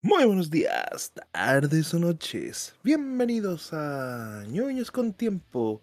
Muy 0.00 0.24
buenos 0.24 0.50
días, 0.50 1.12
tardes 1.32 1.92
o 1.92 1.98
noches. 1.98 2.74
Bienvenidos 2.84 3.70
a 3.72 4.44
ñoños 4.48 4.90
con 4.90 5.12
tiempo. 5.12 5.80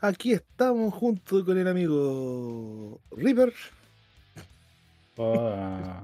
Aquí 0.00 0.32
estamos 0.32 0.94
junto 0.94 1.44
con 1.44 1.58
el 1.58 1.68
amigo 1.68 3.00
River, 3.16 3.52
Ah, 5.18 6.02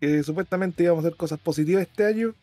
que 0.00 0.22
supuestamente 0.22 0.84
íbamos 0.84 1.04
a 1.04 1.08
hacer 1.08 1.16
cosas 1.16 1.40
positivas 1.40 1.82
este 1.82 2.04
año. 2.06 2.34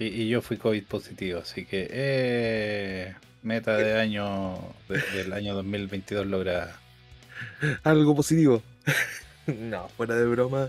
y, 0.00 0.06
y 0.06 0.28
yo 0.28 0.42
fui 0.42 0.56
COVID 0.56 0.84
positivo, 0.86 1.38
así 1.40 1.64
que 1.64 1.86
eh, 1.90 3.14
meta 3.44 3.76
de 3.76 4.00
año 4.00 4.58
de- 4.88 5.00
del 5.16 5.32
año 5.32 5.54
2022 5.54 6.26
lograda. 6.26 6.76
Algo 7.84 8.16
positivo. 8.16 8.62
no, 9.46 9.88
fuera 9.90 10.14
de 10.16 10.26
broma. 10.26 10.68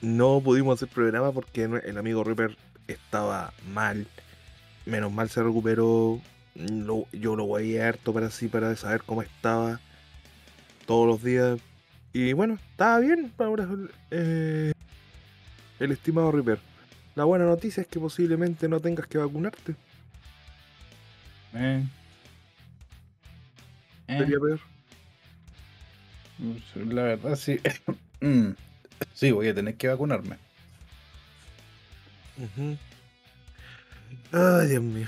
No 0.00 0.40
pudimos 0.42 0.76
hacer 0.78 0.88
programa 0.88 1.32
porque 1.32 1.64
el 1.64 1.98
amigo 1.98 2.22
River 2.24 2.56
estaba 2.86 3.52
mal. 3.72 4.06
Menos 4.86 5.12
mal 5.12 5.28
se 5.28 5.42
recuperó. 5.42 6.20
Lo- 6.54 7.06
yo 7.12 7.36
lo 7.36 7.46
voy 7.46 7.78
harto 7.78 8.12
para 8.12 8.26
así, 8.26 8.48
para 8.48 8.74
saber 8.76 9.02
cómo 9.04 9.22
estaba 9.22 9.80
todos 10.86 11.06
los 11.06 11.22
días. 11.22 11.60
Y 12.12 12.32
bueno, 12.32 12.58
estaba 12.70 12.98
bien 13.00 13.32
ahora 13.38 13.68
eh, 14.10 14.72
el 15.78 15.92
estimado 15.92 16.32
River. 16.32 16.58
La 17.14 17.24
buena 17.24 17.44
noticia 17.44 17.80
es 17.82 17.86
que 17.88 18.00
posiblemente 18.00 18.68
no 18.68 18.80
tengas 18.80 19.06
que 19.06 19.18
vacunarte. 19.18 19.74
Eh. 21.54 21.84
Eh, 24.06 24.18
Sería 24.18 24.38
peor. 24.38 24.60
La 26.74 27.02
verdad 27.02 27.36
sí. 27.36 27.60
Mm, 28.20 28.50
sí, 29.14 29.30
voy 29.30 29.46
a 29.46 29.54
tener 29.54 29.76
que 29.76 29.86
vacunarme. 29.86 30.38
Ay, 34.32 34.68
Dios 34.68 34.82
mío. 34.82 35.06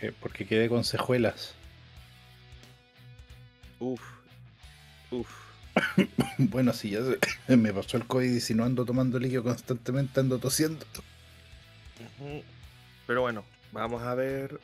eh, 0.00 0.12
porque 0.20 0.46
quedé 0.46 0.68
con 0.68 0.84
cejuelas. 0.84 1.54
Uf. 3.78 4.00
Uf. 5.10 5.28
Bueno, 6.38 6.72
sí, 6.72 6.90
ya 6.90 7.00
se- 7.02 7.56
me 7.56 7.72
pasó 7.74 7.96
el 7.98 8.06
COVID 8.06 8.30
y 8.34 8.40
si 8.40 8.54
no 8.54 8.64
ando 8.64 8.84
tomando 8.86 9.18
líquido 9.18 9.42
constantemente, 9.42 10.20
ando 10.20 10.38
tosiendo. 10.38 10.84
Pero 13.06 13.20
bueno, 13.20 13.44
vamos 13.72 14.02
a 14.02 14.14
ver. 14.14 14.58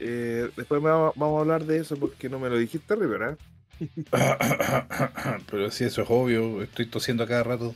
Eh, 0.00 0.50
después 0.56 0.82
me 0.82 0.90
va- 0.90 1.12
vamos 1.14 1.38
a 1.38 1.40
hablar 1.42 1.64
de 1.64 1.78
eso 1.78 1.96
porque 1.96 2.28
no 2.28 2.38
me 2.40 2.48
lo 2.50 2.58
dijiste, 2.58 2.94
River, 2.96 3.22
¿eh? 3.22 3.36
Pero 5.50 5.70
sí, 5.70 5.84
eso 5.84 6.02
es 6.02 6.08
obvio, 6.10 6.62
estoy 6.62 6.86
tosiendo 6.86 7.24
a 7.24 7.26
cada 7.26 7.42
rato. 7.42 7.74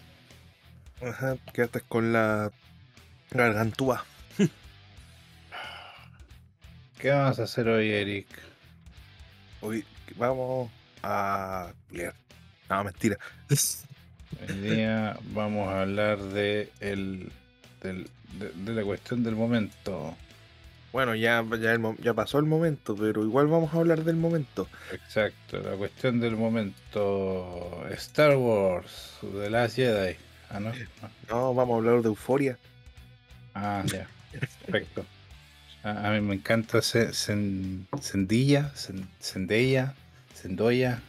Ajá, 1.02 1.36
quedaste 1.52 1.80
con 1.82 2.12
la 2.12 2.50
gargantúa. 3.30 4.04
¿Qué 6.98 7.10
vamos 7.10 7.38
a 7.38 7.44
hacer 7.44 7.68
hoy, 7.68 7.90
Eric? 7.90 8.26
Hoy 9.60 9.84
vamos 10.16 10.70
a. 11.02 11.72
No, 12.68 12.84
mentira. 12.84 13.18
Hoy 14.48 14.54
día 14.60 15.18
vamos 15.34 15.68
a 15.68 15.80
hablar 15.82 16.18
de, 16.20 16.70
el, 16.78 17.32
del- 17.82 18.08
de, 18.38 18.50
de 18.50 18.72
la 18.74 18.84
cuestión 18.84 19.24
del 19.24 19.34
momento. 19.34 20.16
Bueno, 20.92 21.14
ya, 21.14 21.44
ya, 21.60 21.72
el 21.72 21.96
ya 22.02 22.14
pasó 22.14 22.38
el 22.38 22.46
momento, 22.46 22.96
pero 22.96 23.22
igual 23.22 23.46
vamos 23.46 23.72
a 23.72 23.76
hablar 23.78 24.02
del 24.02 24.16
momento. 24.16 24.68
Exacto, 24.92 25.60
la 25.60 25.76
cuestión 25.76 26.18
del 26.18 26.36
momento. 26.36 27.86
Star 27.90 28.36
Wars, 28.36 29.18
The 29.20 29.50
Last 29.50 29.76
Jedi. 29.76 30.16
Ah, 30.50 30.58
no. 30.58 30.72
no. 31.28 31.54
Vamos 31.54 31.74
a 31.74 31.76
hablar 31.78 32.02
de 32.02 32.08
euforia. 32.08 32.58
Ah, 33.54 33.84
ya. 33.86 34.08
Perfecto. 34.32 35.06
A, 35.84 36.08
a 36.08 36.12
mí 36.12 36.20
me 36.20 36.34
encanta 36.34 36.82
Zendaya, 36.82 38.72
Zendoya, 38.74 39.92
Centella. 40.34 41.00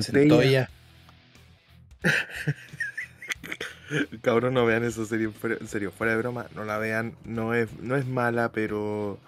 Centoya. 0.00 0.70
Cabrón, 4.22 4.54
no 4.54 4.66
vean 4.66 4.84
esa 4.84 5.04
serie 5.04 5.30
en 5.42 5.68
serio, 5.68 5.92
fuera 5.92 6.12
de 6.12 6.18
broma, 6.18 6.46
no 6.54 6.64
la 6.64 6.78
vean, 6.78 7.14
no 7.24 7.54
es, 7.54 7.68
no 7.80 7.96
es 7.96 8.06
mala, 8.06 8.52
pero 8.52 9.18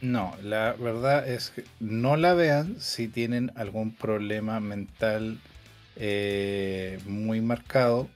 No, 0.00 0.34
la 0.42 0.72
verdad 0.72 1.28
es 1.28 1.50
que 1.50 1.64
no 1.80 2.16
la 2.16 2.34
vean 2.34 2.76
si 2.80 3.08
tienen 3.08 3.52
algún 3.54 3.94
problema 3.94 4.60
mental 4.60 5.38
eh, 5.96 6.98
muy 7.06 7.40
marcado 7.40 8.08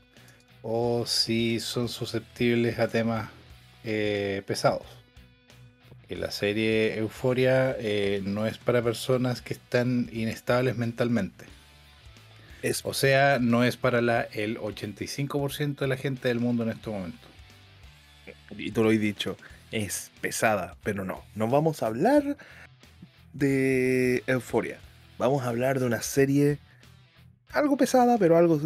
o 0.63 1.05
si 1.07 1.61
son 1.61 1.89
susceptibles 1.89 2.79
a 2.79 2.89
temas 2.89 3.31
eh, 3.85 4.43
pesados. 4.47 4.87
Porque 5.89 6.17
la 6.17 6.31
serie 6.31 6.99
Euforia 6.99 7.77
eh, 7.79 8.23
no 8.25 8.47
es 8.47 8.59
para 8.59 8.83
personas 8.83 9.43
que 9.43 9.55
están 9.55 10.09
inestables 10.13 10.77
mentalmente. 10.77 11.56
Es 12.63 12.85
O 12.85 12.95
sea, 12.95 13.39
no 13.41 13.65
es 13.65 13.77
para 13.77 14.01
la, 14.01 14.23
el 14.23 14.59
85% 14.59 15.77
de 15.81 15.89
la 15.89 15.97
gente 15.97 16.29
del 16.29 16.41
mundo 16.41 16.63
en 16.63 16.71
este 16.71 16.91
momento. 16.91 17.27
y 18.57 18.71
tú 18.73 18.83
lo 18.83 18.91
has 18.91 18.99
dicho, 19.01 19.37
es 19.71 20.11
pesada, 20.21 20.77
pero 20.83 21.05
no, 21.05 21.25
no 21.35 21.49
vamos 21.49 21.83
a 21.83 21.87
hablar 21.87 22.37
de 23.33 24.23
Euforia. 24.27 24.79
Vamos 25.19 25.43
a 25.45 25.49
hablar 25.49 25.79
de 25.81 25.87
una 25.87 26.03
serie 26.03 26.59
algo 27.53 27.77
pesada, 27.77 28.19
pero 28.19 28.37
algo 28.37 28.61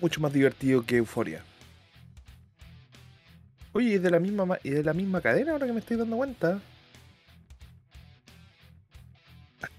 mucho 0.00 0.20
más 0.20 0.32
divertido 0.32 0.84
que 0.84 0.96
Euforia. 0.96 1.42
Oye, 3.72 3.90
¿y 3.90 3.94
es 3.94 4.02
de 4.02 4.10
la 4.10 4.20
misma 4.20 4.46
ma- 4.46 4.58
y 4.62 4.70
de 4.70 4.82
la 4.84 4.92
misma 4.92 5.20
cadena 5.20 5.52
ahora 5.52 5.66
que 5.66 5.72
me 5.72 5.80
estoy 5.80 5.96
dando 5.96 6.16
cuenta? 6.16 6.60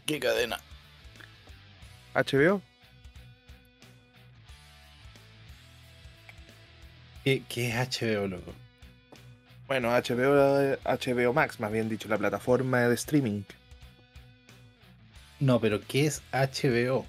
¿Qué 0.05 0.19
cadena? 0.19 0.59
HBO. 2.13 2.61
¿Qué, 7.25 7.43
qué 7.49 7.69
es 7.69 7.75
HBO, 7.75 8.27
loco? 8.27 8.53
Bueno, 9.67 9.89
HBO, 9.89 10.77
HBO 10.85 11.33
Max, 11.33 11.59
más 11.59 11.71
bien 11.71 11.89
dicho, 11.89 12.07
la 12.07 12.17
plataforma 12.19 12.81
de 12.81 12.93
streaming. 12.95 13.41
No, 15.39 15.59
pero 15.59 15.81
¿qué 15.81 16.05
es 16.05 16.21
HBO? 16.31 17.05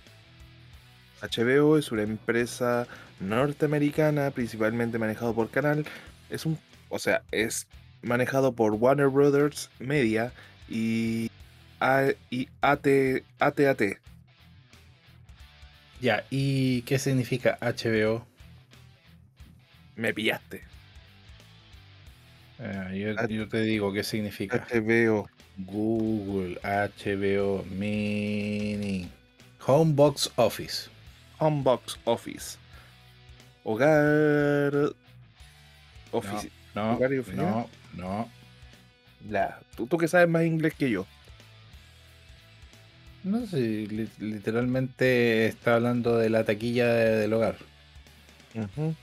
HBO 1.20 1.76
es 1.78 1.92
una 1.92 2.02
empresa 2.02 2.86
norteamericana, 3.20 4.30
principalmente 4.30 4.98
manejado 4.98 5.34
por 5.34 5.50
Canal. 5.50 5.84
Es 6.30 6.46
un, 6.46 6.58
o 6.88 6.98
sea, 6.98 7.22
es 7.30 7.66
manejado 8.02 8.52
por 8.52 8.72
Warner 8.72 9.08
Brothers 9.08 9.68
Media 9.78 10.32
y, 10.68 11.30
A- 11.78 12.12
y 12.30 12.48
AT, 12.62 13.22
AT&T. 13.38 13.98
Ya, 16.00 16.24
¿y 16.30 16.82
qué 16.82 16.98
significa 16.98 17.58
HBO? 17.60 18.26
Me 19.96 20.12
pillaste. 20.14 20.62
Eh, 22.58 23.14
yo, 23.18 23.26
yo 23.28 23.48
te 23.48 23.60
digo 23.62 23.92
qué 23.92 24.02
significa. 24.02 24.66
HBO. 24.70 25.28
Google, 25.58 26.58
HBO, 26.62 27.64
Mini. 27.64 29.08
Homebox 29.66 30.30
Office. 30.36 30.88
Homebox 31.38 31.98
Office. 32.04 32.58
Hogar. 33.64 34.92
Office. 36.12 36.50
No, 36.74 36.92
¿Hogar 36.94 37.12
y 37.14 37.18
oficina? 37.18 37.42
no, 37.42 37.70
no. 37.94 38.30
La- 39.28 39.58
tú, 39.76 39.86
tú 39.86 39.96
que 39.98 40.08
sabes 40.08 40.28
más 40.28 40.44
inglés 40.44 40.74
que 40.74 40.90
yo. 40.90 41.06
No 43.24 43.44
sé, 43.46 43.58
li- 43.58 44.08
literalmente 44.20 45.46
está 45.46 45.74
hablando 45.74 46.16
de 46.16 46.30
la 46.30 46.44
taquilla 46.44 46.86
de- 46.86 47.16
del 47.16 47.32
hogar. 47.32 47.56
Ujú. 48.54 48.94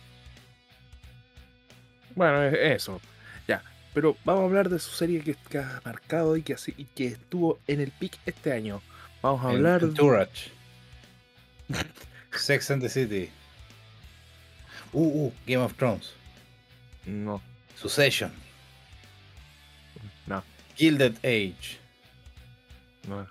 Bueno, 2.16 2.44
es 2.44 2.82
eso. 2.82 3.02
Ya. 3.48 3.62
Pero 3.94 4.18
vamos 4.26 4.42
a 4.44 4.46
hablar 4.46 4.70
de 4.70 4.80
su 4.80 4.92
serie 4.92 5.22
que, 5.22 5.36
que 5.36 5.60
ha 5.60 5.82
marcado 5.86 6.36
y 6.38 6.44
que, 6.44 6.54
así, 6.54 6.74
y 6.78 6.86
que 6.86 7.08
estuvo 7.08 7.60
en 7.68 7.82
el 7.82 7.92
pic 7.92 8.18
este 8.26 8.52
año. 8.52 8.82
Vamos 9.22 9.46
a 9.46 9.50
hablar 9.50 9.82
de. 9.82 9.88
Entourage. 9.88 10.52
Sex 12.32 12.72
and 12.72 12.82
the 12.82 12.90
City. 12.90 13.30
Uh, 14.92 15.28
uh, 15.28 15.32
Game 15.48 15.62
of 15.64 15.74
Thrones. 15.76 16.14
No, 17.06 17.42
Succession. 17.76 18.32
no, 20.28 20.44
Gilded 20.76 21.18
Age. 21.24 21.80
no. 23.08 23.28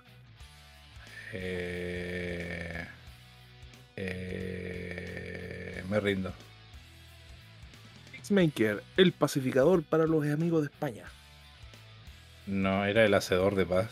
Eh, 1.33 2.85
eh, 3.95 5.83
me 5.89 5.99
rindo. 5.99 6.31
Peacemaker, 8.23 8.81
el 8.95 9.11
pacificador 9.11 9.83
para 9.83 10.07
los 10.07 10.25
amigos 10.25 10.61
de 10.61 10.67
España. 10.67 11.03
No, 12.47 12.85
era 12.85 13.03
el 13.03 13.13
hacedor 13.13 13.55
de 13.55 13.65
paz. 13.65 13.89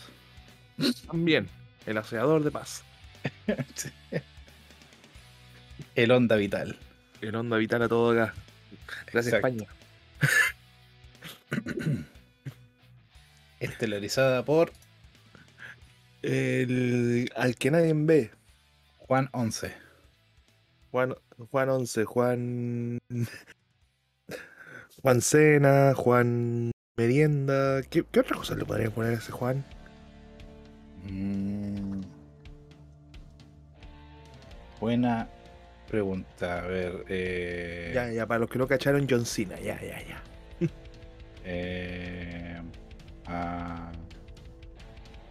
También, 1.05 1.49
el 1.85 1.97
aseador 1.97 2.41
de 2.43 2.51
paz. 2.51 2.83
El 5.95 6.11
Onda 6.11 6.37
Vital. 6.37 6.79
El 7.19 7.35
Onda 7.35 7.57
Vital 7.57 7.81
a 7.81 7.89
todo 7.89 8.11
acá. 8.11 8.33
Gracias, 9.11 9.33
Exacto. 9.33 9.47
España. 9.47 9.67
Estelarizada 13.59 14.45
por 14.45 14.71
El, 16.21 17.29
al 17.35 17.55
que 17.57 17.71
nadie 17.71 17.91
ve. 17.93 18.31
Juan 18.99 19.27
11. 19.33 19.73
Juan, 20.91 21.15
Juan 21.51 21.69
11, 21.69 22.05
Juan. 22.05 22.99
Juan 25.01 25.21
Cena, 25.21 25.93
Juan 25.95 26.71
Merienda. 26.97 27.81
¿Qué, 27.89 28.03
qué 28.11 28.19
otra 28.19 28.37
cosa 28.37 28.55
le 28.55 28.65
podrían 28.65 28.91
poner 28.91 29.13
a 29.13 29.17
ese 29.17 29.31
Juan? 29.31 29.65
Mm. 31.09 32.01
Buena 34.79 35.27
pregunta. 35.87 36.59
A 36.59 36.67
ver. 36.67 37.05
Eh, 37.09 37.91
Ya, 37.93 38.11
ya, 38.11 38.27
para 38.27 38.39
los 38.41 38.49
que 38.49 38.59
no 38.59 38.67
cacharon, 38.67 39.07
John 39.09 39.25
Cena. 39.25 39.59
Ya, 39.59 39.79
ya, 39.81 39.99
ya. 40.07 40.21
eh, 41.45 42.61
ah, 43.25 43.91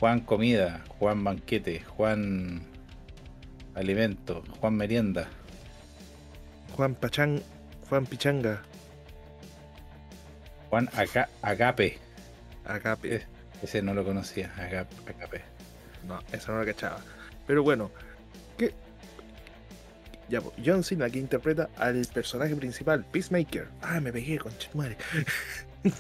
Juan 0.01 0.21
Comida, 0.21 0.85
Juan 0.99 1.23
Banquete, 1.23 1.81
Juan 1.81 2.63
Alimento, 3.75 4.43
Juan 4.61 4.75
Merienda, 4.75 5.29
Juan 6.75 6.95
Pachán, 6.95 7.43
Juan 7.89 8.07
Pichanga. 8.07 8.63
Juan 10.71 10.89
Aga- 10.95 11.29
Agape. 11.43 11.99
Agape. 12.65 13.23
Ese 13.63 13.83
no 13.83 13.93
lo 13.93 14.05
conocía, 14.05 14.51
Aga- 14.57 14.87
Agape. 15.07 15.43
No, 16.09 16.21
eso 16.33 16.53
no 16.53 16.61
lo 16.61 16.65
cachaba. 16.65 17.01
Pero 17.47 17.63
bueno, 17.63 17.91
¿qué? 18.57 18.73
Ya, 20.29 20.41
pues, 20.41 20.55
John 20.65 20.85
Cena 20.85 21.11
que 21.11 21.19
interpreta 21.19 21.69
al 21.77 22.07
personaje 22.15 22.55
principal, 22.55 23.05
Peacemaker. 23.05 23.67
Ah, 23.83 24.01
me 24.01 24.13
pegué, 24.13 24.39
con 24.39 24.53
madre. 24.75 24.97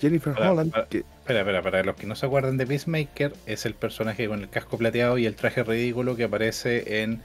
Jennifer 0.00 0.32
Para- 0.34 0.52
Holland, 0.52 0.72
para- 0.72 0.86
que 0.86 0.98
Espera, 0.98 1.40
espera, 1.40 1.60
para 1.62 1.82
los 1.82 1.96
que 1.96 2.06
no 2.06 2.14
se 2.14 2.24
acuerdan 2.24 2.56
de 2.56 2.66
Peacemaker, 2.68 3.32
es 3.46 3.66
el 3.66 3.74
personaje 3.74 4.28
con 4.28 4.40
el 4.42 4.48
casco 4.48 4.78
plateado 4.78 5.18
y 5.18 5.26
el 5.26 5.34
traje 5.34 5.64
ridículo 5.64 6.14
que 6.14 6.22
aparece 6.24 7.02
en 7.02 7.20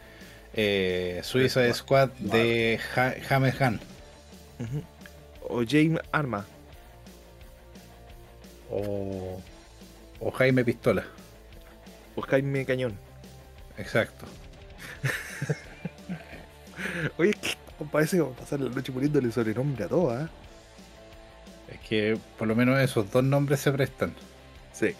eh, 0.55 1.21
Suicide 1.23 1.71
Squad 1.75 2.09
de 2.17 2.79
James 3.29 3.59
Gunn. 3.59 3.79
ujú, 4.59 4.83
o 5.51 5.63
James 5.67 5.99
Arma, 6.11 6.45
O, 8.69 9.41
o 10.19 10.31
Jaime 10.31 10.63
Pistola. 10.63 11.05
o 12.15 12.21
Jaime 12.21 12.65
Cañón. 12.65 12.97
Exacto. 13.77 14.25
Oye, 17.17 17.31
es 17.31 17.35
que 17.37 17.57
parece 17.91 18.17
que 18.17 18.21
vamos 18.21 18.37
a 18.37 18.41
pasar 18.41 18.59
la 18.61 18.69
noche 18.69 18.91
poniéndole 18.91 19.31
sobrenombre 19.31 19.85
a 19.85 19.89
todo, 19.89 20.11
¿ah? 20.11 20.29
Es 21.67 21.79
que 21.81 22.17
por 22.37 22.47
lo 22.47 22.55
menos 22.55 22.79
esos 22.79 23.11
dos 23.11 23.23
nombres 23.23 23.59
se 23.59 23.71
prestan. 23.71 24.13
Sí. 24.71 24.95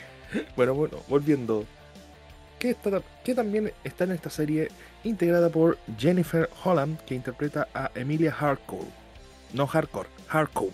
Bueno, 0.56 0.74
bueno, 0.74 0.98
volviendo. 1.08 1.66
Que, 2.60 2.72
está, 2.72 3.02
que 3.24 3.34
también 3.36 3.74
está 3.84 4.04
en 4.04 4.12
esta 4.12 4.30
serie 4.30 4.70
integrada 5.04 5.50
por 5.50 5.80
Jennifer 5.98 6.50
Holland, 6.64 7.00
que 7.06 7.16
interpreta 7.16 7.70
a 7.74 7.92
Emilia 7.96 8.36
Harcourt. 8.38 8.88
No 9.54 9.68
Hardcore, 9.68 10.10
Harcourt. 10.30 10.74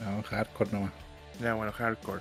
No, 0.00 0.22
hardcore 0.22 0.70
nomás. 0.72 0.92
Ya, 1.40 1.54
bueno, 1.54 1.72
Hardcore. 1.72 2.20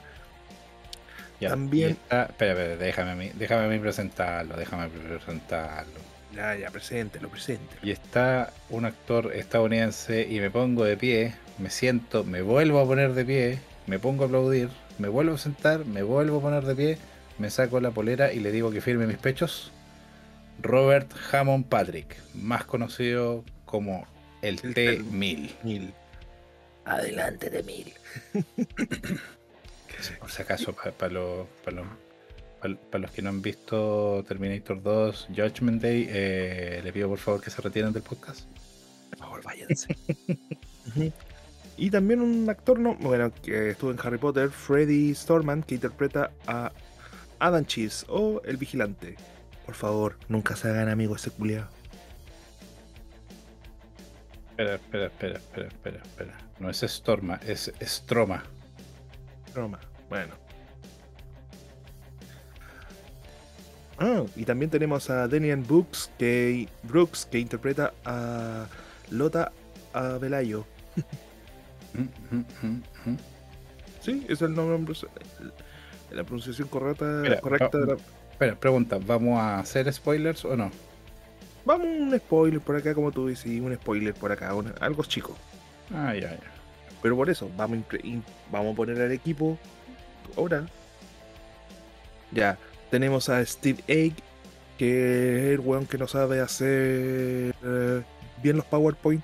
Ya, 1.39 1.49
También- 1.49 1.91
está- 1.91 2.23
espera, 2.25 2.51
espera, 2.53 2.75
déjame 2.77 3.11
a 3.11 3.15
mí, 3.15 3.31
déjame 3.35 3.65
a 3.65 3.67
mí 3.67 3.79
presentarlo, 3.79 4.55
déjame 4.55 4.87
presentarlo. 4.87 5.99
Ya, 6.33 6.55
ya, 6.55 6.69
preséntelo, 6.71 7.29
preséntelo. 7.29 7.79
Y 7.83 7.91
está 7.91 8.51
un 8.69 8.85
actor 8.85 9.33
estadounidense 9.35 10.25
y 10.29 10.39
me 10.39 10.49
pongo 10.49 10.83
de 10.85 10.95
pie, 10.97 11.35
me 11.59 11.69
siento, 11.69 12.23
me 12.23 12.41
vuelvo 12.41 12.79
a 12.79 12.85
poner 12.85 13.13
de 13.13 13.25
pie, 13.25 13.59
me 13.87 13.99
pongo 13.99 14.23
a 14.23 14.27
aplaudir, 14.27 14.69
me 14.99 15.09
vuelvo 15.09 15.35
a 15.35 15.37
sentar, 15.37 15.85
me 15.85 16.01
vuelvo 16.03 16.37
a 16.37 16.41
poner 16.41 16.63
de 16.63 16.75
pie, 16.75 16.97
me 17.39 17.49
saco 17.49 17.79
la 17.81 17.91
polera 17.91 18.31
y 18.31 18.39
le 18.39 18.51
digo 18.51 18.71
que 18.71 18.79
firme 18.81 19.05
mis 19.07 19.17
pechos. 19.17 19.71
Robert 20.61 21.11
Hammond 21.31 21.65
Patrick, 21.65 22.15
más 22.35 22.63
conocido 22.63 23.43
como 23.65 24.07
el 24.43 24.59
El 24.63 24.73
T-1000. 24.73 25.51
Mil. 25.63 25.93
Adelante 26.85 27.49
de 27.49 27.63
mil. 27.63 27.93
Por 30.19 30.29
si 30.31 30.41
acaso, 30.41 30.73
para 30.73 31.11
los, 31.13 31.47
pa 31.63 31.71
los, 31.71 31.85
pa- 32.61 32.75
pa 32.91 32.97
los 32.97 33.11
que 33.11 33.21
no 33.21 33.29
han 33.29 33.41
visto 33.41 34.23
Terminator 34.27 34.81
2 34.83 35.27
Judgment 35.35 35.81
Day, 35.81 36.07
eh, 36.09 36.81
le 36.83 36.91
pido 36.91 37.07
por 37.07 37.19
favor 37.19 37.41
que 37.41 37.49
se 37.49 37.61
retiren 37.61 37.93
del 37.93 38.03
podcast. 38.03 38.45
Por 39.09 39.19
favor, 39.19 39.43
váyanse. 39.43 39.95
Y 41.75 41.89
también 41.89 42.21
un 42.21 42.47
actor, 42.51 42.77
no, 42.77 42.93
bueno, 42.95 43.31
que 43.41 43.71
estuvo 43.71 43.89
en 43.89 43.97
Harry 44.03 44.19
Potter, 44.19 44.51
Freddy 44.51 45.15
Storman, 45.15 45.63
que 45.63 45.73
interpreta 45.73 46.29
a 46.45 46.71
Adam 47.39 47.65
Cheese 47.65 48.05
o 48.09 48.43
El 48.45 48.57
Vigilante. 48.57 49.15
Por 49.65 49.73
favor, 49.73 50.17
nunca 50.27 50.55
se 50.55 50.67
hagan 50.69 50.87
amigos 50.89 51.21
ese 51.21 51.31
culiao. 51.35 51.67
Espera, 54.63 54.75
espera, 54.75 55.05
espera, 55.07 55.37
espera, 55.37 55.67
espera, 55.67 55.97
espera. 55.97 56.37
No 56.59 56.69
es 56.69 56.81
Storma, 56.81 57.39
es 57.45 57.73
Stroma. 57.81 58.43
Broma. 59.53 59.79
Bueno. 60.09 60.35
Ah, 63.97 64.23
y 64.35 64.45
también 64.45 64.71
tenemos 64.71 65.09
a 65.09 65.27
Daniel 65.27 65.59
Brooks 65.59 66.09
que, 66.17 66.69
Brooks, 66.83 67.25
que 67.25 67.39
interpreta 67.39 67.93
a 68.05 68.67
Lota 69.11 69.51
mm. 71.93 72.81
Sí, 74.01 74.25
es 74.29 74.41
el 74.41 74.55
nombre, 74.55 74.95
la 76.11 76.23
pronunciación 76.23 76.67
correcta, 76.69 77.17
Espera, 77.17 77.41
correcta 77.41 77.77
de 77.77 77.85
la... 77.85 77.97
Espera, 78.31 78.55
pregunta, 78.55 78.97
¿vamos 79.05 79.39
a 79.39 79.59
hacer 79.59 79.91
spoilers 79.93 80.45
o 80.45 80.55
no? 80.55 80.71
Vamos 81.65 81.87
un 81.87 82.17
spoiler 82.17 82.59
por 82.59 82.75
acá, 82.75 82.93
como 82.93 83.11
tú 83.11 83.27
dices, 83.27 83.59
un 83.61 83.73
spoiler 83.75 84.13
por 84.13 84.31
acá, 84.31 84.53
algo 84.81 85.03
chico. 85.03 85.35
Ah, 85.93 86.13
ya, 86.13 86.31
ya. 86.31 86.51
Pero 87.01 87.15
por 87.15 87.29
eso, 87.29 87.49
vamos 87.55 87.79
vamos 88.51 88.73
a 88.73 88.75
poner 88.75 89.01
al 89.01 89.11
equipo 89.11 89.57
ahora. 90.37 90.65
Ya, 92.31 92.57
tenemos 92.89 93.29
a 93.29 93.45
Steve 93.45 93.83
Egg, 93.87 94.13
que 94.77 95.53
es 95.53 95.53
el 95.53 95.59
weón 95.59 95.85
que 95.85 95.97
no 95.97 96.07
sabe 96.07 96.41
hacer 96.41 97.55
eh, 97.63 98.01
bien 98.41 98.57
los 98.57 98.65
PowerPoint. 98.65 99.23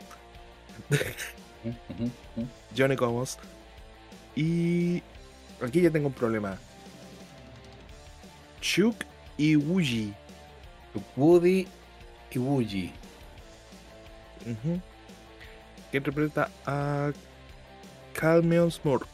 Johnny 2.77 2.95
Comos. 2.95 3.37
Y 4.35 5.01
aquí 5.61 5.81
ya 5.81 5.89
tengo 5.89 6.07
un 6.07 6.13
problema. 6.13 6.57
Chuck 8.61 8.95
y 9.37 9.55
Wuji. 9.55 10.13
Woody 11.15 11.67
y 12.31 12.37
Woogie. 12.39 12.91
Ujú. 14.45 14.79
Que 15.91 15.97
interpreta 15.97 16.49
a 16.65 17.11
Calmeon 18.13 18.71
Smurk. 18.71 19.07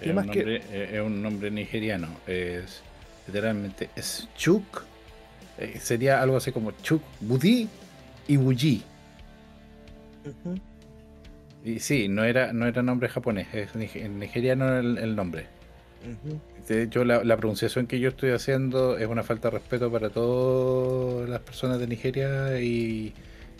¿Qué 0.00 0.10
Es, 0.10 0.14
más 0.14 0.26
un 0.26 0.32
que- 0.32 0.38
nombre, 0.40 0.62
eh, 0.70 0.90
es 0.94 1.00
un 1.00 1.22
nombre 1.22 1.50
nigeriano. 1.50 2.08
Es 2.26 2.82
literalmente 3.26 3.90
es 3.96 4.28
Chuk. 4.36 4.84
eh, 5.58 5.78
sería 5.80 6.20
algo 6.22 6.36
así 6.36 6.52
como 6.52 6.70
Chuk 6.82 7.02
Budi 7.20 7.68
y 8.28 8.36
Wuji. 8.36 8.82
Y 11.64 11.80
sí, 11.80 12.08
no 12.08 12.24
era, 12.24 12.52
no 12.52 12.66
era 12.66 12.82
nombre 12.82 13.08
japonés, 13.08 13.48
es 13.54 13.74
nigeriano 13.74 14.76
el, 14.78 14.98
el 14.98 15.16
nombre. 15.16 15.46
Ujú. 16.04 16.40
De 16.68 16.82
hecho, 16.82 17.04
la, 17.04 17.22
la 17.22 17.36
pronunciación 17.36 17.86
que 17.86 18.00
yo 18.00 18.08
estoy 18.08 18.30
haciendo 18.30 18.98
es 18.98 19.06
una 19.06 19.22
falta 19.22 19.50
de 19.50 19.58
respeto 19.58 19.90
para 19.90 20.10
todas 20.10 21.28
las 21.28 21.40
personas 21.40 21.78
de 21.78 21.86
Nigeria 21.86 22.60
y, 22.60 23.14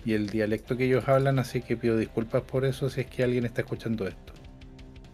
y 0.04 0.14
el 0.14 0.28
dialecto 0.28 0.76
que 0.76 0.86
ellos 0.86 1.08
hablan, 1.08 1.38
así 1.38 1.62
que 1.62 1.76
pido 1.76 1.96
disculpas 1.96 2.42
por 2.42 2.64
eso 2.64 2.90
si 2.90 3.02
es 3.02 3.06
que 3.06 3.22
alguien 3.22 3.44
está 3.44 3.60
escuchando 3.62 4.06
esto. 4.06 4.32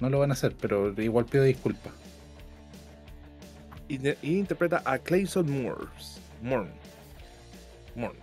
No 0.00 0.10
lo 0.10 0.18
van 0.18 0.30
a 0.30 0.32
hacer, 0.34 0.54
pero 0.60 0.92
igual 1.00 1.26
pido 1.26 1.44
disculpas. 1.44 1.92
Y 3.88 3.98
interpreta 4.22 4.82
a 4.84 4.98
Clayson 4.98 5.50
Moores. 5.62 6.20
Morn. 6.42 6.68
Morn. 7.94 8.16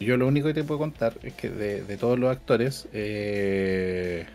Yo 0.00 0.16
lo 0.16 0.26
único 0.26 0.48
que 0.48 0.54
te 0.54 0.64
puedo 0.64 0.78
contar 0.78 1.14
es 1.22 1.34
que 1.34 1.50
de, 1.50 1.82
de 1.82 1.96
todos 1.96 2.18
los 2.18 2.30
actores, 2.30 2.88
eh, 2.92 4.26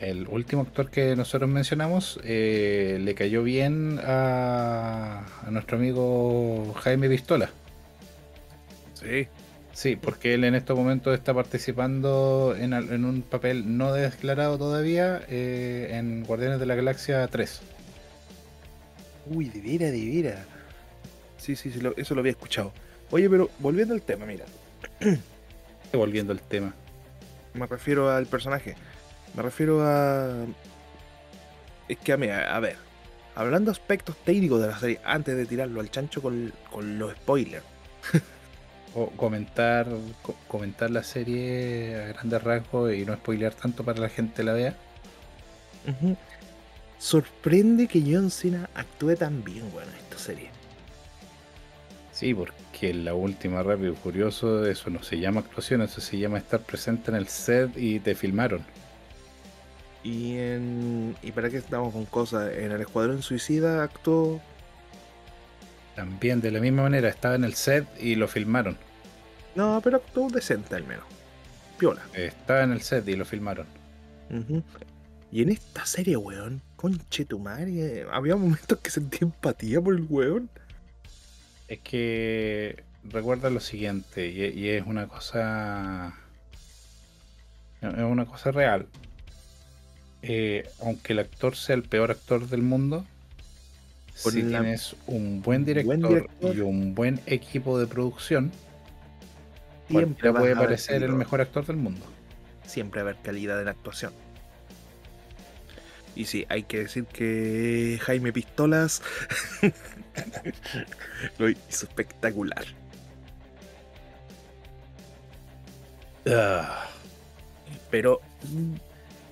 el 0.00 0.26
último 0.28 0.62
actor 0.62 0.90
que 0.90 1.16
nosotros 1.16 1.48
mencionamos 1.50 2.20
eh, 2.24 2.98
le 3.00 3.14
cayó 3.14 3.42
bien 3.42 3.98
a, 4.04 5.24
a 5.46 5.50
nuestro 5.50 5.76
amigo 5.78 6.74
Jaime 6.82 7.08
Pistola. 7.08 7.50
Sí. 8.94 9.28
Sí, 9.72 9.94
porque 9.94 10.32
él 10.32 10.44
en 10.44 10.54
estos 10.54 10.74
momentos 10.76 11.12
está 11.14 11.34
participando 11.34 12.54
en, 12.58 12.72
en 12.72 13.04
un 13.04 13.20
papel 13.20 13.76
no 13.76 13.92
declarado 13.92 14.56
todavía 14.56 15.22
eh, 15.28 15.88
en 15.92 16.24
Guardianes 16.24 16.58
de 16.60 16.64
la 16.66 16.74
Galaxia 16.76 17.26
3. 17.28 17.60
Uy, 19.26 19.50
de 19.50 19.60
veras, 19.60 19.92
de 19.92 20.06
veras. 20.22 20.46
Sí, 21.36 21.56
sí, 21.56 21.70
sí, 21.70 21.80
lo- 21.80 21.94
eso 21.96 22.14
lo 22.14 22.20
había 22.20 22.30
escuchado. 22.32 22.72
Oye, 23.10 23.28
pero 23.28 23.50
volviendo 23.58 23.92
al 23.92 24.00
tema, 24.00 24.24
mira. 24.24 24.46
Volviendo 25.92 26.32
al 26.32 26.40
tema. 26.40 26.74
Me 27.54 27.66
refiero 27.66 28.10
al 28.10 28.26
personaje. 28.26 28.76
Me 29.36 29.42
refiero 29.42 29.82
a. 29.86 30.44
Es 31.88 31.98
que 31.98 32.12
a 32.12 32.16
mí, 32.16 32.28
a, 32.28 32.58
ver. 32.58 32.76
Hablando 33.34 33.70
de 33.70 33.72
aspectos 33.78 34.16
técnicos 34.24 34.60
de 34.62 34.68
la 34.68 34.78
serie, 34.78 35.00
antes 35.04 35.36
de 35.36 35.44
tirarlo 35.46 35.80
al 35.80 35.90
chancho 35.90 36.22
con, 36.22 36.52
con 36.70 36.98
los 36.98 37.12
spoilers. 37.12 37.64
O 38.98 39.10
comentar, 39.10 39.86
co- 40.22 40.36
comentar 40.48 40.90
la 40.90 41.02
serie 41.02 41.96
a 42.02 42.06
grandes 42.14 42.42
rasgos 42.42 42.94
y 42.94 43.04
no 43.04 43.14
spoilear 43.14 43.52
tanto 43.52 43.84
para 43.84 43.98
la 44.00 44.08
gente 44.08 44.42
la 44.42 44.54
vea. 44.54 44.74
Sorprende 46.98 47.88
que 47.88 48.00
John 48.00 48.30
Cena 48.30 48.70
actúe 48.74 49.14
tan 49.16 49.44
bien, 49.44 49.70
bueno, 49.70 49.90
en 49.90 49.98
esta 49.98 50.16
serie. 50.18 50.48
Sí, 52.10 52.32
porque 52.32 52.88
en 52.90 53.04
la 53.04 53.12
última 53.12 53.62
Rápido 53.62 53.92
y 53.92 53.96
Furioso 53.96 54.66
eso 54.66 54.88
no 54.88 55.02
se 55.02 55.18
llama 55.18 55.40
actuación, 55.40 55.82
eso 55.82 56.00
se 56.00 56.16
llama 56.18 56.38
estar 56.38 56.60
presente 56.60 57.10
en 57.10 57.18
el 57.18 57.28
set 57.28 57.76
y 57.76 58.00
te 58.00 58.14
filmaron. 58.14 58.62
Y 60.06 60.38
en. 60.38 61.16
¿Y 61.20 61.32
para 61.32 61.50
qué 61.50 61.56
estamos 61.56 61.92
con 61.92 62.04
cosas? 62.04 62.54
En 62.54 62.70
el 62.70 62.80
Escuadrón 62.80 63.22
Suicida 63.22 63.82
actuó. 63.82 64.40
También 65.96 66.40
de 66.40 66.52
la 66.52 66.60
misma 66.60 66.82
manera, 66.82 67.08
estaba 67.08 67.34
en 67.34 67.42
el 67.42 67.54
set 67.54 67.88
y 67.98 68.14
lo 68.14 68.28
filmaron. 68.28 68.76
No, 69.56 69.80
pero 69.82 69.96
actuó 69.96 70.28
decente 70.30 70.76
al 70.76 70.84
menos. 70.84 71.04
Piola. 71.76 72.02
Estaba 72.14 72.62
en 72.62 72.70
el 72.70 72.82
set 72.82 73.08
y 73.08 73.16
lo 73.16 73.24
filmaron. 73.24 73.66
Y 75.32 75.42
en 75.42 75.48
esta 75.48 75.84
serie, 75.84 76.16
weón, 76.16 76.62
conche 76.76 77.24
tu 77.24 77.40
madre, 77.40 78.06
había 78.12 78.36
momentos 78.36 78.78
que 78.78 78.90
sentí 78.90 79.18
empatía 79.22 79.80
por 79.80 79.96
el 79.96 80.06
weón. 80.08 80.48
Es 81.66 81.80
que 81.80 82.84
recuerda 83.02 83.50
lo 83.50 83.58
siguiente, 83.58 84.28
y, 84.28 84.56
y 84.56 84.68
es 84.68 84.86
una 84.86 85.08
cosa. 85.08 86.14
Es 87.82 88.04
una 88.04 88.24
cosa 88.24 88.52
real. 88.52 88.86
Eh, 90.28 90.68
aunque 90.80 91.12
el 91.12 91.20
actor 91.20 91.54
sea 91.56 91.76
el 91.76 91.82
peor 91.84 92.10
actor 92.10 92.48
del 92.48 92.62
mundo, 92.62 93.04
si 94.14 94.42
la- 94.42 94.60
tienes 94.60 94.96
un 95.06 95.40
buen 95.42 95.64
director, 95.64 95.98
buen 95.98 96.08
director. 96.08 96.56
y 96.56 96.60
un 96.60 96.94
buen 96.94 97.20
equipo 97.26 97.78
de 97.78 97.86
producción, 97.86 98.50
Siempre 99.88 100.32
puede 100.32 100.56
parecer 100.56 101.04
el 101.04 101.12
mejor 101.12 101.40
actor 101.40 101.64
del 101.64 101.76
mundo. 101.76 102.04
Siempre 102.66 103.02
va 103.02 103.10
a 103.10 103.12
haber 103.12 103.22
calidad 103.22 103.58
en 103.60 103.66
la 103.66 103.70
actuación. 103.70 104.12
Y 106.16 106.24
sí, 106.24 106.44
hay 106.48 106.64
que 106.64 106.78
decir 106.78 107.04
que 107.04 108.00
Jaime 108.02 108.32
Pistolas 108.32 109.02
lo 111.38 111.48
hizo 111.50 111.86
espectacular. 111.86 112.64
Ah, 116.28 116.86
Pero 117.90 118.20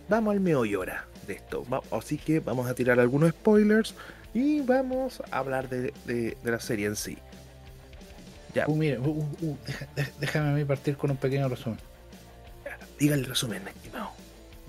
vamos 0.09 0.33
al 0.33 0.41
meollo 0.41 0.79
ahora 0.79 1.07
de 1.27 1.35
esto. 1.35 1.65
Así 1.91 2.19
que 2.19 2.41
vamos 2.41 2.69
a 2.69 2.75
tirar 2.75 3.01
algunos 3.01 3.31
spoilers 3.31 3.95
y 4.35 4.61
vamos 4.61 5.23
a 5.31 5.39
hablar 5.39 5.69
de, 5.69 5.93
de- 6.07 6.37
de 6.43 6.51
la 6.51 6.61
serie 6.61 6.87
en 6.87 6.97
sí. 6.97 7.19
Ya, 8.55 8.67
uh, 8.69 8.77
mira, 8.77 9.01
uh, 9.01 9.05
uh, 9.09 9.29
uh, 9.51 9.57
déjame 10.21 10.51
a 10.51 10.53
mí 10.53 10.65
partir 10.65 10.97
con 10.97 11.11
un 11.11 11.17
pequeño 11.17 11.49
resumen. 11.49 11.79
diga 12.99 13.15
el 13.17 13.25
resumen, 13.25 13.63
estimado. 13.67 14.11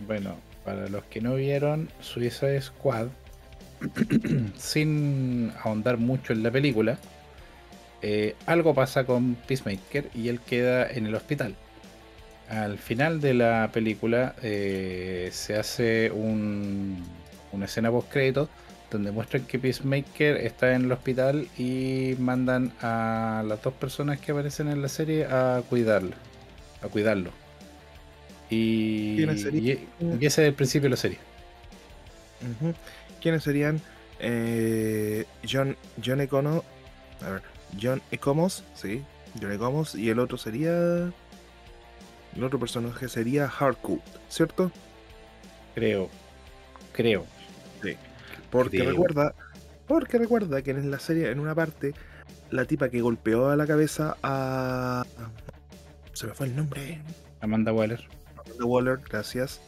Bueno, 0.07 0.35
para 0.63 0.87
los 0.89 1.03
que 1.05 1.21
no 1.21 1.35
vieron 1.35 1.89
Suicide 2.01 2.61
Squad, 2.61 3.07
sin 4.57 5.51
ahondar 5.63 5.97
mucho 5.97 6.33
en 6.33 6.43
la 6.43 6.51
película, 6.51 6.97
eh, 8.01 8.35
algo 8.45 8.73
pasa 8.73 9.05
con 9.05 9.35
Peacemaker 9.35 10.09
y 10.13 10.29
él 10.29 10.39
queda 10.39 10.87
en 10.89 11.05
el 11.05 11.15
hospital. 11.15 11.55
Al 12.49 12.77
final 12.77 13.21
de 13.21 13.33
la 13.33 13.69
película 13.73 14.35
eh, 14.43 15.29
se 15.31 15.55
hace 15.57 16.11
un- 16.11 17.03
una 17.51 17.65
escena 17.65 17.89
post 17.89 18.11
crédito 18.11 18.49
donde 18.91 19.11
muestran 19.11 19.45
que 19.45 19.57
Peacemaker 19.57 20.37
está 20.37 20.73
en 20.75 20.85
el 20.85 20.91
hospital 20.91 21.47
y 21.57 22.15
mandan 22.19 22.71
a 22.81 23.43
las 23.47 23.61
dos 23.63 23.73
personas 23.73 24.19
que 24.19 24.31
aparecen 24.31 24.67
en 24.67 24.81
la 24.81 24.87
serie 24.89 25.25
a 25.25 25.63
cuidarlo. 25.67 26.15
A 26.83 26.87
cuidarlo. 26.87 27.31
Y, 28.49 29.15
¿Quiénes 29.17 29.41
serían? 29.41 29.77
y- 29.99 30.05
y 30.21 30.25
ese 30.25 30.43
es 30.43 30.47
el 30.49 30.53
principio 30.53 30.83
de 30.85 30.91
la 30.91 30.97
serie. 30.97 31.17
¿Quiénes 33.21 33.43
serían? 33.43 33.81
Eh, 34.19 35.25
John, 35.49 35.75
John 36.03 36.21
Econo. 36.21 36.63
A 37.25 37.29
ver, 37.31 37.41
John 37.81 38.01
Ecomos, 38.11 38.63
sí. 38.75 39.01
John 39.41 39.51
Ecomos. 39.51 39.95
Y 39.95 40.09
el 40.11 40.19
otro 40.19 40.37
sería. 40.37 41.11
El 42.35 42.43
otro 42.43 42.59
personaje 42.59 43.07
sería 43.07 43.47
Hardcourt, 43.47 44.03
¿cierto? 44.29 44.71
Creo. 45.73 46.09
Creo. 46.93 47.25
Porque 48.51 48.79
Creo. 48.79 48.91
recuerda. 48.91 49.35
Porque 49.87 50.17
recuerda 50.17 50.61
que 50.61 50.71
en 50.71 50.89
la 50.89 50.99
serie, 50.99 51.29
en 51.29 51.39
una 51.39 51.53
parte, 51.53 51.93
la 52.49 52.65
tipa 52.65 52.89
que 52.89 53.01
golpeó 53.01 53.49
a 53.49 53.55
la 53.55 53.67
cabeza 53.67 54.17
a. 54.23 55.05
Se 56.13 56.27
me 56.27 56.33
fue 56.33 56.47
el 56.47 56.55
nombre. 56.55 57.01
Amanda 57.41 57.73
Waller. 57.73 58.07
Amanda 58.37 58.65
Waller, 58.65 58.99
gracias. 59.09 59.61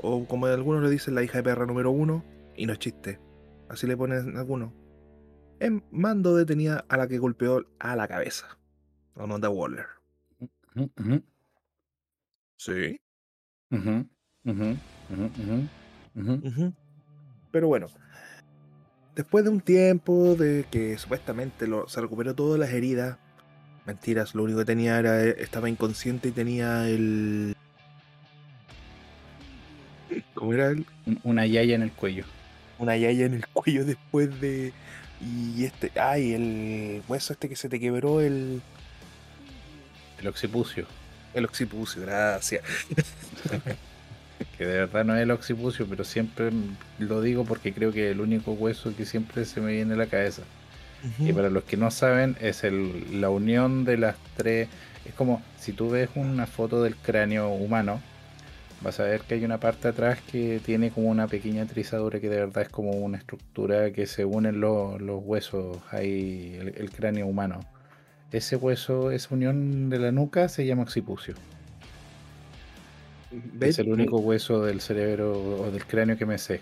O 0.00 0.24
como 0.26 0.46
algunos 0.46 0.82
le 0.82 0.90
dicen, 0.90 1.14
la 1.14 1.22
hija 1.22 1.38
de 1.38 1.44
perra 1.44 1.66
número 1.66 1.90
uno. 1.90 2.24
Y 2.56 2.66
no 2.66 2.72
es 2.72 2.78
chiste. 2.78 3.20
Así 3.68 3.86
le 3.86 3.96
ponen 3.96 4.36
algunos. 4.36 4.72
En 5.60 5.84
mando 5.90 6.36
detenida 6.36 6.84
a 6.88 6.96
la 6.96 7.08
que 7.08 7.18
golpeó 7.18 7.64
a 7.78 7.96
la 7.96 8.08
cabeza. 8.08 8.58
Amanda 9.16 9.48
Waller. 9.48 9.86
Ujú, 10.74 10.90
ujú, 10.98 11.22
Sí. 12.58 13.00
ujú, 13.70 14.06
ujú, 14.44 14.76
ujú, 15.10 15.30
ujú, 15.38 15.68
ujú. 16.16 16.32
Ujú. 16.48 16.74
Pero 17.52 17.68
bueno. 17.68 17.86
Después 19.14 19.44
de 19.44 19.50
un 19.50 19.60
tiempo 19.60 20.34
de 20.36 20.66
que 20.70 20.96
supuestamente 20.98 21.66
lo- 21.66 21.88
se 21.88 22.00
recuperó 22.00 22.34
todas 22.34 22.58
las 22.60 22.70
heridas. 22.70 23.18
Mentiras, 23.86 24.34
lo 24.34 24.42
único 24.44 24.60
que 24.60 24.64
tenía 24.66 24.98
era. 24.98 25.22
Estaba 25.24 25.68
inconsciente 25.70 26.28
y 26.28 26.32
tenía 26.32 26.88
el. 26.88 27.54
¿Cómo 30.34 30.52
era? 30.52 30.70
Un- 30.70 31.20
Una 31.24 31.46
yaya 31.46 31.74
en 31.74 31.82
el 31.82 31.92
cuello. 31.92 32.24
una 32.78 32.96
yaya 32.96 33.26
en 33.26 33.34
el 33.34 33.46
cuello 33.52 33.84
después 33.84 34.40
de. 34.40 34.72
Y 35.20 35.64
este. 35.64 35.92
Ay, 36.00 36.32
el 36.34 37.02
hueso 37.08 37.32
este 37.32 37.48
que 37.48 37.56
se 37.56 37.68
te 37.68 37.80
quebró, 37.80 38.20
el. 38.20 38.60
El 40.20 40.26
occipucio. 40.28 40.86
El 41.38 41.44
occipucio, 41.44 42.02
gracias. 42.02 42.62
Que 44.56 44.66
de 44.66 44.78
verdad 44.78 45.04
no 45.04 45.16
es 45.16 45.22
el 45.22 45.30
occipucio, 45.32 45.86
pero 45.88 46.04
siempre 46.04 46.50
lo 46.98 47.20
digo 47.20 47.44
porque 47.44 47.72
creo 47.72 47.92
que 47.92 48.06
es 48.06 48.12
el 48.12 48.20
único 48.20 48.52
hueso 48.52 48.94
que 48.96 49.04
siempre 49.04 49.44
se 49.44 49.60
me 49.60 49.72
viene 49.72 49.94
a 49.94 49.96
la 49.96 50.06
cabeza. 50.06 50.42
Y 51.18 51.32
para 51.32 51.48
los 51.48 51.64
que 51.64 51.76
no 51.76 51.90
saben, 51.90 52.36
es 52.40 52.64
el, 52.64 53.20
la 53.20 53.30
unión 53.30 53.84
de 53.84 53.96
las 53.98 54.16
tres. 54.36 54.68
Es 55.04 55.14
como 55.14 55.42
si 55.58 55.72
tú 55.72 55.90
ves 55.90 56.08
una 56.14 56.46
foto 56.46 56.82
del 56.82 56.96
cráneo 56.96 57.50
humano, 57.50 58.00
vas 58.80 58.98
a 59.00 59.04
ver 59.04 59.20
que 59.22 59.34
hay 59.34 59.44
una 59.44 59.58
parte 59.58 59.88
atrás 59.88 60.20
que 60.20 60.60
tiene 60.64 60.90
como 60.90 61.08
una 61.08 61.28
pequeña 61.28 61.66
trizadura 61.66 62.20
que 62.20 62.28
de 62.28 62.38
verdad 62.38 62.62
es 62.64 62.68
como 62.68 62.90
una 62.90 63.18
estructura 63.18 63.92
que 63.92 64.06
se 64.06 64.24
unen 64.24 64.60
los, 64.60 65.00
los 65.00 65.20
huesos, 65.22 65.78
ahí 65.90 66.56
el, 66.60 66.74
el 66.76 66.90
cráneo 66.90 67.26
humano. 67.26 67.60
Ese 68.32 68.56
hueso, 68.56 69.10
esa 69.10 69.34
unión 69.34 69.88
de 69.90 69.98
la 69.98 70.12
nuca 70.12 70.48
se 70.48 70.66
llama 70.66 70.82
occipucio. 70.82 71.34
¿Ves? 73.30 73.70
Es 73.70 73.78
el 73.80 73.92
único 73.92 74.18
hueso 74.18 74.62
del 74.64 74.80
cerebro 74.80 75.32
o 75.32 75.70
del 75.70 75.84
cráneo 75.86 76.16
que 76.18 76.26
me 76.26 76.38
sé. 76.38 76.60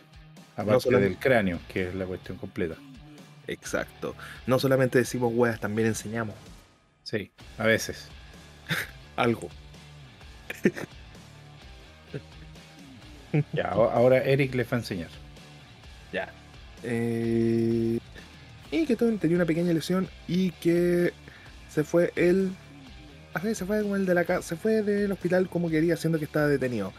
Aparte 0.57 0.81
solamente- 0.85 1.09
del 1.11 1.19
cráneo, 1.19 1.59
que 1.73 1.89
es 1.89 1.95
la 1.95 2.07
cuestión 2.07 2.39
completa. 2.39 2.77
Exacto. 3.47 4.15
No 4.47 4.59
solamente 4.59 4.99
decimos 4.99 5.33
weas, 5.35 5.61
también 5.61 5.89
enseñamos 5.89 6.35
Sí, 7.05 7.31
a 7.59 7.65
veces. 7.67 8.09
algo. 9.17 9.49
Ya, 13.53 13.69
ahora 13.69 14.19
Eric 14.25 14.55
les 14.55 14.67
va 14.73 14.77
a 14.77 14.81
enseñar. 14.81 15.09
Ya. 16.13 16.29
Eh, 16.83 17.99
y 18.71 18.87
que 18.87 18.97
Tony 18.97 19.19
tenía 19.19 19.37
una 19.37 19.45
pequeña 19.45 19.73
lesión 19.73 20.09
y 20.27 20.51
que 20.53 21.13
se 21.77 21.85
fue 21.85 22.11
él. 22.17 22.53
Así 23.35 23.55
se 23.55 23.67
fue 23.67 23.83
como 23.83 23.97
el 23.97 24.07
de 24.07 24.15
la 24.15 24.25
casa. 24.25 24.41
Se 24.41 24.57
fue 24.57 24.83
del 24.83 25.13
hospital 25.13 25.47
como 25.51 25.69
quería, 25.69 25.95
siendo 25.99 26.19
que 26.19 26.25
estaba 26.25 26.47
detenido. 26.47 26.91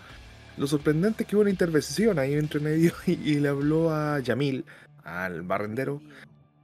Lo 0.55 0.67
sorprendente 0.67 1.24
es 1.24 1.29
que 1.29 1.36
hubo 1.36 1.41
una 1.41 1.50
intervención 1.50 2.19
ahí 2.19 2.34
entre 2.36 2.60
medio 2.60 2.91
y, 3.07 3.13
y 3.13 3.39
le 3.39 3.50
habló 3.50 3.91
a 3.91 4.19
Yamil, 4.19 4.63
al 5.03 5.41
barrendero, 5.41 6.00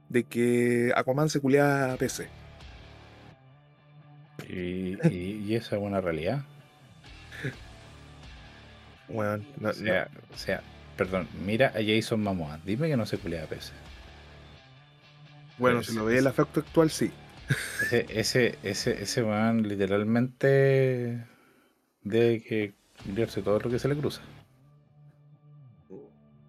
de 0.08 0.22
que 0.22 0.92
Aquaman 0.94 1.28
se 1.28 1.40
culeaba 1.40 1.92
a 1.92 1.96
PC. 1.96 2.28
Y, 4.48 4.96
y- 5.08 5.44
y 5.44 5.54
esa 5.56 5.74
es 5.74 5.82
una 5.82 6.00
realidad. 6.00 6.44
Bueno, 9.08 9.44
no- 9.58 9.70
O 9.70 9.72
sea, 9.72 10.08
o 10.32 10.38
sea, 10.38 10.62
perdón, 10.96 11.26
mira 11.44 11.72
a 11.74 11.80
Jason 11.84 12.22
Momoa. 12.22 12.60
Dime 12.64 12.88
que 12.88 12.96
no 12.96 13.06
se 13.06 13.18
culea 13.18 13.42
a 13.42 13.46
peces. 13.48 13.72
Bueno, 15.58 15.82
si 15.82 15.94
lo 15.94 16.04
ve 16.04 16.18
el 16.18 16.26
efecto 16.28 16.60
actual, 16.60 16.90
sí. 16.90 17.10
Ese, 17.82 18.06
ese, 18.08 18.58
ese, 18.62 19.02
ese 19.02 19.22
man 19.22 19.62
literalmente 19.68 21.26
debe 22.02 22.42
que 22.42 22.74
cambiarse 23.04 23.42
todo 23.42 23.58
lo 23.58 23.70
que 23.70 23.78
se 23.78 23.88
le 23.88 23.96
cruza. 23.96 24.22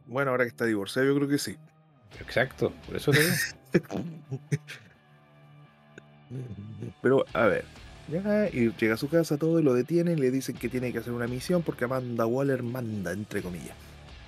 Bueno, 0.08 0.32
ahora 0.32 0.46
que 0.46 0.50
está 0.50 0.66
divorciado, 0.66 1.08
yo 1.08 1.16
creo 1.16 1.28
que 1.28 1.38
sí. 1.38 1.58
Exacto, 2.20 2.72
por 2.86 2.96
eso 2.96 3.12
te 3.12 3.20
digo. 3.22 3.36
Pero, 7.02 7.26
a 7.34 7.48
ver, 7.48 7.66
ya, 8.08 8.50
y 8.50 8.72
llega 8.72 8.94
a 8.94 8.98
su 8.98 9.10
casa 9.10 9.38
todo 9.38 9.60
y 9.60 9.64
lo 9.64 9.74
detienen, 9.74 10.20
le 10.20 10.32
dicen 10.32 10.56
que 10.56 10.70
tiene 10.70 10.92
que 10.92 11.00
hacer 11.00 11.14
una 11.14 11.28
misión 11.28 11.64
porque 11.64 11.86
Amanda 11.86 12.26
Waller 12.26 12.64
manda, 12.64 13.12
entre 13.12 13.42
comillas. 13.42 13.76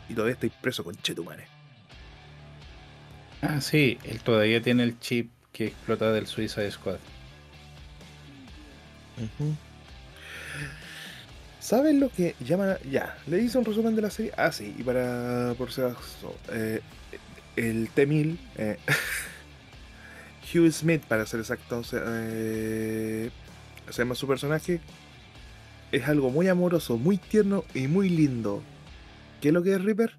Y 0.09 0.13
todavía 0.13 0.33
está 0.33 0.47
preso 0.61 0.83
con 0.83 0.95
Chetumare. 0.95 1.45
Ah, 3.41 3.61
sí, 3.61 3.99
él 4.03 4.21
todavía 4.21 4.61
tiene 4.61 4.83
el 4.83 4.99
chip 4.99 5.29
que 5.57 5.65
explota 5.65 6.11
del 6.11 6.27
Suicide 6.27 6.69
Squad. 6.69 6.99
¿Saben 11.59 11.99
lo 11.99 12.09
que 12.09 12.35
llaman? 12.39 12.77
Ya, 12.91 13.17
le 13.25 13.41
hice 13.41 13.57
un 13.57 13.65
resumen 13.65 13.95
de 13.95 14.03
la 14.03 14.11
serie. 14.11 14.31
Ah, 14.37 14.51
sí, 14.51 14.75
y 14.77 14.83
para 14.83 15.55
por 15.57 15.71
si 15.71 15.81
acaso, 15.81 16.35
eh, 16.51 16.81
el 17.55 17.89
T-1000, 17.89 18.37
eh, 18.57 18.77
Hugh 20.53 20.71
Smith, 20.71 21.03
para 21.05 21.25
ser 21.25 21.39
exacto, 21.39 21.81
eh, 21.91 23.31
se 23.89 23.97
llama 23.97 24.13
su 24.13 24.27
personaje. 24.27 24.79
Es 25.91 26.07
algo 26.07 26.29
muy 26.29 26.49
amoroso, 26.49 26.97
muy 26.97 27.17
tierno 27.17 27.63
y 27.73 27.87
muy 27.87 28.09
lindo. 28.09 28.61
¿Qué 29.41 29.47
es 29.47 29.53
lo 29.55 29.63
que 29.63 29.73
es 29.73 29.83
Reaper? 29.83 30.15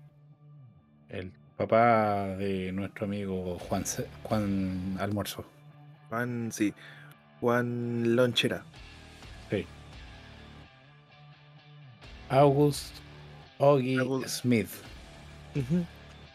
El 1.08 1.32
papá 1.58 2.36
de 2.36 2.72
nuestro 2.72 3.04
amigo 3.04 3.58
Juan, 3.58 3.84
Juan 4.22 4.96
Almuerzo. 5.00 5.44
Juan, 6.08 6.50
sí. 6.52 6.72
Juan 7.40 8.16
Lonchera. 8.16 8.64
Sí. 9.50 9.66
August 12.30 12.94
Oggy 13.58 13.98
Smith. 14.26 14.70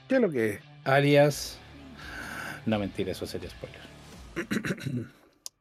¿Qué 0.08 0.16
es 0.16 0.22
lo 0.22 0.30
que 0.30 0.50
es? 0.50 0.60
Alias. 0.84 1.58
No 2.66 2.78
mentira, 2.78 3.14
eso 3.14 3.26
sería 3.26 3.50
spoiler. 3.50 3.80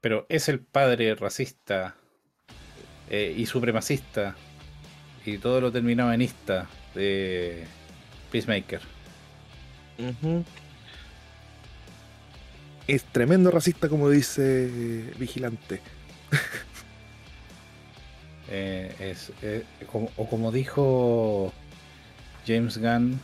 Pero 0.00 0.26
es 0.28 0.48
el 0.48 0.58
padre 0.58 1.14
racista 1.14 1.94
eh, 3.08 3.32
y 3.36 3.46
supremacista 3.46 4.34
y 5.24 5.38
todo 5.38 5.60
lo 5.60 5.70
terminabanista 5.70 6.68
de 6.96 7.64
Peacemaker. 8.32 8.80
Es 12.86 13.04
tremendo 13.04 13.50
racista, 13.50 13.88
como 13.88 14.10
dice 14.10 15.12
Vigilante. 15.18 15.80
Eh, 18.54 18.94
es, 19.00 19.32
eh, 19.40 19.64
o 19.94 20.28
como 20.28 20.52
dijo 20.52 21.54
James 22.46 22.76
Gunn 22.76 23.18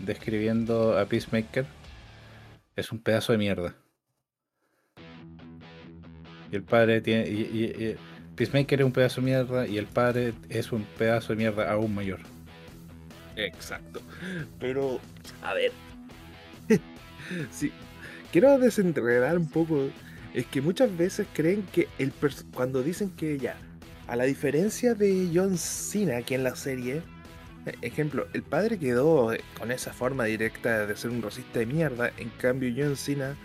describiendo 0.00 0.98
a 0.98 1.06
Peacemaker, 1.06 1.66
es 2.74 2.92
un 2.92 2.98
pedazo 2.98 3.32
de 3.32 3.38
mierda. 3.38 3.74
Y 6.50 6.56
el 6.56 6.62
padre 6.62 7.00
tiene. 7.00 7.28
Y, 7.28 7.96
Peacemaker 8.36 8.80
es 8.80 8.86
un 8.86 8.92
pedazo 8.92 9.20
de 9.22 9.24
mierda 9.24 9.66
y 9.66 9.78
el 9.78 9.86
padre 9.86 10.34
es 10.50 10.70
un 10.70 10.84
pedazo 10.98 11.32
de 11.32 11.36
mierda 11.36 11.72
aún 11.72 11.94
mayor. 11.94 12.20
Exacto. 13.34 14.02
Pero, 14.60 15.00
a 15.42 15.54
ver. 15.54 15.72
sí. 17.50 17.72
Quiero 18.32 18.58
desenredar 18.58 19.38
un 19.38 19.48
poco. 19.48 19.88
Es 20.34 20.46
que 20.46 20.60
muchas 20.60 20.94
veces 20.96 21.26
creen 21.32 21.64
que 21.72 21.88
el 21.98 22.12
cuando 22.52 22.82
dicen 22.82 23.10
que 23.10 23.38
ya 23.38 23.56
a 24.06 24.16
la 24.16 24.24
diferencia 24.24 24.94
de 24.94 25.30
John 25.34 25.56
Cena 25.56 26.18
aquí 26.18 26.34
en 26.34 26.44
la 26.44 26.54
serie, 26.54 27.02
ejemplo, 27.82 28.28
el 28.32 28.42
padre 28.42 28.78
quedó 28.78 29.32
con 29.58 29.72
esa 29.72 29.92
forma 29.92 30.24
directa 30.24 30.86
de 30.86 30.96
ser 30.96 31.10
un 31.10 31.22
racista 31.22 31.58
de 31.58 31.66
mierda, 31.66 32.12
en 32.18 32.28
cambio 32.30 32.72
John 32.76 32.96
Cena, 32.96 33.36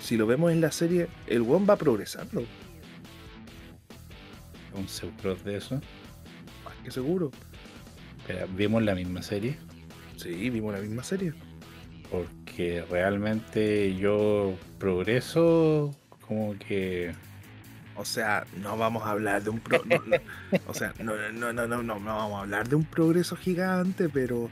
si 0.00 0.16
lo 0.16 0.26
vemos 0.26 0.52
en 0.52 0.60
la 0.60 0.72
serie, 0.72 1.08
el 1.26 1.42
one 1.42 1.66
va 1.66 1.76
progresando. 1.76 2.44
¿Un 4.74 4.88
seguro 4.88 5.34
de 5.36 5.56
eso? 5.56 5.74
Más 6.64 6.74
que 6.84 6.90
seguro. 6.90 7.30
Pero, 8.26 8.46
¿vimos 8.48 8.82
la 8.82 8.94
misma 8.94 9.22
serie? 9.22 9.58
Sí, 10.16 10.48
vimos 10.48 10.72
la 10.72 10.80
misma 10.80 11.02
serie. 11.02 11.34
Porque 12.10 12.84
realmente 12.90 13.94
yo 13.96 14.54
progreso 14.78 15.94
como 16.26 16.58
que 16.58 17.12
o 17.96 18.04
sea, 18.06 18.46
no 18.62 18.78
vamos 18.78 19.04
a 19.04 19.10
hablar 19.10 19.42
de 19.42 19.50
un 19.50 19.60
pro 19.60 19.82
o 20.66 20.72
sea, 20.72 20.94
no, 21.00 21.14
no, 21.32 21.52
no, 21.52 21.66
no, 21.66 21.82
no, 21.82 22.00
vamos 22.00 22.38
a 22.38 22.40
hablar 22.40 22.66
de 22.66 22.76
un 22.76 22.84
progreso 22.84 23.36
gigante, 23.36 24.08
pero 24.08 24.48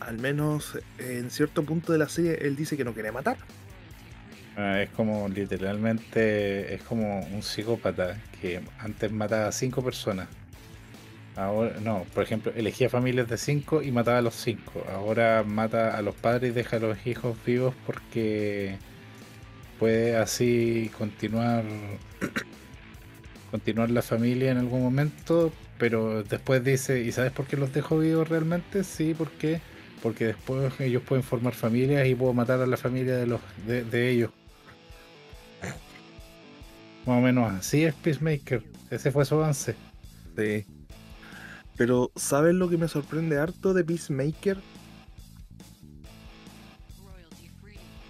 al 0.00 0.18
menos 0.18 0.78
en 0.98 1.30
cierto 1.30 1.62
punto 1.62 1.92
de 1.92 1.98
la 1.98 2.08
serie 2.08 2.38
él 2.42 2.56
dice 2.56 2.76
que 2.76 2.84
no 2.84 2.92
quiere 2.92 3.10
matar. 3.10 3.38
Ah, 4.56 4.82
es 4.82 4.90
como 4.90 5.28
literalmente, 5.28 6.74
es 6.74 6.82
como 6.82 7.20
un 7.20 7.42
psicópata 7.42 8.20
que 8.40 8.60
antes 8.80 9.10
mataba 9.12 9.46
a 9.46 9.52
cinco 9.52 9.82
personas. 9.82 10.28
Ahora, 11.38 11.76
no, 11.80 12.04
por 12.14 12.24
ejemplo, 12.24 12.52
elegía 12.56 12.90
familias 12.90 13.28
de 13.28 13.38
cinco 13.38 13.80
y 13.80 13.92
mataba 13.92 14.18
a 14.18 14.22
los 14.22 14.34
cinco. 14.34 14.84
Ahora 14.92 15.44
mata 15.46 15.96
a 15.96 16.02
los 16.02 16.16
padres 16.16 16.50
y 16.50 16.54
deja 16.54 16.78
a 16.78 16.80
los 16.80 17.06
hijos 17.06 17.36
vivos 17.46 17.76
porque 17.86 18.76
puede 19.78 20.16
así 20.16 20.90
continuar 20.98 21.62
continuar 23.52 23.88
la 23.90 24.02
familia 24.02 24.50
en 24.50 24.58
algún 24.58 24.82
momento, 24.82 25.52
pero 25.78 26.24
después 26.24 26.64
dice, 26.64 27.02
¿y 27.02 27.12
sabes 27.12 27.30
por 27.30 27.46
qué 27.46 27.56
los 27.56 27.72
dejo 27.72 28.00
vivos 28.00 28.28
realmente? 28.28 28.82
Sí, 28.82 29.14
¿por 29.14 29.30
qué? 29.30 29.60
Porque 30.02 30.26
después 30.26 30.80
ellos 30.80 31.04
pueden 31.04 31.22
formar 31.22 31.54
familias 31.54 32.08
y 32.08 32.16
puedo 32.16 32.32
matar 32.32 32.60
a 32.60 32.66
la 32.66 32.76
familia 32.76 33.16
de 33.16 33.26
los 33.28 33.40
de, 33.64 34.10
ellos. 34.10 34.32
Más 37.06 37.18
o 37.18 37.20
menos 37.20 37.52
así 37.52 37.84
es 37.84 37.94
Peacemaker. 37.94 38.64
Ese 38.90 39.12
fue 39.12 39.24
su 39.24 39.36
avance. 39.36 39.76
Sí. 40.36 40.77
Pero, 41.78 42.10
¿sabes 42.16 42.56
lo 42.56 42.68
que 42.68 42.76
me 42.76 42.88
sorprende 42.88 43.38
harto 43.38 43.72
de 43.72 43.84
Peacemaker? 43.84 44.58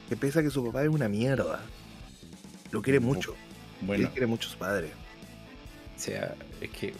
Que 0.08 0.16
pese 0.16 0.40
a 0.40 0.42
que 0.42 0.48
su 0.48 0.64
papá 0.64 0.82
es 0.84 0.88
una 0.88 1.06
mierda. 1.06 1.60
Lo 2.70 2.80
quiere 2.80 2.98
mucho. 2.98 3.36
Bueno. 3.82 4.06
Él 4.06 4.10
quiere 4.10 4.26
mucho 4.26 4.48
a 4.48 4.52
su 4.52 4.58
padre. 4.58 4.90
O 5.94 6.00
sea, 6.00 6.34
es 6.62 6.70
que. 6.70 6.94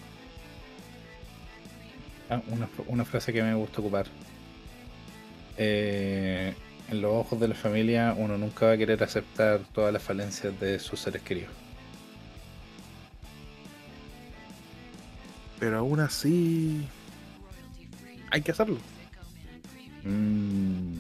Ah, 2.28 2.42
una, 2.87 3.04
frase 3.07 3.33
que 3.33 3.42
me 3.42 3.54
gusta 3.54 3.81
ocupar. 3.81 4.07
Eh, 5.57 6.52
en 6.90 7.00
los 7.00 7.12
ojos 7.12 7.40
de 7.40 7.48
la 7.48 7.54
familia, 7.54 8.14
uno 8.14 8.37
nunca 8.37 8.66
va 8.66 8.72
a 8.72 8.76
querer 8.76 9.02
aceptar 9.02 9.61
todas 9.72 9.90
las 9.90 10.02
falencias 10.02 10.61
de 10.61 10.78
sus 10.78 11.00
seres 11.00 11.22
queridos. 11.22 11.67
Pero 15.59 15.79
aún 15.79 16.01
así. 16.01 16.87
Hay 18.31 18.42
que 18.42 18.53
hacerlo. 18.53 18.79
Mm. 20.05 20.99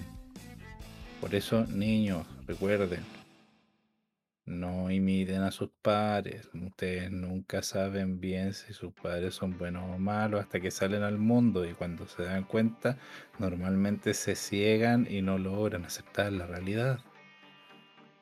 Por 1.20 1.34
eso, 1.34 1.66
niños, 1.66 2.26
recuerden, 2.46 3.04
no 4.48 4.90
imiten 4.90 5.42
a 5.42 5.50
sus 5.50 5.70
padres. 5.82 6.48
Ustedes 6.54 7.10
nunca 7.10 7.62
saben 7.62 8.20
bien 8.20 8.54
si 8.54 8.72
sus 8.72 8.92
padres 8.92 9.34
son 9.34 9.58
buenos 9.58 9.84
o 9.94 9.98
malos 9.98 10.40
hasta 10.40 10.60
que 10.60 10.70
salen 10.70 11.02
al 11.02 11.18
mundo 11.18 11.68
y 11.68 11.74
cuando 11.74 12.06
se 12.06 12.22
dan 12.24 12.44
cuenta 12.44 12.96
normalmente 13.38 14.14
se 14.14 14.34
ciegan 14.34 15.06
y 15.10 15.22
no 15.22 15.38
logran 15.38 15.84
aceptar 15.84 16.32
la 16.32 16.46
realidad. 16.46 17.00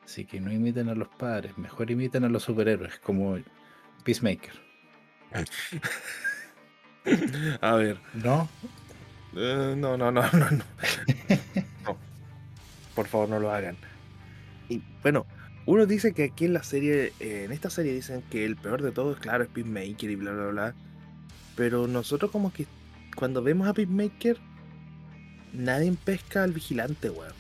Así 0.04 0.24
que 0.24 0.40
no 0.40 0.52
imiten 0.52 0.88
a 0.88 0.94
los 0.94 1.08
padres, 1.08 1.56
mejor 1.58 1.90
imiten 1.90 2.24
a 2.24 2.28
los 2.28 2.44
superhéroes 2.44 2.98
como 3.00 3.38
Peacemaker. 4.04 4.54
a 7.60 7.74
ver. 7.74 7.98
¿No? 8.14 8.48
Eh, 9.36 9.74
no, 9.76 9.96
no, 9.96 10.10
no, 10.10 10.22
no, 10.22 10.50
no. 10.50 10.64
Por 12.94 13.06
favor, 13.06 13.28
no 13.28 13.38
lo 13.38 13.52
hagan. 13.52 13.76
Y 14.68 14.82
bueno, 15.02 15.26
uno 15.66 15.86
dice 15.86 16.14
que 16.14 16.24
aquí 16.24 16.46
en 16.46 16.54
la 16.54 16.62
serie, 16.62 17.12
eh, 17.20 17.44
en 17.44 17.52
esta 17.52 17.70
serie 17.70 17.92
dicen 17.92 18.22
que 18.30 18.44
el 18.44 18.56
peor 18.56 18.82
de 18.82 18.92
todo 18.92 19.12
es 19.12 19.18
claro, 19.18 19.44
es 19.44 19.50
Peacemaker 19.50 20.10
y 20.10 20.16
bla 20.16 20.32
bla 20.32 20.46
bla. 20.46 20.74
Pero 21.56 21.86
nosotros 21.86 22.30
como 22.30 22.52
que 22.52 22.66
cuando 23.14 23.42
vemos 23.42 23.68
a 23.68 23.74
Peacemaker, 23.74 24.38
nadie 25.52 25.92
pesca 25.92 26.42
al 26.42 26.52
vigilante, 26.52 27.10
weón. 27.10 27.32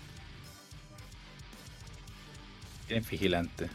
¿Quién 2.86 3.00
es 3.00 3.10
vigilante? 3.10 3.68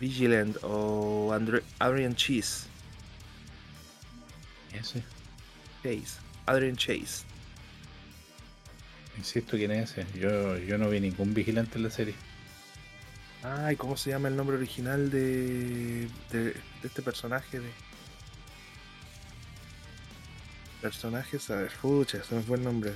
Vigilant 0.00 0.56
o 0.62 1.32
Adrian 1.78 2.14
Chase. 2.14 2.73
Ese. 4.74 5.02
Chase. 5.82 6.20
Adrian 6.46 6.76
Chase. 6.76 7.24
Insisto, 9.16 9.56
¿quién 9.56 9.70
es 9.70 9.92
ese? 9.96 10.06
Yo, 10.18 10.58
yo 10.58 10.76
no 10.78 10.90
vi 10.90 11.00
ningún 11.00 11.34
vigilante 11.34 11.78
en 11.78 11.84
la 11.84 11.90
serie. 11.90 12.14
Ay, 13.42 13.76
¿cómo 13.76 13.96
se 13.96 14.10
llama 14.10 14.28
el 14.28 14.36
nombre 14.36 14.56
original 14.56 15.10
de, 15.10 16.08
de, 16.30 16.44
de 16.44 16.54
este 16.82 17.02
personaje? 17.02 17.60
De... 17.60 17.70
Personajes, 20.80 21.48
a 21.50 21.56
ver, 21.56 21.70
fucha, 21.70 22.22
se 22.24 22.34
me 22.34 22.42
fue 22.42 22.56
el 22.56 22.64
nombre. 22.64 22.92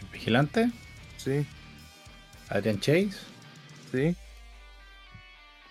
¿El 0.00 0.06
vigilante? 0.12 0.70
Sí, 1.18 1.46
¿Adrian 2.48 2.80
Chase? 2.80 3.10
sí. 3.92 4.16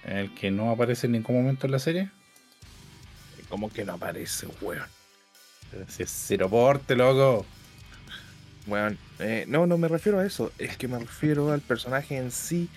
¿El 0.04 0.34
que 0.36 0.52
no 0.52 0.70
aparece 0.70 1.08
en 1.08 1.14
ningún 1.14 1.36
momento 1.38 1.66
en 1.66 1.72
la 1.72 1.80
serie? 1.80 2.12
Como 3.50 3.70
que 3.72 3.84
no 3.86 3.94
aparece, 3.94 4.48
weón. 4.62 4.88
Si 5.88 6.04
es 6.04 6.10
Ciroporte, 6.10 6.96
loco. 6.96 7.46
Weón, 8.68 8.98
eh, 9.20 9.46
no, 9.48 9.68
no 9.68 9.78
me 9.78 9.88
refiero 9.88 10.20
a 10.20 10.26
eso. 10.26 10.52
Es 10.58 10.78
que 10.78 10.88
me 10.88 11.00
refiero 11.00 11.52
al 11.52 11.62
personaje 11.62 12.18
en 12.18 12.32
sí. 12.32 12.70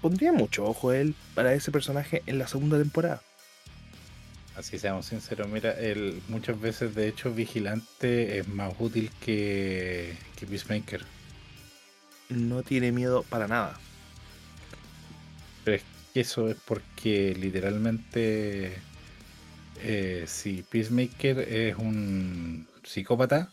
Pondría 0.00 0.32
mucho 0.32 0.64
ojo 0.64 0.92
él 0.92 1.14
para 1.34 1.52
ese 1.52 1.70
personaje 1.70 2.22
en 2.26 2.38
la 2.38 2.46
segunda 2.46 2.78
temporada. 2.78 3.22
Así 4.56 4.78
seamos 4.78 5.06
sinceros, 5.06 5.48
mira, 5.48 5.72
el, 5.72 6.22
muchas 6.28 6.60
veces 6.60 6.94
de 6.94 7.08
hecho 7.08 7.32
Vigilante 7.32 8.38
es 8.38 8.48
más 8.48 8.74
útil 8.78 9.10
que, 9.20 10.16
que 10.36 10.46
Peacemaker. 10.46 11.02
No 12.30 12.62
tiene 12.62 12.92
miedo 12.92 13.22
para 13.22 13.46
nada. 13.48 13.78
Pero 15.64 15.76
es 15.76 15.82
que 16.12 16.20
eso 16.20 16.48
es 16.48 16.56
porque 16.64 17.34
literalmente 17.38 18.76
eh, 19.82 20.24
si 20.26 20.62
Peacemaker 20.62 21.38
es 21.40 21.76
un 21.76 22.66
psicópata, 22.84 23.48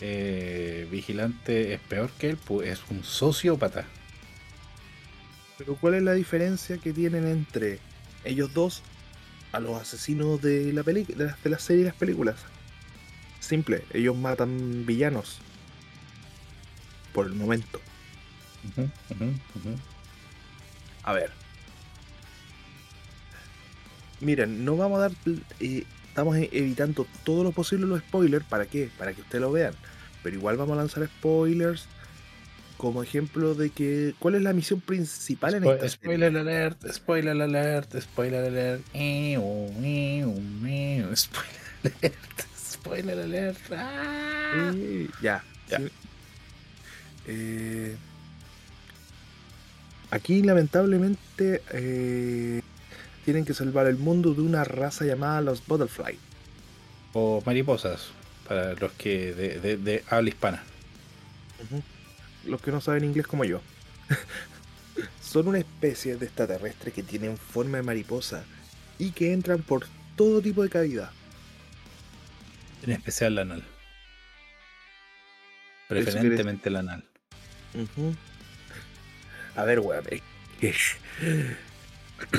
eh, 0.00 0.88
Vigilante 0.90 1.74
es 1.74 1.80
peor 1.80 2.10
que 2.12 2.30
él, 2.30 2.36
pues 2.36 2.68
es 2.68 2.80
un 2.90 3.04
sociópata. 3.04 3.86
Pero 5.58 5.76
¿cuál 5.76 5.94
es 5.94 6.02
la 6.02 6.14
diferencia 6.14 6.78
que 6.78 6.92
tienen 6.92 7.26
entre 7.26 7.78
ellos 8.24 8.54
dos 8.54 8.82
a 9.52 9.60
los 9.60 9.80
asesinos 9.80 10.40
de 10.40 10.72
la 10.72 10.82
peli 10.82 11.04
de, 11.04 11.24
la, 11.24 11.36
de 11.42 11.50
la 11.50 11.58
serie 11.58 11.82
y 11.82 11.84
las 11.84 11.94
películas? 11.94 12.36
Simple, 13.40 13.84
ellos 13.92 14.16
matan 14.16 14.86
villanos. 14.86 15.38
Por 17.12 17.26
el 17.26 17.34
momento. 17.34 17.80
A 21.02 21.12
ver. 21.12 21.32
Miren, 24.20 24.64
no 24.64 24.76
vamos 24.76 24.98
a 24.98 25.02
dar. 25.02 25.12
eh, 25.60 25.84
estamos 26.08 26.36
e- 26.36 26.50
evitando 26.52 27.06
todo 27.24 27.42
lo 27.44 27.52
posible 27.52 27.86
los 27.86 28.00
spoilers. 28.00 28.44
¿Para 28.44 28.66
qué? 28.66 28.90
Para 28.98 29.12
que 29.12 29.22
ustedes 29.22 29.40
lo 29.42 29.52
vean. 29.52 29.74
Pero 30.22 30.36
igual 30.36 30.56
vamos 30.56 30.74
a 30.74 30.80
lanzar 30.80 31.06
spoilers. 31.06 31.86
Como 32.76 33.02
ejemplo 33.02 33.54
de 33.54 33.70
que. 33.70 34.14
¿Cuál 34.18 34.34
es 34.36 34.42
la 34.42 34.52
misión 34.52 34.80
principal 34.80 35.54
en 35.54 35.64
Spo- 35.64 35.74
esta 35.74 35.88
spoiler 35.88 36.36
alert, 36.36 36.86
spoiler 36.92 37.40
alert, 37.40 37.94
spoiler 38.00 38.44
alert. 38.46 38.82
Ew, 38.94 39.40
ew, 39.82 40.34
ew, 40.66 41.16
Spoiler 41.16 41.58
alert, 42.02 42.40
spoiler 42.58 43.18
alert. 43.20 43.58
ah. 43.72 44.72
Eh, 44.74 45.08
ya. 45.22 45.42
Ya. 45.68 45.78
sí. 45.78 45.88
Eh, 47.26 47.96
aquí, 50.10 50.42
lamentablemente, 50.42 51.62
eh, 51.72 52.62
tienen 53.24 53.44
que 53.44 53.54
salvar 53.54 53.86
el 53.86 53.96
mundo 53.96 54.34
de 54.34 54.42
una 54.42 54.64
raza 54.64 55.04
llamada 55.04 55.40
los 55.40 55.66
Butterfly. 55.66 56.18
O 57.12 57.42
mariposas, 57.44 58.10
para 58.46 58.74
los 58.74 58.92
que 58.92 59.34
de, 59.34 59.60
de, 59.60 59.76
de 59.76 60.04
habla 60.08 60.28
hispana. 60.28 60.62
Los 62.44 62.62
que 62.62 62.70
no 62.70 62.80
saben 62.80 63.04
inglés 63.04 63.26
como 63.26 63.44
yo. 63.44 63.60
Son 65.22 65.48
una 65.48 65.58
especie 65.58 66.16
de 66.16 66.26
extraterrestres 66.26 66.92
que 66.92 67.02
tienen 67.02 67.36
forma 67.36 67.78
de 67.78 67.82
mariposa 67.82 68.44
y 68.98 69.12
que 69.12 69.32
entran 69.32 69.62
por 69.62 69.86
todo 70.16 70.40
tipo 70.40 70.62
de 70.62 70.68
cavidad. 70.68 71.10
En 72.82 72.92
especial 72.92 73.34
la 73.34 73.42
anal. 73.42 73.64
Preferentemente 75.88 76.70
la 76.70 76.80
anal. 76.80 77.04
A 79.56 79.64
ver, 79.64 79.80
weón. 79.80 80.04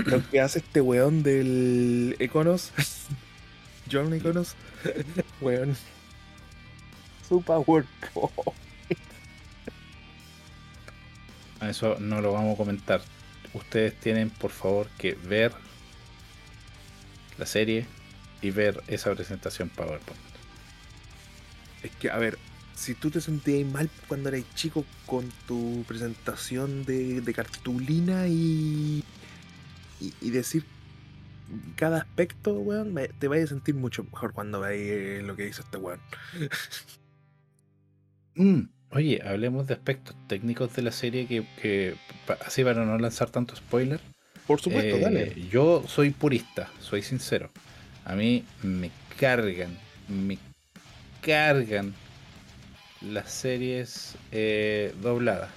Lo 0.06 0.28
que 0.30 0.40
hace 0.40 0.60
este 0.60 0.82
weón 0.82 1.24
del 1.24 2.16
Econos, 2.20 2.72
John 3.92 4.14
Econos, 4.14 4.56
weón. 5.42 5.76
Su 7.28 7.42
PowerPoint. 7.42 7.88
Eso 11.62 11.98
no 12.00 12.22
lo 12.22 12.34
vamos 12.34 12.56
a 12.56 12.58
comentar. 12.58 13.02
Ustedes 13.54 13.94
tienen 14.00 14.30
por 14.30 14.52
favor 14.52 14.88
que 14.98 15.14
ver 15.14 15.52
la 17.38 17.46
serie 17.46 17.86
y 18.42 18.52
ver 18.52 18.84
esa 18.88 19.14
presentación 19.14 19.70
PowerPoint. 19.70 20.22
Es 21.84 21.92
que, 21.92 22.10
a 22.10 22.18
ver, 22.18 22.38
si 22.76 22.94
tú 22.96 23.12
te 23.12 23.22
sentías 23.22 23.70
mal 23.72 23.90
cuando 24.08 24.30
eras 24.30 24.44
chico 24.56 24.86
con 25.06 25.32
tu 25.48 25.84
presentación 25.88 26.84
de, 26.86 27.22
de 27.22 27.34
cartulina 27.34 28.28
y, 28.28 29.04
y, 30.02 30.14
y 30.22 30.32
decir 30.32 30.66
cada 31.76 32.00
aspecto, 32.00 32.54
weón, 32.54 32.94
me- 32.94 33.08
te 33.10 33.28
vayas 33.28 33.46
a 33.46 33.56
sentir 33.56 33.76
mucho 33.76 34.04
mejor 34.06 34.34
cuando 34.34 34.60
veas 34.62 35.24
lo 35.24 35.36
que 35.36 35.48
hizo 35.48 35.62
este 35.62 35.78
weón. 35.78 36.00
Mm, 38.36 38.62
Oye, 38.94 39.22
hablemos 39.26 39.68
de 39.68 39.74
aspectos 39.76 40.16
técnicos 40.28 40.76
de 40.76 40.82
la 40.82 40.92
serie 40.92 41.26
que, 41.26 41.46
que 41.62 41.96
así 42.46 42.62
para 42.64 42.84
no 42.86 42.98
lanzar 42.98 43.30
tanto 43.30 43.56
spoiler. 43.56 44.02
Por 44.46 44.60
supuesto, 44.60 44.98
Eh, 44.98 45.00
dale. 45.02 45.34
Yo 45.50 45.84
soy 45.88 46.10
purista, 46.12 46.70
soy 46.82 47.02
sincero. 47.02 47.50
A 48.04 48.16
mí 48.16 48.44
me 48.64 48.92
cargan, 49.18 49.78
me 50.10 50.38
cargan 51.22 51.94
las 53.02 53.32
series 53.32 54.16
eh, 54.34 54.94
dobladas. 55.02 55.52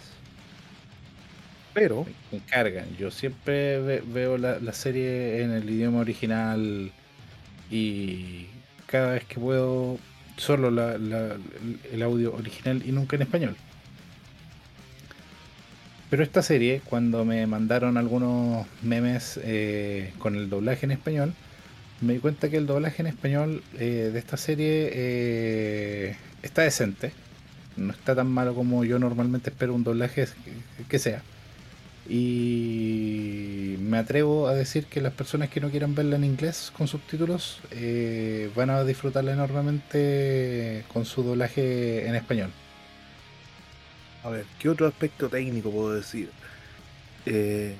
Pero, 1.75 2.07
Me. 2.31 2.85
Yo 2.99 3.11
siempre 3.11 3.81
ve- 3.81 4.03
veo 4.07 4.39
la, 4.39 4.73
serie 4.73 5.43
en 5.43 5.51
el 5.51 5.69
idioma 5.69 5.99
original 6.01 6.93
y 7.71 8.47
cada 8.87 9.13
vez 9.13 9.25
que 9.25 9.41
puedo 9.41 9.99
solo 10.37 10.69
el 10.69 12.03
audio 12.03 12.35
original 12.35 12.83
y 12.87 12.93
nunca 12.93 13.17
en 13.17 13.23
español. 13.23 13.57
Pero 16.11 16.23
esta 16.23 16.43
serie, 16.43 16.81
cuando 16.85 17.25
me 17.25 17.45
mandaron 17.49 17.97
algunos 17.97 18.67
memes 18.83 19.41
eh, 19.43 20.13
con 20.19 20.37
el 20.37 20.49
doblaje 20.49 20.87
en 20.87 20.93
español, 20.93 21.35
me 22.01 22.13
di 22.15 22.19
cuenta 22.21 22.49
que 22.51 22.57
el 22.57 22.67
doblaje 22.67 23.03
en 23.03 23.09
español 23.09 23.65
eh, 23.81 24.11
de 24.13 24.19
esta 24.19 24.37
serie 24.37 24.91
eh, 24.93 26.17
está 26.43 26.63
decente. 26.63 27.13
No 27.77 27.93
está 27.93 28.15
tan 28.15 28.29
malo 28.29 28.55
como 28.55 28.85
yo 28.85 29.01
normalmente 29.01 29.51
espero 29.51 29.75
un 29.75 29.83
doblaje 29.83 30.29
que 30.89 30.99
sea. 31.01 31.23
Y 32.09 33.77
me 33.81 33.99
atrevo 33.99 34.47
a 34.47 34.55
decir 34.55 34.87
que 34.87 35.01
las 35.01 35.13
personas 35.15 35.49
que 35.49 35.61
no 35.61 35.71
quieran 35.71 35.95
verla 35.95 36.17
en 36.17 36.25
inglés 36.25 36.71
con 36.77 36.87
subtítulos 36.87 37.61
eh, 37.71 38.51
van 38.55 38.71
a 38.71 38.85
disfrutarla 38.85 39.33
enormemente 39.33 40.85
con 40.93 41.05
su 41.07 41.23
doblaje 41.23 42.07
en 42.07 42.15
español. 42.15 42.51
a 44.23 44.31
ver, 44.31 44.45
¿qué 44.59 44.69
otro 44.69 44.87
aspecto 44.87 45.29
técnico 45.29 45.71
puedo 45.71 45.95
decir? 45.95 46.31
Eh, 47.27 47.75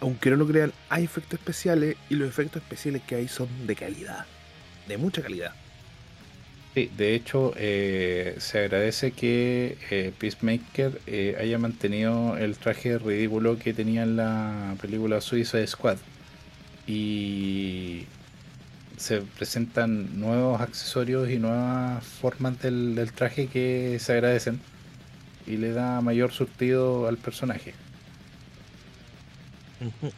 aunque 0.00 0.30
no 0.30 0.36
lo 0.36 0.46
crean, 0.46 0.72
hay 0.88 1.04
efectos 1.04 1.38
especiales 1.40 1.96
y 2.08 2.14
los 2.16 2.28
efectos 2.28 2.62
especiales 2.62 3.02
que 3.02 3.16
hay 3.16 3.28
son 3.28 3.48
de 3.66 3.76
calidad. 3.76 4.26
De 4.88 4.96
mucha 4.98 5.22
calidad. 5.22 5.52
Sí, 6.76 6.90
de 6.94 7.14
hecho, 7.14 7.54
eh, 7.56 8.36
se 8.38 8.58
agradece 8.58 9.12
que 9.12 9.78
eh, 9.90 10.12
Peacemaker 10.18 11.00
eh, 11.06 11.34
haya 11.40 11.56
mantenido 11.58 12.36
el 12.36 12.58
traje 12.58 12.98
ridículo 12.98 13.58
que 13.58 13.72
tenía 13.72 14.02
en 14.02 14.16
la 14.16 14.76
película 14.78 15.22
Suicide 15.22 15.66
Squad. 15.66 15.96
Y 16.86 18.04
se 18.98 19.22
presentan 19.22 20.20
nuevos 20.20 20.60
accesorios 20.60 21.30
y 21.30 21.38
nuevas 21.38 22.04
formas 22.04 22.60
del, 22.60 23.10
traje 23.14 23.46
que 23.46 23.96
se 23.98 24.12
agradecen. 24.12 24.60
Y 25.46 25.56
le 25.56 25.72
da 25.72 26.02
mayor 26.02 26.30
surtido 26.30 27.08
al 27.08 27.16
personaje. 27.16 27.72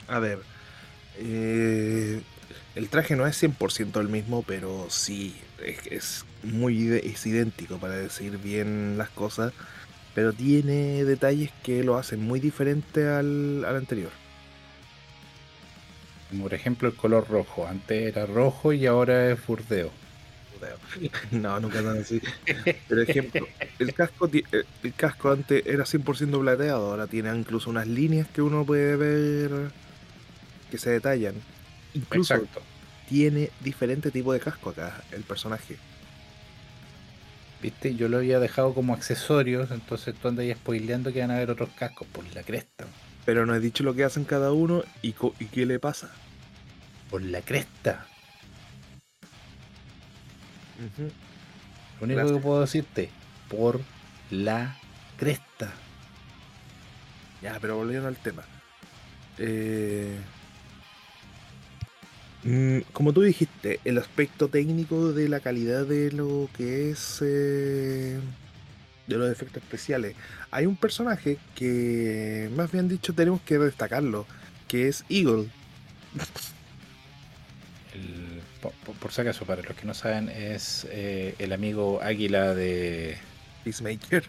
A 0.08 0.18
ver, 0.18 0.40
el 1.20 2.88
traje 2.90 3.14
no 3.14 3.28
es 3.28 3.40
100% 3.40 4.00
el 4.00 4.08
mismo, 4.08 4.42
pero 4.42 4.88
sí, 4.90 5.36
es 5.88 6.24
muy 6.42 6.92
es 6.92 7.26
idéntico 7.26 7.78
para 7.78 7.96
decir 7.96 8.38
bien 8.38 8.96
las 8.96 9.10
cosas, 9.10 9.52
pero 10.14 10.32
tiene 10.32 11.04
detalles 11.04 11.50
que 11.62 11.84
lo 11.84 11.96
hacen 11.96 12.20
muy 12.20 12.40
diferente 12.40 13.08
al, 13.08 13.64
al 13.64 13.76
anterior. 13.76 14.10
Como 16.30 16.44
por 16.44 16.54
ejemplo 16.54 16.88
el 16.88 16.94
color 16.94 17.28
rojo. 17.28 17.66
Antes 17.66 18.14
era 18.14 18.26
rojo 18.26 18.72
y 18.72 18.86
ahora 18.86 19.30
es 19.30 19.46
burdeo. 19.46 19.90
No, 21.30 21.60
nunca 21.60 21.82
tan 21.82 21.98
así. 21.98 22.20
Pero 22.88 23.02
ejemplo, 23.02 23.46
el 23.78 23.94
casco, 23.94 24.28
eh, 24.32 24.64
el 24.82 24.94
casco 24.94 25.30
antes 25.30 25.64
era 25.66 25.84
100% 25.84 26.40
plateado, 26.40 26.90
ahora 26.90 27.06
tiene 27.06 27.34
incluso 27.34 27.70
unas 27.70 27.86
líneas 27.86 28.26
que 28.28 28.42
uno 28.42 28.64
puede 28.64 28.96
ver 28.96 29.70
que 30.70 30.78
se 30.78 30.90
detallan. 30.90 31.34
Incluso 31.94 32.46
tiene 33.08 33.50
diferente 33.60 34.10
tipo 34.10 34.32
de 34.32 34.40
casco 34.40 34.70
acá, 34.70 35.02
el 35.12 35.22
personaje. 35.22 35.76
Viste, 37.60 37.96
yo 37.96 38.08
lo 38.08 38.18
había 38.18 38.38
dejado 38.38 38.72
como 38.72 38.94
accesorios, 38.94 39.70
entonces 39.72 40.14
tú 40.14 40.28
andas 40.28 40.44
ahí 40.44 40.54
spoileando 40.54 41.12
que 41.12 41.20
van 41.20 41.32
a 41.32 41.36
haber 41.36 41.50
otros 41.50 41.70
cascos 41.70 42.06
por 42.08 42.24
la 42.34 42.42
cresta. 42.42 42.86
Pero 43.24 43.46
no 43.46 43.54
he 43.54 43.60
dicho 43.60 43.82
lo 43.82 43.94
que 43.94 44.04
hacen 44.04 44.24
cada 44.24 44.52
uno 44.52 44.84
y, 45.02 45.14
y 45.40 45.44
qué 45.46 45.66
le 45.66 45.78
pasa. 45.78 46.10
Por 47.10 47.22
la 47.22 47.40
cresta. 47.40 48.06
Lo 52.00 52.04
único 52.04 52.34
que 52.34 52.40
puedo 52.40 52.60
decirte, 52.60 53.10
por 53.48 53.80
la 54.30 54.76
cresta. 55.16 55.72
Ya, 57.42 57.58
pero 57.60 57.76
volviendo 57.76 58.08
al 58.08 58.16
tema. 58.16 58.44
Eh, 59.38 60.16
como 62.92 63.12
tú 63.12 63.22
dijiste, 63.22 63.80
el 63.84 63.98
aspecto 63.98 64.48
técnico 64.48 65.12
de 65.12 65.28
la 65.28 65.40
calidad 65.40 65.86
de 65.86 66.12
lo 66.12 66.48
que 66.56 66.90
es 66.90 67.20
eh, 67.22 68.18
de 69.06 69.16
los 69.16 69.30
efectos 69.30 69.62
especiales. 69.62 70.14
Hay 70.50 70.66
un 70.66 70.76
personaje 70.76 71.38
que, 71.54 72.50
más 72.54 72.70
bien 72.70 72.88
dicho, 72.88 73.12
tenemos 73.12 73.40
que 73.42 73.58
destacarlo, 73.58 74.26
que 74.66 74.88
es 74.88 75.04
Eagle. 75.08 75.48
por, 79.00 79.12
si 79.12 79.20
acaso, 79.20 79.44
para 79.44 79.62
los 79.62 79.76
que 79.76 79.86
no 79.86 79.94
saben, 79.94 80.28
es 80.28 80.86
eh, 80.90 81.34
el 81.38 81.52
amigo 81.52 82.00
águila 82.02 82.54
de 82.54 83.18
Peacemaker. 83.64 84.24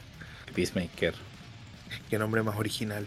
Peacemaker. 0.55 1.13
Qué 2.09 2.17
nombre 2.17 2.43
más 2.43 2.57
original. 2.57 3.05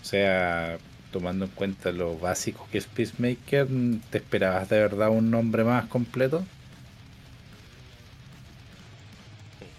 O 0.00 0.04
sea, 0.04 0.78
tomando 1.10 1.46
en 1.46 1.50
cuenta 1.52 1.92
lo 1.92 2.18
básico 2.18 2.68
que 2.70 2.78
es 2.78 2.86
Peacemaker, 2.86 3.66
¿te 4.10 4.18
esperabas 4.18 4.68
de 4.68 4.78
verdad 4.78 5.10
un 5.10 5.30
nombre 5.30 5.64
más 5.64 5.86
completo? 5.86 6.44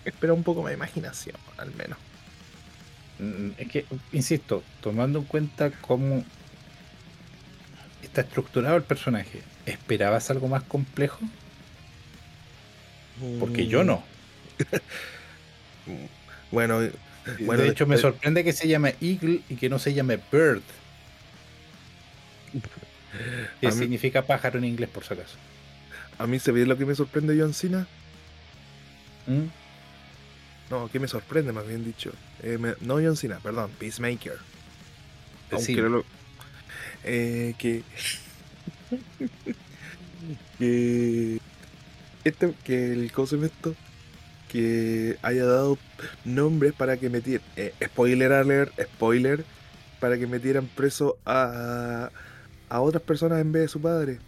Espera 0.05 0.33
un 0.33 0.43
poco 0.43 0.63
más 0.63 0.71
de 0.71 0.77
imaginación, 0.77 1.35
al 1.57 1.73
menos. 1.75 1.97
Mm, 3.19 3.49
es 3.57 3.67
que, 3.67 3.85
insisto, 4.11 4.63
tomando 4.81 5.19
en 5.19 5.25
cuenta 5.25 5.71
cómo 5.71 6.23
está 8.01 8.21
estructurado 8.21 8.77
el 8.77 8.83
personaje. 8.83 9.41
¿Esperabas 9.65 10.31
algo 10.31 10.47
más 10.47 10.63
complejo? 10.63 11.19
Porque 13.39 13.67
yo 13.67 13.83
no. 13.83 14.03
bueno, 16.51 16.79
de 16.79 17.67
hecho 17.67 17.85
me 17.85 17.97
sorprende 17.97 18.43
que 18.43 18.53
se 18.53 18.67
llame 18.67 18.95
Eagle 19.01 19.41
y 19.49 19.55
que 19.55 19.69
no 19.69 19.77
se 19.77 19.93
llame 19.93 20.19
Bird. 20.31 20.63
¿Qué 23.61 23.71
significa 23.71 24.25
pájaro 24.25 24.59
en 24.59 24.65
inglés, 24.65 24.89
por 24.89 25.03
si 25.03 25.13
acaso? 25.13 25.37
A 26.17 26.27
mí 26.27 26.39
se 26.39 26.51
ve 26.51 26.65
lo 26.65 26.77
que 26.77 26.85
me 26.85 26.95
sorprende 26.95 27.37
John 27.39 27.53
Cena. 27.53 27.87
¿Mm? 29.27 29.45
No, 30.69 30.89
¿qué 30.91 30.99
me 30.99 31.07
sorprende, 31.07 31.51
más 31.51 31.67
bien 31.67 31.83
dicho? 31.83 32.11
Eh, 32.43 32.57
no 32.81 32.95
John 32.95 33.17
Cena, 33.17 33.39
perdón, 33.41 33.71
Peacemaker. 33.79 34.37
Aunque 35.51 35.73
lo, 35.73 36.05
eh, 37.03 37.55
que, 37.57 37.83
que, 40.59 41.39
este, 42.23 42.53
que 42.63 42.93
el 42.93 43.05
esto 43.05 43.75
que 44.49 45.17
haya 45.21 45.45
dado 45.45 45.77
nombres 46.25 46.73
para 46.73 46.97
que 46.97 47.09
metieran, 47.09 47.45
eh, 47.55 47.73
spoiler 47.85 48.33
alert, 48.33 48.73
spoiler, 48.81 49.45
para 49.99 50.17
que 50.17 50.27
metieran 50.27 50.67
preso 50.67 51.17
a, 51.25 51.43
a 52.05 52.11
otras 52.69 53.03
personas 53.03 53.41
en 53.41 53.51
vez 53.51 53.63
de 53.63 53.67
su 53.67 53.81
padre. 53.81 54.19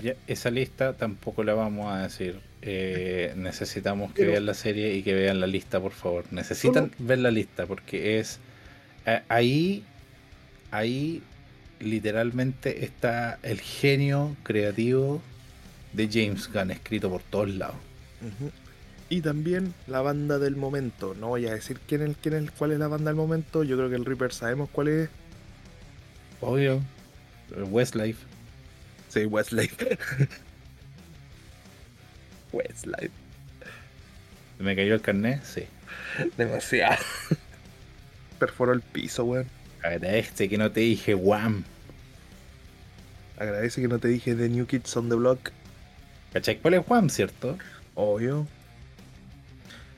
esa 0.26 0.50
lista 0.50 0.92
tampoco 0.94 1.44
la 1.44 1.54
vamos 1.54 1.92
a 1.92 2.02
decir. 2.02 2.40
Eh, 2.62 3.34
necesitamos 3.36 4.12
que 4.14 4.24
vean 4.24 4.46
la 4.46 4.54
serie 4.54 4.94
y 4.94 5.02
que 5.02 5.14
vean 5.14 5.40
la 5.40 5.46
lista, 5.46 5.80
por 5.80 5.92
favor. 5.92 6.24
Necesitan 6.30 6.90
ver 6.98 7.18
la 7.18 7.30
lista 7.30 7.66
porque 7.66 8.18
es 8.18 8.40
ahí, 9.28 9.84
ahí 10.70 11.22
literalmente 11.78 12.84
está 12.84 13.38
el 13.42 13.60
genio 13.60 14.36
creativo 14.42 15.20
de 15.92 16.08
James 16.10 16.50
Gunn 16.52 16.70
escrito 16.70 17.10
por 17.10 17.22
todos 17.22 17.50
lados. 17.50 17.76
Y 19.08 19.20
también 19.20 19.74
la 19.86 20.00
banda 20.00 20.38
del 20.38 20.56
momento. 20.56 21.14
No 21.14 21.28
voy 21.28 21.46
a 21.46 21.54
decir 21.54 21.78
quién 21.86 22.02
es, 22.02 22.16
quién 22.22 22.34
es, 22.34 22.50
cuál 22.50 22.72
es 22.72 22.78
la 22.78 22.88
banda 22.88 23.10
del 23.10 23.16
momento. 23.16 23.62
Yo 23.62 23.76
creo 23.76 23.88
que 23.88 23.96
el 23.96 24.04
Reaper 24.04 24.32
sabemos 24.32 24.68
cuál 24.70 24.88
es. 24.88 25.08
Obvio. 26.40 26.80
Westlife. 27.70 28.24
Sí, 29.08 29.26
Westlife. 29.26 29.98
Westlife. 32.52 33.10
¿Me 34.58 34.74
cayó 34.74 34.94
el 34.94 35.00
carnet? 35.00 35.42
Sí. 35.44 35.64
Demasiado 36.36 36.96
perforó 38.38 38.72
el 38.72 38.82
piso, 38.82 39.24
weón. 39.24 39.46
Agradece 39.82 40.48
que 40.48 40.58
no 40.58 40.70
te 40.70 40.80
dije 40.80 41.14
Wham. 41.14 41.64
Agradece 43.36 43.80
que 43.80 43.88
no 43.88 43.98
te 43.98 44.08
dije 44.08 44.34
The 44.34 44.48
New 44.48 44.66
Kids 44.66 44.96
on 44.96 45.08
the 45.08 45.14
Block. 45.14 45.50
¿Cachai? 46.32 46.58
¿Cuál 46.58 46.74
es 46.74 46.82
Wham, 46.88 47.10
cierto? 47.10 47.58
Obvio. 47.94 48.46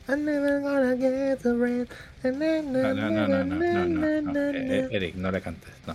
I'm 0.09 0.25
never 0.25 0.61
gonna 0.61 0.97
get 0.97 1.42
the 1.42 1.55
red. 1.55 1.88
No, 2.23 2.31
no, 2.31 2.62
no, 2.62 3.27
no, 3.27 3.45
no, 3.45 3.85
no, 3.85 4.21
no, 4.21 4.40
eh, 4.51 4.88
Eric, 4.90 5.14
no 5.16 5.31
la 5.31 5.40
cantes, 5.40 5.73
no. 5.87 5.95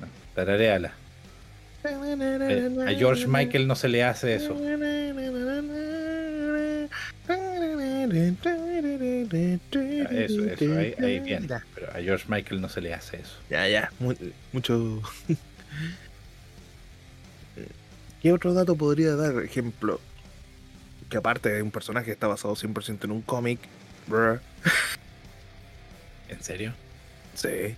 No, 0.00 0.06
tarareala. 0.34 0.92
Eh, 1.82 2.84
a 2.86 2.92
George 2.98 3.26
Michael 3.26 3.66
no 3.66 3.74
se 3.74 3.88
le 3.88 4.04
hace 4.04 4.34
eso. 4.34 4.54
Eso, 10.10 10.44
eso, 10.44 10.78
ahí, 10.78 10.94
ahí 10.98 11.20
bien. 11.20 11.48
Pero 11.74 11.90
a 11.92 12.00
George 12.02 12.26
Michael 12.28 12.60
no 12.60 12.68
se 12.68 12.80
le 12.80 12.92
hace 12.92 13.18
eso. 13.18 13.36
Ya, 13.48 13.66
ya, 13.68 13.90
mucho. 14.52 15.00
¿Qué 18.22 18.32
otro 18.32 18.52
dato 18.52 18.76
podría 18.76 19.16
dar? 19.16 19.42
Ejemplo, 19.42 20.00
que 21.10 21.18
aparte 21.18 21.50
de 21.50 21.62
un 21.62 21.70
personaje 21.70 22.06
que 22.06 22.12
está 22.12 22.26
basado 22.28 22.54
100% 22.54 23.04
en 23.04 23.10
un 23.10 23.20
cómic, 23.20 23.60
¿En 26.28 26.42
serio? 26.42 26.72
Sí. 27.34 27.76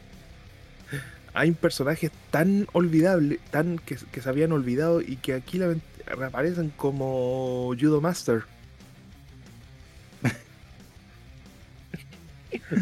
Hay 1.34 1.52
personajes 1.52 2.10
tan 2.30 2.68
olvidables, 2.72 3.40
tan 3.50 3.78
que, 3.78 3.96
que, 3.96 4.20
se 4.20 4.28
habían 4.28 4.52
olvidado 4.52 5.00
y 5.00 5.16
que 5.16 5.34
aquí 5.34 5.58
reaparecen 6.06 6.70
como 6.70 7.74
Judo 7.78 8.00
Master. 8.00 8.44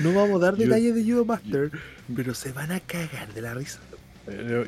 No 0.03 0.13
vamos 0.13 0.41
a 0.41 0.47
dar 0.47 0.57
detalles 0.57 0.95
de 0.95 1.05
Judo 1.05 1.25
Master, 1.25 1.71
pero 2.15 2.35
se 2.35 2.53
van 2.53 2.73
a 2.73 2.81
cagar 2.81 3.33
de 3.35 3.41
la 3.41 3.55
risa. 3.55 3.81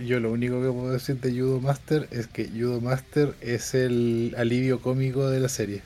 Yo, 0.04 0.20
lo 0.20 0.32
único 0.32 0.60
que 0.60 0.68
puedo 0.68 0.92
decir 0.92 1.20
de 1.20 1.30
Judo 1.30 1.60
Master 1.60 2.08
es 2.10 2.26
que 2.26 2.48
Judo 2.48 2.80
Master 2.80 3.34
es 3.40 3.74
el 3.74 4.34
alivio 4.36 4.80
cómico 4.80 5.28
de 5.28 5.40
la 5.40 5.48
serie. 5.48 5.82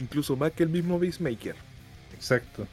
Incluso 0.00 0.36
más 0.36 0.52
que 0.52 0.64
el 0.64 0.68
mismo 0.68 0.98
Beastmaker. 0.98 1.54
Exacto. 2.14 2.66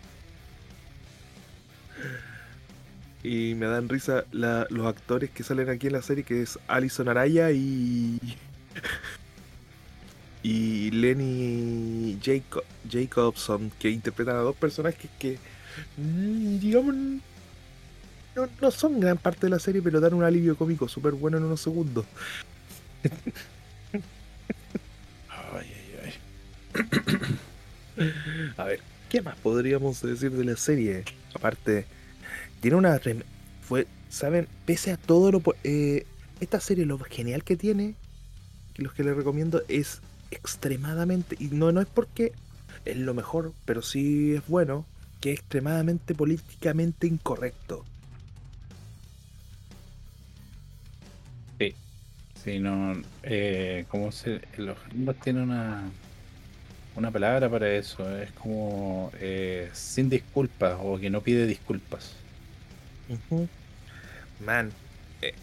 Y 3.21 3.53
me 3.55 3.67
dan 3.67 3.89
risa 3.89 4.23
los 4.31 4.87
actores 4.87 5.29
que 5.29 5.43
salen 5.43 5.69
aquí 5.69 5.87
en 5.87 5.93
la 5.93 6.01
serie, 6.01 6.23
que 6.23 6.41
es 6.41 6.57
Alison 6.67 7.09
Araya 7.09 7.51
y 7.51 8.19
y 10.43 10.91
Lenny 10.91 12.17
Jacobson, 12.89 13.71
que 13.79 13.89
interpretan 13.89 14.37
a 14.37 14.39
dos 14.39 14.55
personajes 14.55 15.09
que, 15.19 15.37
mm, 15.97 16.59
no, 18.61 18.71
son 18.71 18.99
gran 18.99 19.17
parte 19.17 19.47
de 19.47 19.49
la 19.49 19.59
serie, 19.59 19.81
pero 19.81 19.99
dan 19.99 20.13
un 20.13 20.23
alivio 20.23 20.55
cómico 20.55 20.87
súper 20.87 21.13
bueno 21.13 21.37
en 21.37 21.43
unos 21.43 21.61
segundos. 21.61 22.05
ay, 25.29 25.67
ay, 25.95 26.13
ay. 27.97 28.13
A 28.57 28.63
ver, 28.63 28.79
¿qué 29.09 29.21
más 29.21 29.35
podríamos 29.37 30.01
decir 30.01 30.31
de 30.31 30.45
la 30.45 30.55
serie? 30.55 31.03
Aparte, 31.33 31.85
tiene 32.61 32.77
una... 32.77 32.99
Fue, 33.61 33.87
¿saben? 34.09 34.47
Pese 34.65 34.91
a 34.91 34.97
todo 34.97 35.31
lo... 35.31 35.41
Eh, 35.63 36.05
esta 36.39 36.59
serie, 36.59 36.85
lo 36.85 36.97
genial 36.99 37.43
que 37.43 37.57
tiene, 37.57 37.95
que 38.73 38.83
los 38.83 38.93
que 38.93 39.03
les 39.03 39.15
recomiendo 39.15 39.61
es 39.67 40.01
extremadamente, 40.31 41.35
y 41.39 41.47
no, 41.47 41.71
no 41.71 41.81
es 41.81 41.87
porque 41.87 42.31
es 42.85 42.97
lo 42.97 43.13
mejor, 43.13 43.53
pero 43.65 43.81
sí 43.81 44.35
es 44.35 44.47
bueno, 44.47 44.85
que 45.19 45.33
es 45.33 45.39
extremadamente 45.39 46.15
políticamente 46.15 47.07
incorrecto. 47.07 47.85
Sí, 52.43 52.59
no. 52.59 52.93
Eh, 53.23 53.85
¿Cómo 53.89 54.11
se.? 54.11 54.41
Los 54.57 54.77
gringos 54.85 55.19
tienen 55.19 55.43
una. 55.43 55.91
Una 56.95 57.11
palabra 57.11 57.49
para 57.49 57.71
eso. 57.73 58.17
Es 58.19 58.31
como. 58.33 59.11
eh, 59.15 59.69
sin 59.73 60.09
disculpas 60.09 60.77
o 60.81 60.99
que 60.99 61.09
no 61.09 61.21
pide 61.21 61.45
disculpas. 61.47 62.15
Man, 64.39 64.71
eh, 65.21 65.33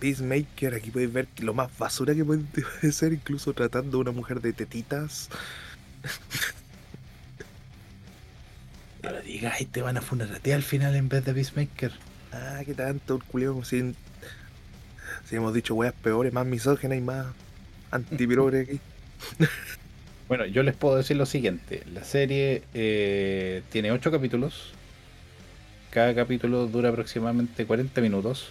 Peacemaker, 0.00 0.74
aquí 0.74 0.90
podéis 0.90 1.12
ver 1.12 1.28
lo 1.38 1.54
más 1.54 1.76
basura 1.78 2.14
que 2.14 2.24
puede 2.24 2.42
ser, 2.92 3.12
incluso 3.12 3.54
tratando 3.54 3.98
a 3.98 4.00
una 4.02 4.12
mujer 4.12 4.40
de 4.40 4.52
tetitas. 4.52 5.28
No 9.02 9.10
lo 9.10 9.20
digas 9.22 9.60
y 9.60 9.66
te 9.66 9.82
van 9.82 9.96
a 9.96 10.02
funar 10.02 10.32
a 10.32 10.40
ti 10.40 10.52
al 10.52 10.62
final 10.62 10.94
en 10.96 11.08
vez 11.08 11.24
de 11.24 11.34
Peacemaker. 11.34 11.92
Ah, 12.32 12.62
qué 12.64 12.74
tanto, 12.74 13.16
el 13.16 13.24
culeo, 13.24 13.54
si, 15.24 15.36
hemos 15.36 15.54
dicho 15.54 15.74
weas 15.74 15.94
peores, 15.94 16.32
más 16.32 16.46
misógenas 16.46 16.98
y 16.98 17.00
más 17.00 17.26
antiprogre 17.90 18.60
aquí. 18.60 18.80
Bueno, 20.28 20.46
yo 20.46 20.62
les 20.62 20.74
puedo 20.74 20.96
decir 20.96 21.18
lo 21.18 21.26
siguiente. 21.26 21.82
La 21.92 22.04
serie 22.04 22.62
eh, 22.72 23.60
tiene 23.70 23.92
8 23.92 24.10
capítulos. 24.10 24.72
Cada 25.90 26.14
capítulo 26.14 26.68
dura 26.68 26.88
aproximadamente 26.88 27.66
40 27.66 28.00
minutos. 28.00 28.48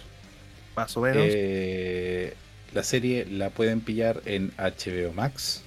Más 0.76 0.96
o 0.96 1.00
menos. 1.00 1.24
Eh, 1.26 2.34
la 2.72 2.84
serie 2.84 3.26
la 3.26 3.50
pueden 3.50 3.80
pillar 3.80 4.22
en 4.26 4.52
HBO 4.58 5.12
Max. 5.12 5.64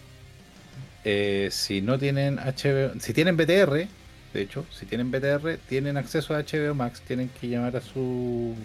Eh, 1.04 1.50
si 1.52 1.82
no 1.82 2.00
tienen 2.00 2.38
HBO, 2.38 2.98
si 3.00 3.14
tienen 3.14 3.36
BTR, 3.36 3.88
de 4.34 4.42
hecho, 4.42 4.66
si 4.72 4.86
tienen 4.86 5.12
BTR, 5.12 5.58
tienen 5.68 5.98
acceso 5.98 6.34
a 6.34 6.44
HBO 6.44 6.74
Max, 6.74 7.02
tienen 7.02 7.30
que 7.42 7.50
llamar 7.50 7.76
a 7.76 7.82
su 7.82 8.56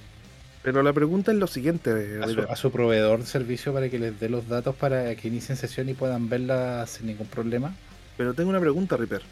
Pero 0.62 0.82
la 0.82 0.92
pregunta 0.92 1.32
es 1.32 1.38
lo 1.38 1.46
siguiente, 1.46 2.20
a 2.22 2.28
su, 2.28 2.40
a 2.42 2.56
su 2.56 2.70
proveedor 2.70 3.20
de 3.20 3.26
servicio 3.26 3.72
para 3.72 3.88
que 3.88 3.98
les 3.98 4.20
dé 4.20 4.28
los 4.28 4.46
datos 4.46 4.76
para 4.76 5.14
que 5.14 5.28
inicien 5.28 5.56
sesión 5.56 5.88
y 5.88 5.94
puedan 5.94 6.28
verla 6.28 6.86
sin 6.86 7.06
ningún 7.06 7.26
problema. 7.26 7.74
Pero 8.18 8.34
tengo 8.34 8.50
una 8.50 8.60
pregunta, 8.60 8.96
Ripper. 8.98 9.22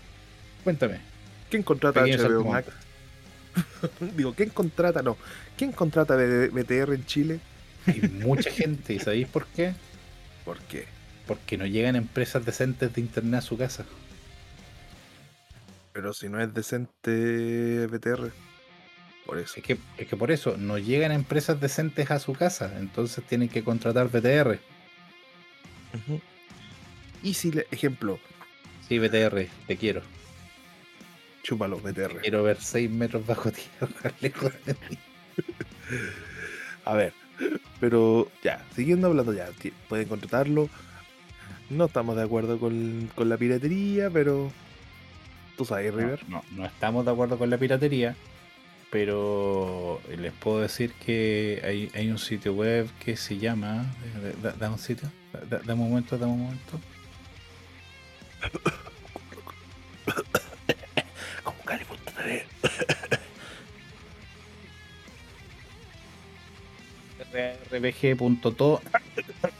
Cuéntame. 0.64 1.00
¿Quién 1.50 1.62
contrata 1.62 2.00
HBO 2.00 2.44
Max? 2.44 2.68
Digo, 4.16 4.32
¿quién 4.34 4.50
contrata? 4.50 5.02
No. 5.02 5.16
¿Quién 5.56 5.72
contrata 5.72 6.16
BTR 6.16 6.94
en 6.94 7.04
Chile? 7.04 7.40
Hay 7.86 8.00
mucha 8.00 8.50
gente, 8.50 8.94
¿y 8.94 8.98
sabéis 8.98 9.28
por 9.28 9.46
qué? 9.48 9.74
¿Por 10.44 10.58
qué? 10.60 10.86
Porque 11.26 11.58
no 11.58 11.66
llegan 11.66 11.96
empresas 11.96 12.44
decentes 12.44 12.94
de 12.94 13.00
internet 13.00 13.38
a 13.38 13.42
su 13.42 13.58
casa. 13.58 13.84
Pero 15.92 16.12
si 16.12 16.28
no 16.28 16.40
es 16.40 16.52
decente 16.54 17.86
BTR. 17.86 18.30
Por 19.28 19.38
eso. 19.38 19.54
Es 19.58 19.62
que, 19.62 19.76
es 19.98 20.06
que 20.08 20.16
por 20.16 20.30
eso 20.30 20.56
no 20.56 20.78
llegan 20.78 21.12
empresas 21.12 21.60
decentes 21.60 22.10
a 22.10 22.18
su 22.18 22.32
casa, 22.32 22.72
entonces 22.78 23.22
tienen 23.24 23.50
que 23.50 23.62
contratar 23.62 24.08
BTR. 24.08 24.58
Ujú. 25.94 26.20
Y 27.22 27.34
si, 27.34 27.52
le, 27.52 27.66
ejemplo, 27.70 28.18
Sí, 28.88 28.98
BTR, 28.98 29.46
te 29.66 29.76
quiero. 29.76 30.00
chúpalo, 31.42 31.78
BTR. 31.78 32.22
Quiero 32.22 32.42
ver 32.42 32.56
6 32.58 32.90
metros 32.90 33.26
bajo 33.26 33.52
tierra, 33.52 34.12
lejos 34.22 34.50
de 34.64 34.72
mí. 34.88 34.98
A 36.86 36.94
ver, 36.94 37.12
pero 37.80 38.30
ya, 38.42 38.64
siguiendo 38.74 39.08
hablando 39.08 39.34
ya, 39.34 39.48
ti- 39.50 39.74
pueden 39.90 40.08
contratarlo. 40.08 40.70
No 41.68 41.84
estamos 41.84 42.16
de 42.16 42.22
acuerdo 42.22 42.58
con, 42.58 43.10
con 43.14 43.28
la 43.28 43.36
piratería, 43.36 44.08
pero 44.08 44.50
tú 45.58 45.66
sabes, 45.66 45.92
River. 45.94 46.20
No, 46.28 46.42
no, 46.50 46.62
no 46.62 46.64
estamos 46.66 47.04
de 47.04 47.10
acuerdo 47.10 47.36
con 47.36 47.50
la 47.50 47.58
piratería, 47.58 48.16
pero 48.90 50.00
les 50.16 50.32
puedo 50.32 50.60
decir 50.60 50.92
que 51.04 51.60
hay, 51.64 51.90
hay 51.94 52.10
un 52.10 52.18
sitio 52.18 52.54
web 52.54 52.88
que 53.04 53.16
se 53.16 53.38
llama. 53.38 53.86
eh, 54.22 54.34
da- 54.42 54.52
Dame 54.52 54.74
un 54.74 54.78
sitio, 54.80 55.10
da- 55.32 55.40
da- 55.40 55.58
dame 55.64 55.82
un 55.82 55.88
momento, 55.90 56.16
dame 56.18 56.32
un 56.32 56.40
momento. 56.42 56.80
Como 61.44 61.58
Cali.tv. 61.64 62.44
rbg.to 67.70 68.80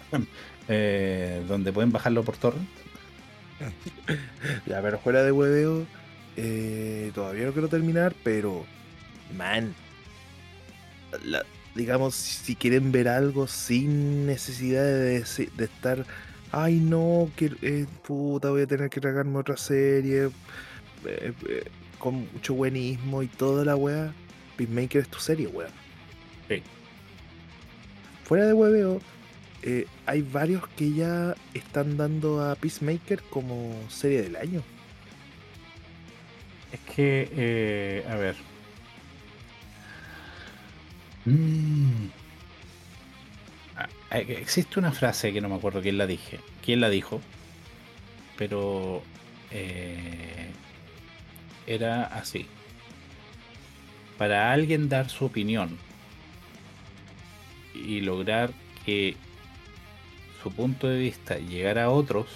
eh, 0.68 1.42
donde 1.48 1.72
pueden 1.72 1.92
bajarlo 1.92 2.22
por 2.24 2.36
torrent. 2.36 2.68
Ya, 4.66 4.80
pero 4.80 4.98
fuera 5.00 5.22
de 5.22 5.32
hueveo, 5.32 5.84
eh, 6.36 7.10
todavía 7.14 7.46
no 7.46 7.52
quiero 7.52 7.68
terminar, 7.68 8.14
pero, 8.22 8.64
man, 9.36 9.74
la- 11.24 11.44
digamos, 11.74 12.14
si 12.14 12.56
quieren 12.56 12.90
ver 12.92 13.08
algo 13.08 13.46
sin 13.46 14.26
necesidad 14.26 14.82
de, 14.84 15.24
de 15.56 15.64
estar, 15.64 16.04
ay 16.50 16.76
no, 16.76 17.30
que 17.36 17.52
eh, 17.62 17.86
puta, 18.06 18.50
voy 18.50 18.62
a 18.62 18.66
tener 18.66 18.90
que 18.90 19.00
tragarme 19.00 19.38
otra 19.38 19.56
serie, 19.56 20.30
eh, 21.06 21.32
eh, 21.48 21.64
con 21.98 22.26
mucho 22.32 22.54
buenismo 22.54 23.22
y 23.22 23.28
toda 23.28 23.64
la 23.64 23.76
wea, 23.76 24.12
Peacemaker 24.56 25.02
es 25.02 25.08
tu 25.08 25.18
serie, 25.20 25.46
wea. 25.46 25.68
Sí. 26.48 26.62
Fuera 28.24 28.46
de 28.46 28.52
hueveo, 28.52 29.00
hay 30.06 30.22
varios 30.22 30.66
que 30.68 30.92
ya 30.92 31.34
están 31.54 31.96
dando 31.96 32.42
a 32.42 32.54
Peacemaker 32.56 33.22
como 33.30 33.74
serie 33.88 34.22
del 34.22 34.36
año. 34.36 34.62
Es 36.72 36.80
que, 36.94 38.04
a 38.08 38.16
ver. 38.16 38.36
Mm. 41.28 42.08
Ah, 43.76 43.88
eh, 44.12 44.38
Existe 44.40 44.78
una 44.78 44.92
frase 44.92 45.32
que 45.32 45.40
no 45.40 45.48
me 45.48 45.56
acuerdo 45.56 45.82
quién 45.82 45.98
la 45.98 46.06
dije, 46.06 46.40
quién 46.64 46.80
la 46.80 46.88
dijo, 46.88 47.20
pero 48.36 49.02
eh, 49.50 50.50
era 51.66 52.04
así. 52.04 52.46
Para 54.16 54.52
alguien 54.52 54.88
dar 54.88 55.10
su 55.10 55.26
opinión 55.26 55.78
y 57.74 58.00
lograr 58.00 58.50
que 58.84 59.16
su 60.42 60.50
punto 60.50 60.88
de 60.88 60.98
vista 60.98 61.38
llegara 61.38 61.84
a 61.84 61.90
otros, 61.90 62.26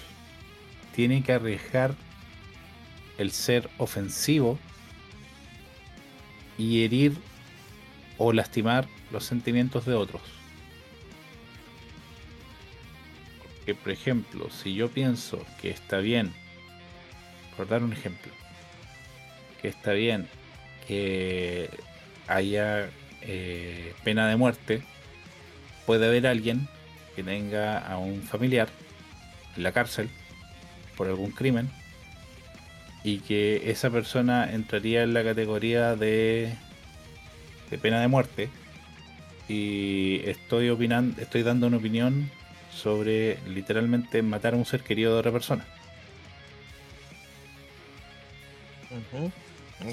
tiene 0.95 1.23
que 1.23 1.33
arriesgar 1.33 1.95
el 3.17 3.31
ser 3.31 3.71
ofensivo 3.79 4.59
y 6.59 6.85
herir 6.85 7.17
o 8.25 8.33
lastimar 8.33 8.87
los 9.11 9.25
sentimientos 9.25 9.85
de 9.85 9.95
otros. 9.95 10.23
Porque, 13.43 13.75
por 13.75 13.91
ejemplo, 13.91 14.49
si 14.49 14.75
yo 14.75 14.89
pienso 14.89 15.45
que 15.61 15.71
está 15.71 15.99
bien, 15.99 16.33
por 17.57 17.67
dar 17.67 17.83
un 17.83 17.93
ejemplo, 17.93 18.31
que 19.61 19.67
está 19.67 19.93
bien 19.93 20.29
que 20.87 21.69
haya 22.29 22.91
eh, 23.23 23.93
pena 24.05 24.29
de 24.29 24.37
muerte, 24.37 24.83
puede 25.85 26.07
haber 26.07 26.29
alguien 26.29 26.69
que 27.17 27.25
tenga 27.25 27.79
a 27.79 27.99
un 27.99 28.23
familiar 28.23 28.69
en 29.57 29.65
la 29.65 29.73
cárcel 29.73 30.09
por 30.97 31.09
algún 31.09 31.33
crimen 31.33 31.69
y 33.03 33.19
que 33.19 33.69
esa 33.73 33.91
persona 33.91 34.53
entraría 34.53 35.03
en 35.03 35.13
la 35.13 35.25
categoría 35.25 35.97
de, 35.97 36.55
de 37.73 37.79
pena 37.79 38.01
de 38.01 38.09
muerte 38.09 38.51
y 39.49 40.21
estoy 40.27 40.69
opinando 40.69 41.21
estoy 41.21 41.43
dando 41.43 41.67
una 41.67 41.79
opinión 41.79 42.31
sobre 42.71 43.39
literalmente 43.49 44.23
matar 44.23 44.53
a 44.53 44.57
un 44.59 44.67
ser 44.67 44.83
querido 44.83 45.15
de 45.15 45.21
otra 45.21 45.33
persona. 45.33 45.65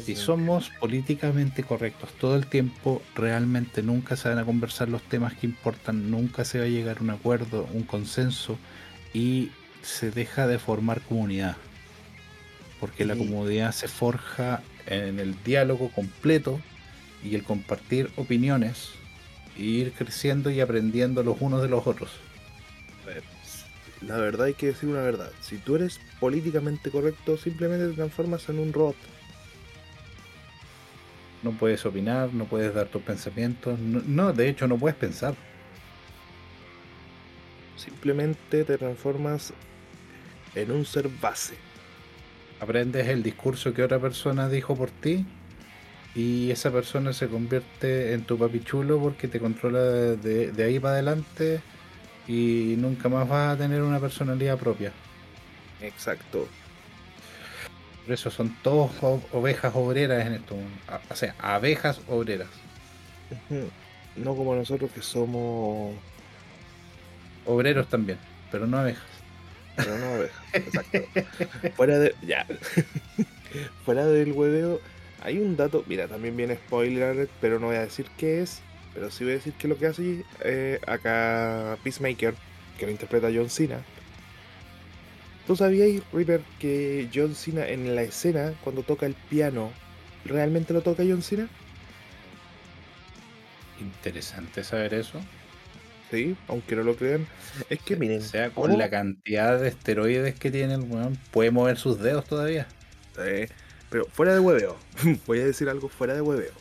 Si 0.04 0.16
somos 0.16 0.70
políticamente 0.82 1.64
correctos 1.64 2.12
todo 2.20 2.36
el 2.36 2.48
tiempo 2.48 3.02
realmente 3.16 3.82
nunca 3.82 4.18
se 4.18 4.28
van 4.28 4.40
a 4.40 4.46
conversar 4.46 4.90
los 4.90 5.02
temas 5.04 5.34
que 5.36 5.48
importan 5.48 6.12
nunca 6.12 6.44
se 6.44 6.60
va 6.60 6.66
a 6.66 6.68
llegar 6.68 6.98
a 6.98 7.04
un 7.04 7.10
acuerdo 7.12 7.68
un 7.74 7.84
consenso 7.84 8.60
y 9.14 9.52
se 9.82 10.12
deja 10.12 10.48
de 10.48 10.60
formar 10.60 11.00
comunidad. 11.00 11.56
Porque 12.82 13.06
la 13.06 13.16
comunidad 13.16 13.72
se 13.72 13.88
forja 13.88 14.62
en 14.86 15.20
el 15.20 15.42
diálogo 15.44 15.90
completo 15.90 16.60
y 17.24 17.36
el 17.36 17.44
compartir 17.44 18.10
opiniones 18.16 18.92
e 19.58 19.64
ir 19.64 19.92
creciendo 19.94 20.50
y 20.50 20.62
aprendiendo 20.62 21.24
los 21.24 21.38
unos 21.40 21.62
de 21.62 21.70
los 21.70 21.86
otros. 21.86 22.12
La 24.02 24.18
verdad 24.18 24.48
hay 24.48 24.54
que 24.54 24.68
decir 24.68 24.88
una 24.88 25.02
verdad. 25.02 25.30
Si 25.42 25.58
tú 25.58 25.76
eres 25.76 26.00
políticamente 26.20 26.90
correcto, 26.90 27.38
simplemente 27.38 27.90
te 27.90 27.94
transformas 27.96 28.48
en 28.48 28.60
un 28.60 28.72
robot. 28.72 28.96
No 31.44 31.52
puedes 31.52 31.86
opinar, 31.86 32.34
no 32.34 32.46
puedes 32.46 32.74
dar 32.74 32.88
tus 32.88 33.02
pensamientos, 33.02 33.78
no, 33.80 34.02
no, 34.06 34.34
de 34.34 34.50
hecho 34.50 34.68
no 34.68 34.78
puedes 34.78 34.98
pensar. 34.98 35.36
Simplemente 37.76 38.64
te 38.64 38.78
transformas 38.78 39.54
en 40.56 40.72
un 40.72 40.86
ser 40.86 41.10
base. 41.22 41.56
Aprendes 42.60 43.08
el 43.08 43.24
discurso 43.24 43.74
que 43.74 43.84
otra 43.84 44.00
persona 44.00 44.50
dijo 44.50 44.76
por 44.76 44.92
ti 44.92 45.26
y 46.16 46.52
esa 46.52 46.72
persona 46.72 47.14
se 47.14 47.28
convierte 47.28 48.14
en 48.14 48.24
tu 48.24 48.38
papi 48.38 48.62
chulo 48.62 49.00
porque 49.00 49.28
te 49.28 49.40
controla 49.40 49.80
de, 49.80 50.52
de 50.52 50.64
ahí 50.64 50.80
para 50.80 50.96
adelante 50.96 51.62
y 52.28 52.76
nunca 52.78 53.10
más 53.10 53.28
vas 53.28 53.56
a 53.56 53.58
tener 53.58 53.82
una 53.82 54.00
personalidad 54.00 54.58
propia. 54.58 54.92
Exacto. 55.82 56.48
Por 58.04 58.14
eso 58.14 58.32
son 58.32 58.56
todos 58.64 58.92
ovejas 59.32 59.72
obreras 59.76 60.26
en 60.26 60.34
esto. 60.34 60.56
O 61.10 61.16
sea, 61.16 61.36
abejas 61.40 62.02
obreras. 62.08 62.48
No 64.16 64.36
como 64.36 64.56
nosotros 64.56 64.92
que 64.92 65.02
somos 65.02 65.96
obreros 67.46 67.88
también, 67.88 68.18
pero 68.52 68.68
no 68.68 68.80
abejas. 68.80 69.04
Pero 69.76 69.98
no 69.98 70.06
abejas, 70.08 70.44
exacto. 70.54 71.00
Fuera 71.76 72.00
de. 72.00 72.16
Ya. 72.24 72.46
Fuera 73.86 74.06
del 74.06 74.32
hueveo, 74.34 74.82
hay 75.22 75.40
un 75.40 75.56
dato. 75.56 75.84
Mira, 75.88 76.08
también 76.08 76.36
viene 76.36 76.56
spoiler, 76.56 77.30
pero 77.42 77.60
no 77.60 77.68
voy 77.68 77.78
a 77.78 77.82
decir 77.82 78.08
qué 78.18 78.42
es. 78.42 78.62
Pero 78.94 79.12
sí 79.12 79.24
voy 79.24 79.34
a 79.34 79.36
decir 79.36 79.54
que 79.54 79.68
lo 79.68 79.78
que 79.78 79.88
hace 79.88 80.26
eh, 80.44 80.80
acá 80.88 81.78
Peacemaker, 81.84 82.34
que 82.78 82.86
lo 82.86 82.92
interpreta 82.92 83.30
John 83.34 83.50
Cena. 83.50 83.82
¿Tú 85.46 85.56
sabías, 85.56 86.04
Reaper, 86.12 86.42
que 86.60 87.10
John 87.14 87.36
Cena 87.36 87.68
en 87.68 87.96
la 87.96 88.04
escena, 88.04 88.54
cuando 88.64 88.84
toca 88.84 89.06
el 89.06 89.16
piano, 89.16 89.72
realmente 90.26 90.74
lo 90.74 90.82
toca 90.82 91.04
John 91.08 91.22
Cena? 91.22 91.48
Interesante 93.80 94.64
saber 94.64 94.94
eso. 94.94 95.20
Sí, 96.12 96.36
aunque 96.48 96.76
no 96.76 96.84
lo 96.84 96.96
crean. 96.96 97.28
Es 97.70 97.80
que 97.82 97.96
miren. 97.96 98.22
O 98.22 98.24
sea, 98.24 98.50
con 98.50 98.78
la 98.78 98.90
cantidad 98.90 99.60
de 99.60 99.70
esteroides 99.70 100.36
que 100.36 100.50
tiene 100.50 100.74
el 100.74 100.82
weón, 100.82 101.18
puede 101.32 101.52
mover 101.52 101.78
sus 101.78 102.00
dedos 102.00 102.26
todavía. 102.26 102.68
Sí, 103.16 103.54
pero 103.90 104.06
fuera 104.06 104.34
de 104.34 104.40
hueveo. 104.40 104.78
Voy 105.28 105.40
a 105.40 105.46
decir 105.46 105.70
algo 105.70 105.90
fuera 105.90 106.14
de 106.14 106.22
hueveo. 106.22 106.54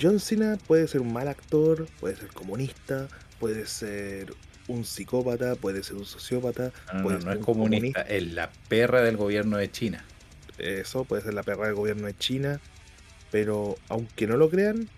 John 0.00 0.20
Cena 0.20 0.58
puede 0.66 0.88
ser 0.88 1.00
un 1.00 1.12
mal 1.12 1.28
actor, 1.28 1.86
puede 2.00 2.16
ser 2.16 2.28
comunista, 2.28 3.08
puede 3.38 3.66
ser 3.66 4.34
un 4.68 4.84
psicópata, 4.84 5.54
puede 5.56 5.82
ser 5.82 5.96
un 5.96 6.04
sociópata. 6.04 6.72
No, 6.92 7.02
no, 7.02 7.18
no 7.18 7.32
es 7.32 7.38
comunista, 7.38 8.02
es 8.02 8.32
la 8.32 8.50
perra 8.68 9.02
del 9.02 9.16
gobierno 9.16 9.58
de 9.58 9.70
China. 9.70 10.04
Eso, 10.58 11.04
puede 11.04 11.22
ser 11.22 11.34
la 11.34 11.42
perra 11.42 11.66
del 11.66 11.74
gobierno 11.74 12.06
de 12.06 12.16
China. 12.16 12.60
Pero 13.30 13.76
aunque 13.88 14.26
no 14.26 14.36
lo 14.36 14.50
crean, 14.50 14.88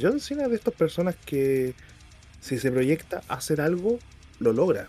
John 0.00 0.20
Cena 0.20 0.44
es 0.44 0.50
de 0.50 0.56
estas 0.56 0.74
personas 0.74 1.16
que 1.24 1.74
si 2.40 2.58
se 2.58 2.70
proyecta 2.70 3.22
hacer 3.28 3.60
algo, 3.60 3.98
lo 4.38 4.52
logra. 4.52 4.86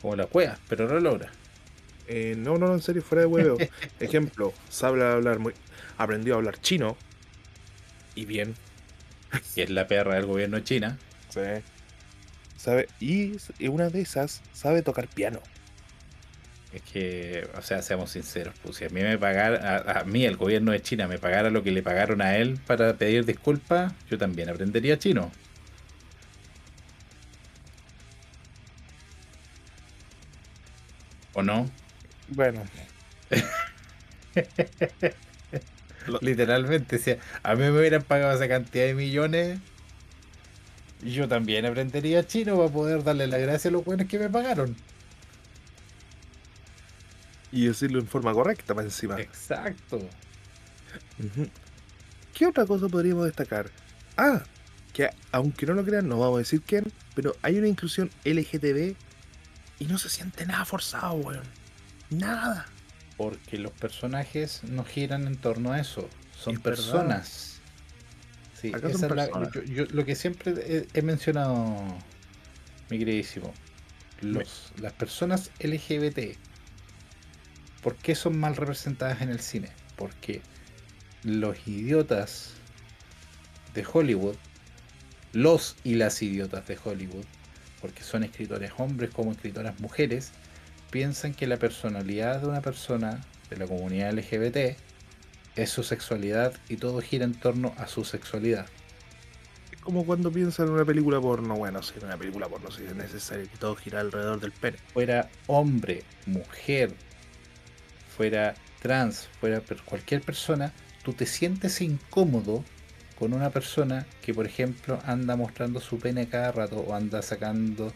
Como 0.00 0.16
la 0.16 0.26
cueva, 0.26 0.58
pero 0.68 0.86
no 0.86 0.94
lo 0.94 1.00
logra. 1.00 1.30
Eh, 2.08 2.34
no, 2.36 2.58
no, 2.58 2.72
en 2.72 2.82
serio, 2.82 3.02
fuera 3.02 3.22
de 3.22 3.26
huevo. 3.26 3.58
Ejemplo, 4.00 4.52
sabe 4.68 5.04
hablar 5.04 5.38
muy. 5.38 5.54
Aprendió 5.98 6.34
a 6.34 6.36
hablar 6.38 6.60
chino. 6.60 6.96
Y 8.14 8.24
bien. 8.24 8.54
Y 9.54 9.62
es 9.62 9.70
la 9.70 9.86
perra 9.86 10.14
del 10.14 10.26
gobierno 10.26 10.56
de 10.56 10.64
China. 10.64 10.98
Sí. 11.30 11.40
Sabe, 12.56 12.88
y, 13.00 13.36
una 13.68 13.90
de 13.90 14.00
esas 14.00 14.42
sabe 14.52 14.82
tocar 14.82 15.08
piano. 15.08 15.40
Es 16.72 16.82
que, 16.82 17.48
o 17.56 17.62
sea, 17.62 17.80
seamos 17.80 18.10
sinceros, 18.10 18.54
pues 18.62 18.76
si 18.76 18.84
a 18.84 18.88
mí 18.88 19.00
me 19.00 19.16
pagara, 19.18 20.00
a, 20.00 20.04
mí 20.04 20.24
el 20.24 20.36
gobierno 20.36 20.72
de 20.72 20.82
China 20.82 21.06
me 21.08 21.18
pagara 21.18 21.48
lo 21.48 21.62
que 21.62 21.70
le 21.70 21.82
pagaron 21.82 22.20
a 22.20 22.36
él 22.36 22.58
para 22.66 22.94
pedir 22.94 23.24
disculpas, 23.24 23.92
yo 24.10 24.18
también 24.18 24.48
aprendería 24.50 24.98
chino. 24.98 25.30
¿O 31.34 31.42
no? 31.42 31.70
Bueno. 32.28 32.64
Literalmente, 36.20 36.98
si 36.98 37.16
a 37.42 37.54
mí 37.54 37.62
me 37.62 37.70
hubieran 37.70 38.02
pagado 38.02 38.34
esa 38.36 38.48
cantidad 38.48 38.86
de 38.86 38.94
millones, 38.94 39.58
yo 41.02 41.28
también 41.28 41.66
aprendería 41.66 42.26
chino 42.26 42.56
para 42.56 42.70
poder 42.70 43.02
darle 43.02 43.26
la 43.26 43.38
gracia 43.38 43.68
a 43.68 43.72
los 43.72 43.84
buenos 43.84 44.06
que 44.06 44.18
me 44.18 44.28
pagaron. 44.28 44.76
Y 47.52 47.66
decirlo 47.66 47.98
en 48.00 48.06
forma 48.06 48.32
correcta 48.32 48.74
para 48.74 48.86
encima. 48.86 49.20
Exacto. 49.20 50.00
¿Qué 52.34 52.46
otra 52.46 52.66
cosa 52.66 52.88
podríamos 52.88 53.24
destacar? 53.24 53.70
Ah, 54.16 54.42
que 54.92 55.10
aunque 55.32 55.66
no 55.66 55.74
lo 55.74 55.84
crean, 55.84 56.08
no 56.08 56.18
vamos 56.18 56.36
a 56.36 56.38
decir 56.38 56.62
quién, 56.62 56.92
pero 57.14 57.36
hay 57.42 57.58
una 57.58 57.68
inclusión 57.68 58.10
LGTB 58.24 58.94
y 59.78 59.84
no 59.86 59.98
se 59.98 60.08
siente 60.08 60.46
nada 60.46 60.64
forzado, 60.64 61.14
weón. 61.14 61.65
Nada. 62.10 62.66
Porque 63.16 63.58
los 63.58 63.72
personajes 63.72 64.62
no 64.64 64.84
giran 64.84 65.26
en 65.26 65.36
torno 65.36 65.72
a 65.72 65.80
eso. 65.80 66.08
Son 66.36 66.58
personas. 66.58 67.60
Sí, 68.60 68.72
esa 68.74 68.88
es 68.88 69.70
yo, 69.70 69.84
lo 69.86 70.04
que 70.04 70.14
siempre 70.14 70.86
he, 70.92 71.02
mencionado, 71.02 71.76
mi 72.90 72.98
queridísimo. 72.98 73.52
Los, 74.20 74.72
las 74.80 74.92
personas 74.92 75.50
LGBT. 75.60 76.36
¿Por 77.82 77.96
qué 77.96 78.14
son 78.14 78.38
mal 78.38 78.56
representadas 78.56 79.20
en 79.20 79.28
el 79.28 79.40
cine? 79.40 79.70
Porque 79.96 80.40
los 81.22 81.66
idiotas 81.68 82.52
de 83.74 83.86
Hollywood, 83.90 84.36
los 85.32 85.76
y 85.84 85.94
las 85.94 86.22
idiotas 86.22 86.66
de 86.66 86.78
Hollywood, 86.82 87.24
porque 87.80 88.02
son 88.02 88.24
escritores 88.24 88.72
hombres 88.78 89.10
como 89.10 89.32
escritoras 89.32 89.78
mujeres, 89.80 90.32
piensan 90.96 91.34
que 91.34 91.46
la 91.46 91.58
personalidad 91.58 92.40
de 92.40 92.46
una 92.46 92.62
persona 92.62 93.22
de 93.50 93.58
la 93.58 93.66
comunidad 93.66 94.14
LGBT 94.14 94.78
es 95.54 95.68
su 95.68 95.82
sexualidad 95.82 96.54
y 96.70 96.78
todo 96.78 97.02
gira 97.02 97.26
en 97.26 97.34
torno 97.34 97.74
a 97.76 97.86
su 97.86 98.02
sexualidad. 98.02 98.64
Es 99.70 99.78
como 99.82 100.06
cuando 100.06 100.32
piensan 100.32 100.68
en 100.68 100.72
una 100.72 100.86
película 100.86 101.20
porno, 101.20 101.54
bueno, 101.54 101.82
si 101.82 101.98
en 101.98 102.06
una 102.06 102.16
película 102.16 102.48
porno 102.48 102.70
si 102.70 102.82
es 102.84 102.96
necesario 102.96 103.46
que 103.46 103.58
todo 103.58 103.76
gira 103.76 104.00
alrededor 104.00 104.40
del 104.40 104.52
pene. 104.52 104.78
Fuera 104.94 105.28
hombre, 105.48 106.02
mujer, 106.24 106.94
fuera 108.16 108.54
trans, 108.80 109.28
fuera 109.38 109.60
cualquier 109.84 110.22
persona, 110.22 110.72
tú 111.04 111.12
te 111.12 111.26
sientes 111.26 111.82
incómodo 111.82 112.64
con 113.18 113.34
una 113.34 113.50
persona 113.50 114.06
que, 114.22 114.32
por 114.32 114.46
ejemplo, 114.46 114.98
anda 115.04 115.36
mostrando 115.36 115.78
su 115.78 115.98
pene 115.98 116.26
cada 116.26 116.52
rato 116.52 116.78
o 116.78 116.94
anda 116.94 117.20
sacando 117.20 117.92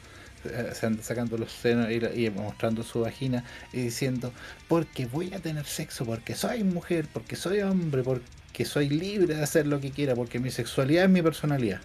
se 0.74 0.86
anda 0.86 1.02
sacando 1.02 1.36
los 1.36 1.52
senos 1.52 1.88
y, 1.90 2.30
mostrando 2.30 2.82
su 2.82 3.00
vagina 3.00 3.44
y 3.72 3.82
diciendo, 3.82 4.32
porque 4.68 5.06
voy 5.06 5.32
a 5.34 5.38
tener 5.40 5.64
sexo, 5.66 6.04
porque 6.04 6.34
soy 6.34 6.64
mujer, 6.64 7.06
porque 7.12 7.36
soy 7.36 7.60
hombre, 7.60 8.02
porque 8.02 8.64
soy 8.64 8.88
libre 8.88 9.34
de 9.34 9.42
hacer 9.42 9.66
lo 9.66 9.80
que 9.80 9.90
quiera, 9.90 10.14
porque 10.14 10.38
mi 10.38 10.50
sexualidad 10.50 11.04
es 11.04 11.10
mi 11.10 11.22
personalidad. 11.22 11.80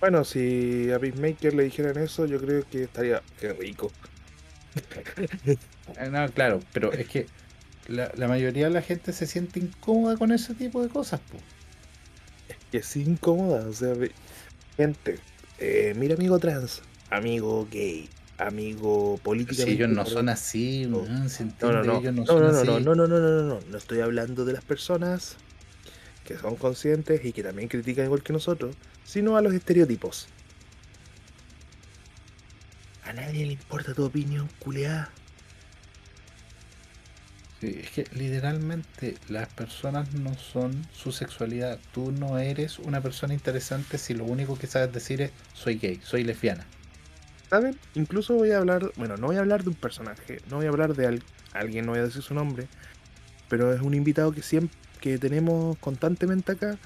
Bueno, 0.00 0.24
si 0.24 0.92
a 0.92 0.98
Peacemaker 0.98 1.54
le 1.54 1.64
dijeran 1.64 1.98
eso, 1.98 2.26
yo 2.26 2.40
creo 2.40 2.64
que 2.68 2.84
estaría 2.84 3.22
qué 3.40 3.52
rico. 3.52 3.90
Eh, 5.96 6.10
no, 6.10 6.30
claro, 6.32 6.60
pero 6.74 6.92
es 6.92 7.08
que 7.08 7.26
la, 7.86 8.28
mayoría 8.28 8.66
de 8.66 8.74
la 8.74 8.82
gente 8.82 9.14
se 9.14 9.26
siente 9.26 9.58
incómoda 9.58 10.18
con 10.18 10.32
ese 10.32 10.52
tipo 10.52 10.82
de 10.82 10.90
cosas, 10.90 11.18
pues 11.30 11.42
que 12.70 12.78
es 12.78 12.96
incómoda. 12.96 13.66
O 13.66 13.72
sea, 13.72 13.94
gente, 14.76 15.18
eh, 15.58 15.94
mira, 15.96 16.14
amigo 16.14 16.38
trans, 16.38 16.82
amigo 17.10 17.66
gay, 17.70 18.08
amigo 18.38 19.18
político. 19.22 19.62
Si 19.62 19.70
ellos 19.70 19.88
no 19.88 20.04
son 20.04 20.28
así, 20.28 20.86
no, 20.86 21.04
no, 21.04 21.82
no, 21.82 21.82
no, 21.82 22.80
no, 22.80 22.94
no, 22.94 23.06
no, 23.06 23.60
no, 23.60 23.76
estoy 23.76 24.00
hablando 24.00 24.44
de 24.44 24.52
las 24.52 24.64
personas 24.64 25.36
que 26.24 26.36
son 26.36 26.56
conscientes 26.56 27.24
y 27.24 27.32
que 27.32 27.42
también 27.42 27.68
critican 27.68 28.04
igual 28.04 28.22
que 28.22 28.32
nosotros, 28.32 28.76
sino 29.04 29.36
a 29.36 29.42
los 29.42 29.54
estereotipos. 29.54 30.28
A 33.04 33.12
nadie 33.14 33.46
le 33.46 33.52
importa 33.52 33.94
tu 33.94 34.04
opinión, 34.04 34.48
culeada. 34.58 35.10
Sí, 37.60 37.80
es 37.82 37.90
que 37.90 38.06
literalmente 38.14 39.16
las 39.28 39.48
personas 39.48 40.12
no 40.12 40.34
son 40.34 40.86
su 40.92 41.10
sexualidad. 41.10 41.80
Tú 41.92 42.12
no 42.12 42.38
eres 42.38 42.78
una 42.78 43.00
persona 43.00 43.34
interesante 43.34 43.98
si 43.98 44.14
lo 44.14 44.24
único 44.24 44.56
que 44.58 44.68
sabes 44.68 44.92
decir 44.92 45.22
es 45.22 45.32
soy 45.54 45.78
gay, 45.78 46.00
soy 46.04 46.22
lesbiana. 46.22 46.66
¿Saben? 47.50 47.78
Incluso 47.94 48.34
voy 48.34 48.50
a 48.50 48.58
hablar, 48.58 48.92
bueno, 48.96 49.16
no 49.16 49.28
voy 49.28 49.36
a 49.36 49.40
hablar 49.40 49.62
de 49.62 49.70
un 49.70 49.76
personaje, 49.76 50.40
no 50.50 50.56
voy 50.56 50.66
a 50.66 50.68
hablar 50.68 50.94
de 50.94 51.20
alguien, 51.54 51.86
no 51.86 51.92
voy 51.92 52.00
a 52.00 52.04
decir 52.04 52.22
su 52.22 52.34
nombre, 52.34 52.66
pero 53.48 53.72
es 53.72 53.80
un 53.80 53.94
invitado 53.94 54.32
que 54.32 54.42
siempre 54.42 54.76
que 55.00 55.18
tenemos 55.18 55.78
constantemente 55.78 56.52
acá. 56.52 56.76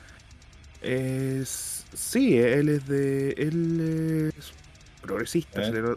Es 0.82 1.72
sí, 1.94 2.38
él 2.38 2.68
es 2.68 2.86
de 2.86 3.30
él 3.32 4.32
es 4.36 4.52
progresista. 5.00 5.62
¿Eh? 5.62 5.96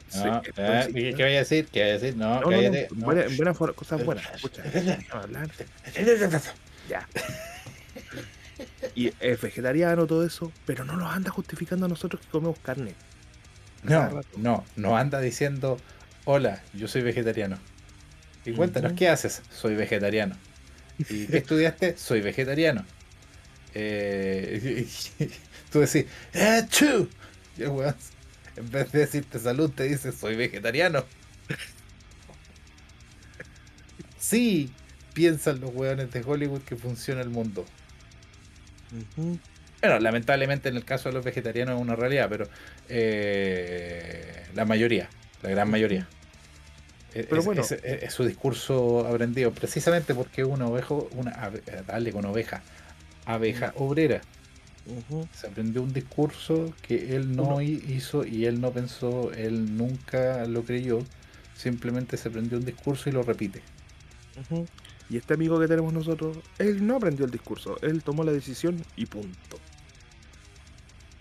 ¿Eh? 0.58 1.14
¿Qué 1.16 1.24
voy 1.24 1.36
a 1.36 1.40
decir? 1.40 1.68
¿Qué 1.72 1.82
voy 1.82 1.90
a 1.90 1.94
decir? 1.94 2.18
No, 2.18 2.42
no, 2.42 2.50
cállate. 2.50 2.88
No, 2.96 3.06
Buena, 3.06 3.26
buena 3.36 3.54
cosas 3.54 4.04
buenas. 4.04 4.26
Escucha, 4.36 4.64
hablar. 5.12 5.50
Ya. 6.88 7.08
Y 8.94 9.12
es 9.20 9.42
vegetariano, 9.42 10.06
todo 10.06 10.24
eso, 10.24 10.52
pero 10.68 10.86
no 10.86 10.96
nos 10.98 11.12
anda 11.12 11.32
justificando 11.32 11.88
a 11.88 11.90
nosotros 11.90 12.22
que 12.22 12.28
comemos 12.28 12.60
carne. 12.60 12.94
No, 13.86 14.22
no, 14.36 14.66
no 14.76 14.98
anda 14.98 15.20
diciendo, 15.22 15.78
hola, 16.26 16.64
yo 16.74 16.88
soy 16.88 17.02
vegetariano. 17.02 17.58
Y 18.46 18.54
cuéntanos, 18.54 18.94
¿qué 18.94 19.10
haces? 19.10 19.44
Soy 19.50 19.76
vegetariano. 19.76 20.38
¿Y 21.10 21.28
qué 21.28 21.38
estudiaste? 21.38 21.98
Soy 21.98 22.22
vegetariano. 22.22 22.86
Eh, 23.74 24.88
tú 25.72 25.80
decís, 25.82 26.06
¡eh, 26.34 26.68
weón. 27.68 27.96
En 28.56 28.70
vez 28.72 28.92
de 28.92 29.00
decirte 29.00 29.40
salud, 29.40 29.72
te 29.72 29.84
dice 29.84 30.12
soy 30.12 30.36
vegetariano. 30.36 31.06
Sí, 34.18 34.74
piensan 35.14 35.60
los 35.62 35.74
weones 35.74 36.12
de 36.12 36.24
Hollywood 36.24 36.62
que 36.64 36.76
funciona 36.76 37.22
el 37.22 37.30
mundo. 37.30 37.66
Bueno, 39.86 40.00
lamentablemente 40.00 40.68
en 40.68 40.78
el 40.78 40.84
caso 40.84 41.10
de 41.10 41.14
los 41.14 41.24
vegetarianos 41.24 41.76
es 41.76 41.82
una 41.82 41.96
realidad, 41.96 42.28
pero 42.28 42.48
eh, 42.90 44.48
la 44.56 44.66
mayoría, 44.66 45.08
la 45.44 45.52
gran 45.52 45.70
mayoría. 45.70 46.08
Pero 47.14 47.38
es, 47.38 47.46
bueno. 47.46 47.62
Es, 47.62 48.12
su 48.12 48.26
discurso 48.26 49.06
aprendido 49.08 49.52
precisamente 49.52 50.16
porque 50.16 50.44
una 50.44 50.66
oveja, 50.66 50.96
una, 51.12 51.52
dale 51.86 52.12
con 52.12 52.26
oveja, 52.26 52.64
abeja 53.28 53.74
obrera. 53.76 54.22
Se 55.34 55.46
aprendió 55.46 55.84
un 55.84 55.94
discurso 55.94 56.74
que 56.82 57.16
él 57.16 57.36
no 57.36 57.62
hizo 57.62 58.26
y 58.26 58.46
él 58.46 58.62
no 58.62 58.72
pensó, 58.72 59.32
él 59.34 59.78
nunca 59.78 60.46
lo 60.46 60.64
creyó. 60.64 61.04
Simplemente 61.56 62.18
se 62.18 62.30
aprendió 62.30 62.58
un 62.58 62.66
discurso 62.66 63.08
y 63.08 63.12
lo 63.12 63.22
repite. 63.22 63.62
Y 65.10 65.18
este 65.18 65.36
amigo 65.36 65.60
que 65.60 65.68
tenemos 65.68 65.94
nosotros, 65.94 66.38
él 66.58 66.86
no 66.86 66.96
aprendió 66.96 67.26
el 67.26 67.32
discurso, 67.32 67.78
él 67.84 68.04
tomó 68.04 68.24
la 68.24 68.32
decisión 68.32 68.84
y 68.96 69.06
punto. 69.06 69.60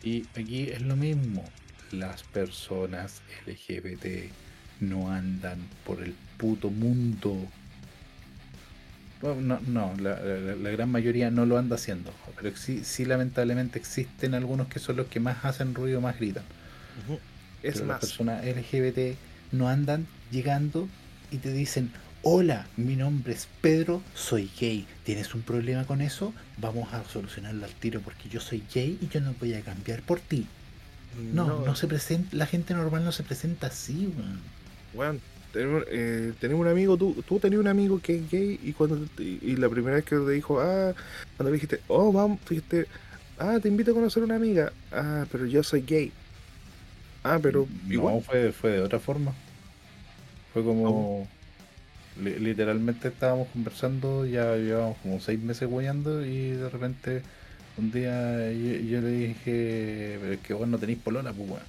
Y 0.05 0.27
aquí 0.39 0.69
es 0.71 0.83
lo 0.83 0.97
mismo. 0.97 1.45
Las 1.93 2.23
personas 2.25 3.23
LGBT 3.47 4.31
no 4.81 5.11
andan 5.11 5.59
por 5.85 6.03
el 6.03 6.15
puto 6.37 6.71
mundo 6.71 7.49
no, 9.33 9.61
no 9.61 9.95
la, 9.99 10.71
gran 10.71 10.91
mayoría 10.91 11.31
no 11.31 11.47
lo 11.47 11.57
anda 11.57 11.77
haciendo, 11.77 12.13
pero 12.37 12.55
sí, 12.57 12.85
sí 12.85 13.05
lamentablemente 13.05 13.79
existen 13.79 14.35
algunos 14.35 14.69
que 14.69 14.79
son 14.79 14.97
los 14.97 15.07
que 15.07 15.21
más 15.21 15.45
hacen 15.45 15.75
ruido, 15.75 16.01
más 16.01 16.19
gritan. 16.19 16.45
Es 17.63 17.81
más. 17.81 17.89
Las 17.89 18.01
personas 18.01 18.45
LGBT 18.45 19.17
no 19.53 19.69
andan 19.69 20.07
llegando 20.31 20.89
y 21.31 21.39
te 21.39 21.53
dicen, 21.53 21.91
hola, 22.25 22.67
mi 22.79 22.97
nombre 22.97 23.35
es 23.35 23.47
Pedro, 23.61 24.03
soy 24.15 24.51
gay. 24.59 24.87
¿Tienes 25.05 25.35
un 25.35 25.43
problema 25.43 25.87
con 25.87 26.01
eso? 26.01 26.33
Vamos 26.57 26.93
a 26.95 27.05
solucionarlo 27.05 27.65
al 27.65 27.73
tiro 27.73 28.01
porque 28.01 28.29
yo 28.31 28.41
soy 28.41 28.63
gay 28.75 28.99
y 29.01 29.09
yo 29.09 29.21
no 29.21 29.35
voy 29.39 29.53
a 29.55 29.61
cambiar 29.61 30.03
por 30.03 30.21
ti. 30.21 30.47
No, 31.33 31.65
no, 31.65 31.77
se 31.77 31.87
presenta, 31.87 32.35
la 32.35 32.47
gente 32.47 32.75
normal 32.75 33.05
no 33.05 33.13
se 33.13 33.23
presenta 33.23 33.69
así, 33.69 34.13
Bueno, 34.95 35.21
tenemos, 35.53 35.85
eh, 35.89 36.33
tenemos 36.41 36.63
un 36.63 36.73
amigo, 36.73 36.97
tú, 36.97 37.23
tú 37.29 37.39
tenías 37.39 37.61
un 37.61 37.69
amigo 37.69 38.01
que 38.01 38.17
es 38.17 38.31
gay 38.31 38.59
y 38.65 38.73
cuando 38.73 39.07
y, 39.19 39.55
la 39.57 39.69
primera 39.69 39.97
vez 39.97 40.05
que 40.05 40.17
te 40.17 40.31
dijo, 40.31 40.61
ah, 40.61 40.93
cuando 41.37 41.51
le 41.51 41.53
dijiste, 41.53 41.81
oh, 41.87 42.11
vamos, 42.11 42.41
dijiste, 42.49 42.87
ah, 43.39 43.59
te 43.63 43.69
invito 43.69 43.93
a 43.93 43.95
conocer 43.95 44.25
una 44.25 44.35
amiga, 44.35 44.73
ah, 44.91 45.27
pero 45.31 45.47
yo 45.47 45.63
soy 45.63 45.83
gay. 45.83 46.11
Ah, 47.23 47.39
pero 47.41 47.69
igual. 47.89 48.23
fue, 48.23 48.51
fue 48.51 48.71
de 48.73 48.81
otra 48.81 48.99
forma. 48.99 49.33
Fue 50.53 50.65
como, 50.65 51.29
literalmente 52.23 53.09
estábamos 53.09 53.49
conversando, 53.49 54.25
ya 54.27 54.57
llevábamos 54.57 54.99
como 54.99 55.21
seis 55.21 55.41
meses 55.41 55.69
guayando 55.69 56.25
y 56.25 56.51
de 56.51 56.69
repente 56.69 57.23
un 57.77 57.91
día 57.91 58.53
yo, 58.53 59.01
le 59.01 59.11
dije, 59.11 60.19
pero 60.21 60.33
es 60.33 60.41
que 60.41 60.55
vos 60.55 60.69
no 60.69 60.79
tenéis 60.79 60.99
polola, 60.99 61.33
pues 61.33 61.49
bueno. 61.49 61.65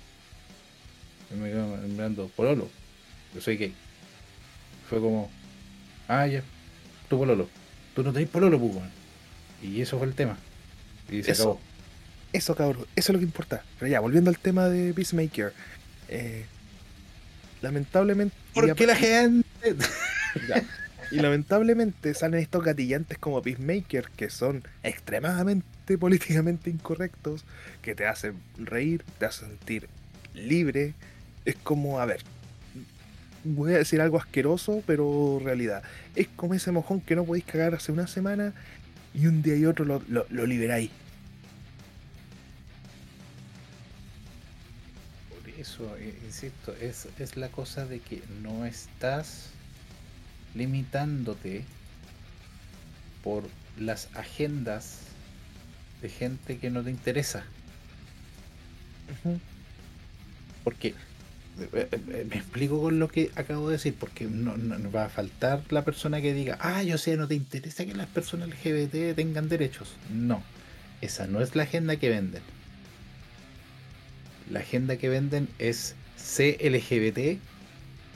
Y 1.31 1.35
me 1.35 1.49
quedo 1.49 1.77
mirando, 1.87 2.27
pololo 2.35 2.69
yo 3.35 3.41
soy 3.41 3.57
gay. 3.57 3.73
Fue 4.89 4.99
como, 4.99 5.29
ah, 6.07 6.25
ya, 6.25 6.41
tu 7.09 7.17
pololo. 7.17 7.49
Tú 7.93 8.03
no 8.03 8.13
tenés 8.13 8.29
pololo, 8.29 8.59
pues, 8.59 8.73
Y 9.61 9.81
eso 9.81 9.97
fue 9.97 10.07
el 10.07 10.13
tema. 10.13 10.37
Y 11.09 11.21
se 11.21 11.31
eso, 11.31 11.43
acabó. 11.43 11.59
Eso, 12.33 12.55
cabrón, 12.55 12.85
eso 12.95 13.11
es 13.11 13.13
lo 13.13 13.19
que 13.19 13.25
importa. 13.25 13.63
Pero 13.77 13.91
ya, 13.91 13.99
volviendo 13.99 14.29
al 14.29 14.39
tema 14.39 14.69
de 14.69 14.93
Peacemaker. 14.93 15.53
Eh, 16.07 16.45
lamentablemente. 17.61 18.35
¿Por 18.53 18.73
qué 18.73 18.87
la 18.87 18.95
gente.? 18.95 19.45
Y 21.11 21.17
lamentablemente 21.17 22.13
salen 22.13 22.39
estos 22.39 22.63
gatillantes 22.63 23.17
como 23.17 23.41
Peacemaker 23.41 24.09
que 24.15 24.29
son 24.29 24.63
extremadamente 24.83 25.97
políticamente 25.97 26.69
incorrectos, 26.69 27.45
que 27.81 27.95
te 27.95 28.07
hacen 28.07 28.35
reír, 28.57 29.03
te 29.19 29.25
hacen 29.25 29.49
sentir 29.49 29.87
libre. 30.33 30.93
Es 31.45 31.55
como, 31.57 31.99
a 31.99 32.05
ver, 32.05 32.21
voy 33.43 33.73
a 33.73 33.77
decir 33.77 34.01
algo 34.01 34.17
asqueroso, 34.17 34.83
pero 34.87 35.39
realidad. 35.43 35.83
Es 36.15 36.27
como 36.27 36.55
ese 36.55 36.71
mojón 36.71 37.01
que 37.01 37.15
no 37.15 37.23
podéis 37.23 37.45
cagar 37.45 37.75
hace 37.75 37.91
una 37.91 38.07
semana 38.07 38.53
y 39.13 39.27
un 39.27 39.41
día 39.41 39.55
y 39.55 39.65
otro 39.65 39.85
lo, 39.85 40.25
liberáis. 40.47 40.89
Por 45.29 45.49
eso, 45.51 45.95
eh, 45.97 46.15
insisto, 46.25 46.75
es, 46.81 47.07
es 47.19 47.37
la 47.37 47.49
cosa 47.49 47.85
de 47.85 47.99
que 47.99 48.23
no 48.41 48.65
estás 48.65 49.51
limitándote 50.55 51.63
por 53.23 53.43
las 53.77 54.09
agendas 54.15 54.99
de 56.01 56.09
gente 56.09 56.57
que 56.57 56.69
no 56.69 56.83
te 56.83 56.91
interesa. 56.91 57.43
Porque 60.63 60.89
eh, 61.59 61.87
eh, 61.91 62.25
me 62.29 62.35
explico 62.35 62.81
con 62.81 62.99
lo 62.99 63.07
que 63.07 63.31
acabo 63.35 63.67
de 63.69 63.73
decir, 63.73 63.95
porque 63.99 64.25
no, 64.25 64.55
va 64.91 65.05
a 65.05 65.09
faltar 65.09 65.61
la 65.69 65.85
persona 65.85 66.21
que 66.21 66.33
diga, 66.33 66.57
ah, 66.59 66.83
yo 66.83 66.97
sé, 66.97 67.15
no 67.17 67.27
te 67.27 67.35
interesa 67.35 67.85
que 67.85 67.93
las 67.93 68.07
personas 68.07 68.49
LGBT 68.49 69.15
tengan 69.15 69.47
derechos. 69.47 69.95
No, 70.11 70.43
esa 71.01 71.27
no 71.27 71.41
es 71.41 71.55
la 71.55 71.63
agenda 71.63 71.97
que 71.97 72.09
venden. 72.09 72.43
La 74.49 74.59
agenda 74.59 74.97
que 74.97 75.09
venden 75.09 75.47
es 75.59 75.95
LGBT 76.61 77.39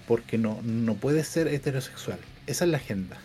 porque 0.10 0.40
no, 0.40 0.60
no 0.64 0.96
puede 0.96 1.24
ser 1.24 1.48
heterosexual. 1.48 2.18
Esa 2.48 2.66
es 2.66 2.72
la 2.72 2.78
agenda. 2.78 3.20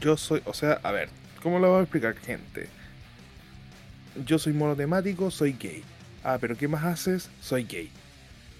Yo 0.00 0.16
soy, 0.16 0.42
o 0.46 0.52
sea, 0.52 0.80
a 0.82 0.90
ver, 0.90 1.10
¿cómo 1.40 1.60
lo 1.60 1.70
voy 1.70 1.78
a 1.78 1.82
explicar, 1.82 2.16
gente? 2.16 2.68
Yo 4.26 4.40
soy 4.40 4.52
monotemático, 4.52 5.30
soy 5.30 5.52
gay 5.52 5.84
Ah, 6.24 6.38
pero 6.40 6.56
¿qué 6.56 6.66
más 6.66 6.82
haces? 6.82 7.30
Soy 7.40 7.66
gay. 7.66 7.88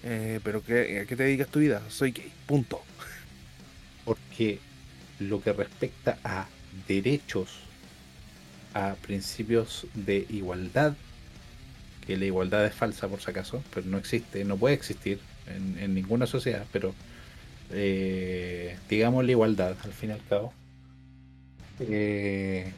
Eh, 0.03 0.39
pero 0.41 0.63
qué, 0.63 1.01
¿a 1.01 1.05
qué 1.05 1.17
te 1.17 1.23
dedicas 1.23 1.49
tu 1.49 1.59
vida? 1.59 1.81
Soy 1.89 2.11
gay. 2.11 2.31
Punto. 2.45 2.81
Porque 4.05 4.59
lo 5.19 5.41
que 5.41 5.51
respecta 5.51 6.17
a 6.23 6.47
derechos, 6.87 7.59
a 8.73 8.95
principios 9.01 9.85
de 9.95 10.25
igualdad, 10.29 10.95
que 12.05 12.17
la 12.17 12.25
igualdad 12.25 12.65
es 12.65 12.73
falsa 12.73 13.07
por 13.07 13.21
si 13.21 13.31
acaso, 13.31 13.63
pero 13.73 13.87
no 13.87 13.97
existe, 13.97 14.43
no 14.45 14.57
puede 14.57 14.75
existir 14.75 15.19
en, 15.47 15.93
ninguna 15.93 16.25
sociedad, 16.25 16.65
pero 16.71 16.93
eh, 17.71 18.77
digamos 18.89 19.25
la 19.25 19.31
igualdad 19.31 19.75
al 19.83 19.93
fin 19.93 20.09
y 20.11 20.13
al 20.13 20.25
cabo. 20.27 20.53
Eh, 21.79 22.71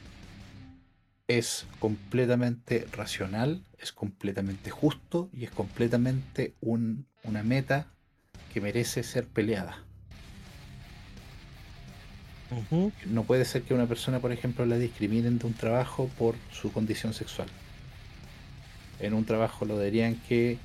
es 1.28 1.66
completamente 1.80 2.88
racional, 2.92 3.64
es 3.80 3.92
completamente 3.92 4.70
justo 4.72 5.30
y 5.34 5.44
es 5.44 5.52
completamente 5.52 6.56
una 6.62 7.44
meta 7.44 7.88
que 8.54 8.62
merece 8.62 9.04
ser 9.04 9.28
peleada. 9.28 9.84
No 13.06 13.24
puede 13.24 13.44
ser 13.44 13.64
que 13.64 13.74
una 13.74 13.88
persona, 13.88 14.20
por 14.20 14.32
ejemplo, 14.32 14.66
la 14.66 14.78
discriminen 14.78 15.38
de 15.38 15.48
un 15.48 15.54
trabajo 15.54 16.10
por 16.18 16.36
su 16.52 16.72
condición 16.72 17.14
sexual. 17.14 17.50
En 19.00 19.14
un 19.14 19.26
trabajo 19.26 19.66
lo 19.66 19.80
dirían 19.80 20.16
que 20.28 20.58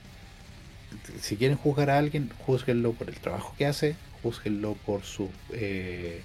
si 1.20 1.36
quieren 1.36 1.56
juzgar 1.56 1.90
a 1.90 1.98
alguien, 1.98 2.30
juzguenlo 2.46 2.92
por 2.92 3.08
el 3.08 3.18
trabajo 3.18 3.54
que 3.56 3.66
hace, 3.66 3.96
juzguenlo 4.22 4.74
por 4.86 5.02
su 5.02 5.30
eh, 5.52 6.22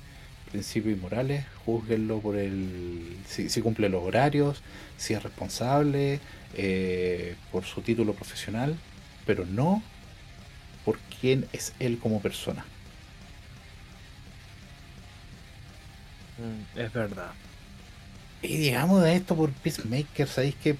principios 0.52 0.98
morales, 1.00 1.46
juzguenlo 1.66 2.20
por 2.20 2.38
el 2.38 3.18
si, 3.28 3.62
cumple 3.62 3.90
los 3.90 4.04
horarios, 4.04 4.62
si 4.98 5.14
es 5.14 5.24
responsable, 5.24 6.20
eh, 6.56 7.36
por 7.52 7.66
su 7.66 7.82
título 7.82 8.14
profesional, 8.14 8.78
pero 9.26 9.46
no 9.46 9.82
por 10.86 11.00
quién 11.20 11.48
es 11.54 11.74
él 11.80 12.00
como 12.00 12.22
persona. 12.22 12.66
Mm, 16.38 16.80
es 16.80 16.94
verdad. 16.94 17.32
Y 18.42 18.58
digamos 18.58 19.04
de 19.04 19.16
esto 19.16 19.36
por 19.36 19.52
Peacemaker, 19.52 20.28
¿sabéis 20.28 20.56
qué? 20.56 20.76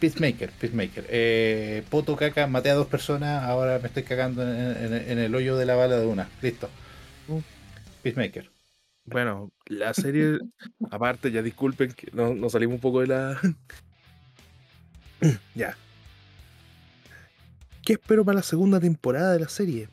Peacemaker, 0.00 0.50
Peacemaker. 0.50 1.06
Eh, 1.08 1.82
Poto 1.88 2.16
caca, 2.16 2.46
maté 2.46 2.70
a 2.70 2.74
dos 2.74 2.86
personas, 2.86 3.44
ahora 3.44 3.78
me 3.78 3.88
estoy 3.88 4.02
cagando 4.02 4.42
en 4.42 5.18
el 5.18 5.34
hoyo 5.34 5.56
de 5.56 5.66
la 5.66 5.74
bala 5.74 5.96
de 5.96 6.06
una. 6.06 6.28
Listo. 6.42 6.68
Mm. 7.28 7.38
Peacemaker. 8.02 8.50
Bueno, 9.06 9.52
la 9.66 9.92
serie, 9.94 10.38
aparte, 10.90 11.30
ya 11.30 11.42
disculpen 11.42 11.92
que 11.92 12.10
nos 12.12 12.52
salimos 12.52 12.76
un 12.76 12.80
poco 12.80 13.00
de 13.00 13.06
la. 13.08 13.40
ya. 15.54 15.76
¿Qué 17.84 17.94
espero 17.94 18.24
para 18.24 18.36
la 18.36 18.42
segunda 18.42 18.80
temporada 18.80 19.32
de 19.32 19.40
la 19.40 19.48
serie? 19.48 19.88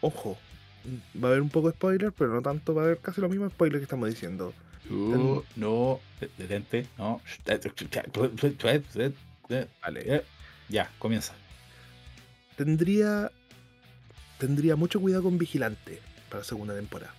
Ojo, 0.00 0.38
va 1.22 1.28
a 1.28 1.30
haber 1.32 1.42
un 1.42 1.50
poco 1.50 1.68
de 1.68 1.74
spoiler, 1.74 2.12
pero 2.12 2.32
no 2.32 2.40
tanto, 2.40 2.74
va 2.74 2.82
a 2.82 2.84
haber 2.86 2.98
casi 2.98 3.20
lo 3.20 3.28
mismo 3.28 3.48
spoiler 3.50 3.78
que 3.78 3.84
estamos 3.84 4.08
diciendo. 4.08 4.54
Uh, 4.90 5.42
no, 5.56 6.00
detente, 6.38 6.86
no. 6.98 7.20
Vale. 9.82 10.24
Ya, 10.68 10.90
comienza. 10.98 11.34
Tendría. 12.56 13.30
Tendría 14.38 14.76
mucho 14.76 15.00
cuidado 15.00 15.22
con 15.24 15.38
Vigilante 15.38 16.00
para 16.28 16.40
la 16.40 16.44
segunda 16.44 16.74
temporada. 16.74 17.14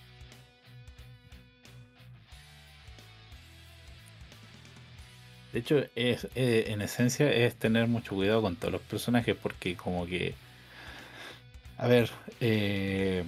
De 5.51 5.59
hecho, 5.59 5.83
es, 5.95 6.27
eh, 6.35 6.65
en 6.67 6.81
esencia 6.81 7.31
es 7.31 7.55
tener 7.55 7.87
mucho 7.87 8.13
cuidado 8.13 8.43
con 8.43 8.55
todos 8.55 8.73
los 8.73 8.81
personajes 8.81 9.35
porque 9.35 9.75
como 9.75 10.05
que... 10.05 10.35
A 11.77 11.87
ver, 11.87 12.11
eh, 12.39 13.23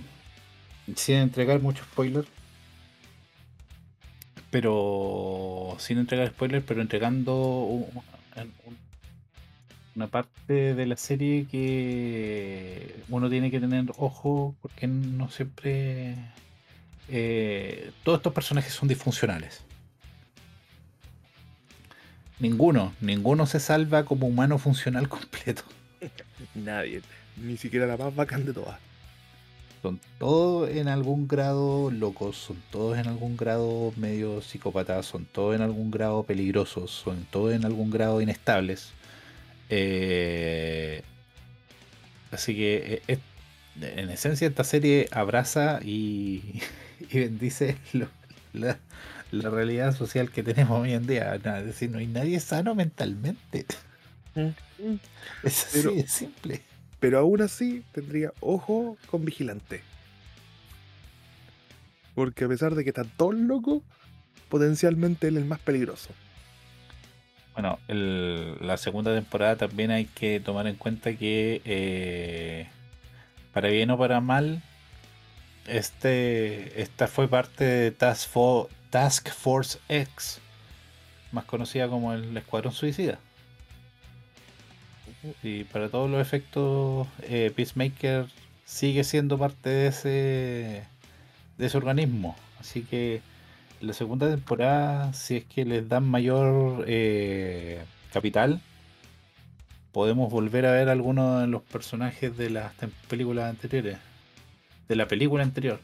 sin 0.96 1.16
entregar 1.16 1.60
mucho 1.60 1.84
spoiler, 1.84 2.26
pero 4.52 5.76
sin 5.80 5.98
entregar 6.00 6.28
spoiler, 6.30 6.64
pero 6.64 6.82
entregando 6.82 7.36
un- 7.64 7.86
un- 8.36 8.78
una 9.96 10.08
parte 10.08 10.74
de 10.76 10.86
la 10.86 10.96
serie 10.98 11.46
que 11.50 12.96
uno 13.10 13.30
tiene 13.30 13.52
que 13.52 13.60
tener 13.60 13.86
ojo 13.98 14.56
porque 14.62 14.88
no 14.88 15.30
siempre 15.30 16.16
eh, 17.10 17.92
todos 18.04 18.20
estos 18.20 18.34
personajes 18.34 18.72
son 18.74 18.88
disfuncionales. 18.88 19.62
Ninguno, 22.40 22.94
ninguno 23.02 23.46
se 23.46 23.60
salva 23.60 24.06
como 24.06 24.28
humano 24.28 24.58
funcional 24.58 25.10
completo. 25.10 25.64
Nadie. 26.56 27.02
Ni 27.38 27.58
siquiera 27.58 27.86
la 27.86 27.98
más 27.98 28.16
bacán 28.16 28.46
de 28.46 28.54
todas. 28.54 28.80
Son 29.82 30.00
todos 30.18 30.70
en 30.70 30.90
algún 30.90 31.28
grado 31.28 31.90
locos, 31.90 32.36
son 32.36 32.62
todos 32.70 32.98
en 32.98 33.08
algún 33.08 33.38
grado 33.38 33.94
medio 33.96 34.42
psicópatas, 34.42 35.06
son 35.06 35.24
todos 35.26 35.56
en 35.56 35.62
algún 35.62 35.90
grado 35.90 36.24
peligrosos, 36.24 36.92
son 36.92 37.26
todos 37.32 37.54
en 37.54 37.64
algún 37.64 37.90
grado 37.90 38.20
inestables. 38.20 38.90
Eh, 39.70 41.02
así 42.32 42.56
que 42.56 42.76
eh, 42.96 43.02
es- 43.08 43.20
en 43.82 44.10
esencia 44.10 44.48
esta 44.50 44.66
serie 44.66 45.08
abraza 45.12 45.80
y, 45.82 46.62
y 47.12 47.20
bendice 47.20 47.78
lo- 47.94 48.10
la, 48.52 48.78
la 49.32 49.50
realidad 49.50 49.96
social 49.96 50.30
que 50.30 50.44
tenemos 50.44 50.82
hoy 50.82 50.92
en 50.92 51.08
día. 51.08 51.40
Nada, 51.42 51.60
Es 51.60 51.68
decir, 51.68 51.90
no 51.90 52.00
hay 52.00 52.08
nadie 52.08 52.40
sano 52.42 52.76
mentalmente. 52.76 53.66
Es 55.44 55.66
así 55.66 55.80
Pero- 55.82 55.92
de 55.94 56.08
simple. 56.08 56.62
Pero 57.00 57.20
aún 57.20 57.42
así 57.42 57.84
tendría 57.92 58.34
ojo 58.42 58.98
con 59.10 59.24
Vigilante. 59.24 59.82
Porque 62.16 62.46
a 62.46 62.48
pesar 62.48 62.76
de 62.76 62.84
que 62.84 62.90
está 62.90 63.04
todo 63.04 63.32
loco, 63.32 63.82
potencialmente 64.50 65.28
él 65.28 65.38
es 65.38 65.44
el 65.44 65.50
más 65.50 65.60
peligroso. 65.60 66.10
Bueno, 67.54 67.80
la 67.88 68.78
segunda 68.78 69.14
temporada 69.14 69.58
también 69.58 69.92
hay 69.92 70.06
que 70.06 70.40
tomar 70.40 70.68
en 70.68 70.76
cuenta 70.76 71.14
que 71.16 71.62
eh, 71.66 72.68
para 73.54 73.70
bien 73.70 73.92
o 73.92 73.98
para 73.98 74.22
mal, 74.22 74.62
este, 75.68 76.82
esta 76.82 77.08
fue 77.08 77.28
parte 77.28 77.64
de 77.64 77.92
Task, 77.92 78.30
Task 78.90 79.30
Force 79.30 79.80
X, 79.90 80.40
más 81.32 81.46
conocida 81.46 81.88
como 81.88 82.14
el 82.14 82.36
Escuadrón 82.38 82.74
Suicida. 82.74 83.20
Y 85.44 85.66
para 85.66 85.90
todos 85.90 86.10
los 86.10 86.22
efectos, 86.22 87.08
eh, 87.24 87.52
Peacemaker 87.56 88.28
sigue 88.66 89.04
siendo 89.04 89.38
parte 89.38 89.70
de 89.70 89.88
ese, 89.88 90.84
de 91.58 91.66
ese 91.66 91.78
organismo. 91.78 92.36
Así 92.60 92.84
que 92.84 93.22
la 93.82 93.94
segunda 93.94 94.30
temporada, 94.30 95.14
si 95.14 95.38
es 95.38 95.46
que 95.46 95.66
les 95.66 95.90
dan 95.90 96.06
mayor 96.08 96.86
eh, 96.88 97.84
capital, 98.14 98.62
podemos 99.92 100.32
volver 100.32 100.66
a 100.66 100.72
ver 100.72 100.88
algunos 100.90 101.42
de 101.42 101.48
los 101.48 101.64
personajes 101.64 102.38
de 102.38 102.50
las 102.50 102.72
películas 103.08 103.50
anteriores. 103.50 103.98
De 104.88 104.96
la 104.96 105.08
película 105.08 105.44
anterior. 105.44 105.80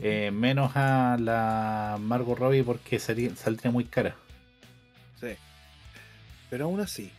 Eh, 0.00 0.30
menos 0.32 0.72
a 0.76 1.16
la 1.18 1.96
Margot 2.00 2.38
Robbie 2.38 2.62
porque 2.62 2.98
sería- 2.98 3.34
saldría 3.34 3.70
muy 3.70 3.84
cara. 3.84 4.14
Sí. 5.20 5.28
Pero 6.50 6.66
aún 6.66 6.80
así, 6.80 7.10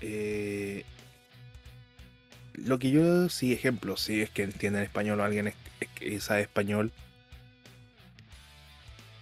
eh, 0.00 0.84
lo 2.54 2.78
que 2.78 2.90
yo 2.90 3.28
sí, 3.28 3.52
ejemplo, 3.52 3.96
si 3.96 4.22
es 4.22 4.30
que 4.30 4.42
entienden 4.44 4.82
español 4.82 5.20
o 5.20 5.24
alguien 5.24 5.48
es- 5.48 5.54
que 5.94 6.20
sabe 6.20 6.42
español, 6.42 6.92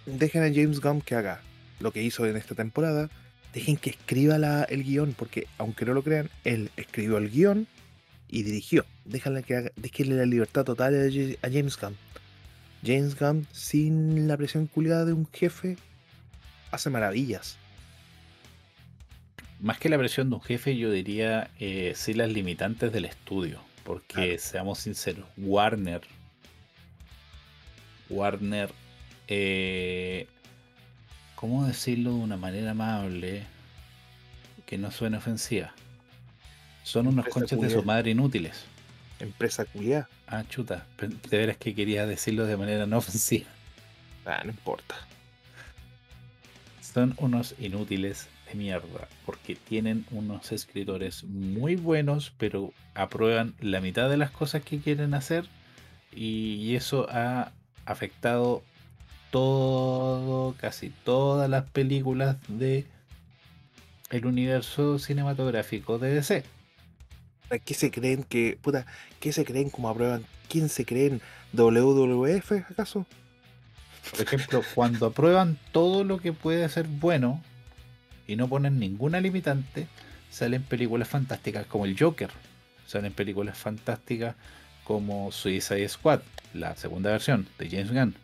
dejen 0.05 0.43
a 0.43 0.53
James 0.53 0.79
Gunn 0.79 1.01
que 1.01 1.15
haga 1.15 1.41
lo 1.79 1.91
que 1.91 2.01
hizo 2.03 2.25
en 2.25 2.37
esta 2.37 2.55
temporada, 2.55 3.09
dejen 3.53 3.77
que 3.77 3.91
escriba 3.91 4.35
el 4.63 4.83
guion, 4.83 5.13
porque 5.13 5.47
aunque 5.57 5.85
no 5.85 5.93
lo 5.93 6.03
crean, 6.03 6.29
él 6.43 6.71
escribió 6.77 7.17
el 7.17 7.29
guion 7.29 7.67
y 8.29 8.43
dirigió. 8.43 8.85
Déjenle 9.05 9.43
que 9.43 9.55
haga, 9.55 9.71
déjenle 9.75 10.15
la 10.15 10.25
libertad 10.25 10.63
total 10.63 10.95
a 10.95 11.49
James 11.49 11.77
Gunn. 11.77 11.95
James 12.85 13.17
Gunn, 13.17 13.47
sin 13.51 14.27
la 14.27 14.37
presión 14.37 14.67
culiada 14.67 15.05
de 15.05 15.13
un 15.13 15.27
jefe, 15.31 15.77
hace 16.71 16.89
maravillas. 16.89 17.57
Más 19.63 19.79
que 19.79 19.87
la 19.87 19.97
presión 19.97 20.29
de 20.29 20.35
un 20.35 20.41
jefe, 20.41 20.75
yo 20.77 20.91
diría 20.91 21.49
eh, 21.57 21.93
sí 21.95 22.13
las 22.13 22.29
limitantes 22.29 22.91
del 22.91 23.05
estudio. 23.05 23.61
Porque 23.85 24.13
Claro. 24.13 24.33
seamos 24.37 24.79
sinceros, 24.79 25.25
Warner. 25.37 26.01
Warner. 28.09 28.69
eh, 29.29 30.27
¿Cómo 31.35 31.65
decirlo 31.65 32.11
de 32.11 32.17
una 32.17 32.35
manera 32.37 32.71
amable? 32.71 33.43
Que 34.65 34.77
no 34.77 34.91
suene 34.91 35.17
ofensiva. 35.17 35.73
Son 36.83 37.07
unos 37.07 37.27
conchas 37.27 37.59
de 37.59 37.69
su 37.69 37.83
madre 37.83 38.11
inútiles. 38.11 38.65
Empresa 39.19 39.63
culiada. 39.65 40.09
Ah, 40.27 40.43
chuta. 40.49 40.85
De 40.99 41.37
veras 41.37 41.55
que 41.57 41.73
quería 41.73 42.05
decirlo 42.05 42.45
de 42.45 42.57
manera 42.57 42.85
no 42.85 42.97
ofensiva. 42.97 43.47
Ah, 44.25 44.41
no 44.43 44.51
importa. 44.51 44.95
Son 46.81 47.13
unos 47.17 47.55
inútiles 47.59 48.27
de 48.53 48.57
mierda, 48.57 49.07
porque 49.25 49.55
tienen 49.55 50.05
unos 50.11 50.51
escritores 50.51 51.23
muy 51.23 51.75
buenos, 51.75 52.33
pero 52.37 52.73
aprueban 52.93 53.53
la 53.59 53.81
mitad 53.81 54.09
de 54.09 54.17
las 54.17 54.31
cosas 54.31 54.63
que 54.63 54.79
quieren 54.79 55.13
hacer 55.13 55.45
y 56.15 56.75
eso 56.75 57.07
ha 57.09 57.51
afectado 57.85 58.63
todo, 59.31 60.55
casi 60.59 60.89
todas 60.89 61.49
las 61.49 61.67
películas 61.69 62.37
de 62.47 62.85
el 64.11 64.25
universo 64.27 64.99
cinematográfico 64.99 65.97
de 65.97 66.13
DC. 66.13 66.43
¿Qué 67.65 67.73
se 67.73 67.89
creen 67.89 68.23
que, 68.23 68.57
puta, 68.61 68.85
qué 69.19 69.33
se 69.33 69.43
creen 69.43 69.71
como 69.71 69.89
aprueban? 69.89 70.23
¿Quién 70.49 70.69
se 70.69 70.85
creen? 70.85 71.19
¿WWF 71.53 72.51
acaso? 72.69 73.07
Por 74.11 74.21
ejemplo, 74.21 74.61
cuando 74.75 75.07
aprueban 75.07 75.57
todo 75.71 76.03
lo 76.03 76.19
que 76.19 76.33
puede 76.33 76.67
ser 76.69 76.87
bueno 76.87 77.41
y 78.27 78.35
no 78.35 78.47
ponen 78.47 78.79
ninguna 78.79 79.19
limitante, 79.19 79.87
salen 80.29 80.63
películas 80.63 81.07
fantásticas 81.07 81.65
como 81.65 81.85
el 81.85 81.97
Joker. 81.97 82.29
Salen 82.87 83.13
películas 83.13 83.57
fantásticas 83.57 84.35
como 84.83 85.31
Suicide 85.31 85.87
Squad, 85.87 86.21
la 86.53 86.75
segunda 86.75 87.11
versión 87.11 87.47
de 87.57 87.69
James 87.69 87.91
Gunn. 87.91 88.15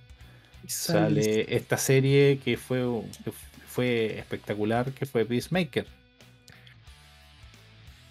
Sale 0.68 1.56
esta 1.56 1.78
serie 1.78 2.40
que 2.44 2.58
fue, 2.58 2.80
que 3.24 3.32
fue 3.68 4.20
espectacular, 4.20 4.92
que 4.92 5.06
fue 5.06 5.26
Peacemaker. 5.26 5.88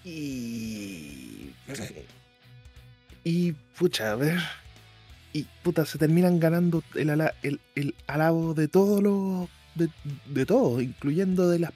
Y. 0.04 1.52
Y, 3.24 3.52
pucha, 3.78 4.12
a 4.12 4.14
ver. 4.14 4.38
Y, 5.34 5.44
puta, 5.62 5.84
se 5.84 5.98
terminan 5.98 6.40
ganando 6.40 6.82
el, 6.94 7.10
ala- 7.10 7.34
el, 7.42 7.60
el 7.74 7.94
alabo 8.06 8.54
de 8.54 8.68
todos 8.68 9.02
los. 9.02 9.48
De, 9.78 9.88
de 10.26 10.44
todo, 10.46 10.80
incluyendo 10.80 11.48
de 11.48 11.60
las, 11.60 11.72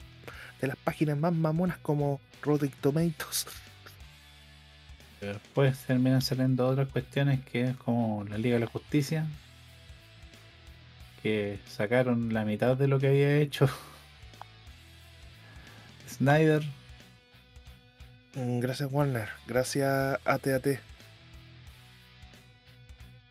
de 0.60 0.68
las 0.68 0.76
páginas 0.76 1.16
más 1.16 1.32
mamonas 1.32 1.78
como 1.78 2.20
Rotten 2.42 2.70
Tomatoes. 2.80 3.46
Pero 5.20 5.34
después 5.34 5.78
terminan 5.86 6.20
saliendo 6.20 6.66
otras 6.66 6.88
cuestiones 6.88 7.40
que 7.44 7.68
es 7.70 7.76
como 7.76 8.24
la 8.24 8.36
Liga 8.38 8.54
de 8.56 8.60
la 8.60 8.66
Justicia. 8.66 9.24
Que 11.22 11.60
sacaron 11.68 12.34
la 12.34 12.44
mitad 12.44 12.76
de 12.76 12.88
lo 12.88 12.98
que 12.98 13.06
había 13.06 13.36
hecho 13.36 13.68
Snyder. 16.08 16.62
Mm, 18.34 18.58
Gracias, 18.58 18.88
Warner. 18.90 19.28
Gracias, 19.46 20.18
ATAT. 20.24 20.66
Ay, 20.66 20.78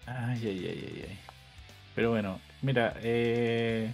ay, 0.05 0.39
ay, 0.45 0.65
ay, 0.67 1.05
ay. 1.09 1.19
Pero 1.95 2.11
bueno, 2.11 2.39
mira, 2.61 2.95
eh, 3.01 3.91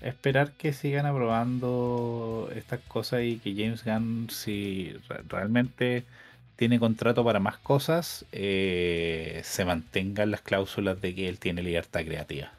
esperar 0.00 0.52
que 0.52 0.72
sigan 0.72 1.06
aprobando 1.06 2.50
estas 2.54 2.80
cosas 2.80 3.22
y 3.22 3.38
que 3.38 3.54
James 3.54 3.84
Gunn, 3.84 4.28
si 4.30 4.92
re- 5.08 5.22
realmente 5.28 6.04
tiene 6.56 6.78
contrato 6.78 7.24
para 7.24 7.40
más 7.40 7.58
cosas, 7.58 8.24
eh, 8.32 9.40
se 9.44 9.64
mantengan 9.64 10.30
las 10.30 10.40
cláusulas 10.42 11.00
de 11.00 11.14
que 11.14 11.28
él 11.28 11.38
tiene 11.38 11.62
libertad 11.62 12.04
creativa. 12.04 12.52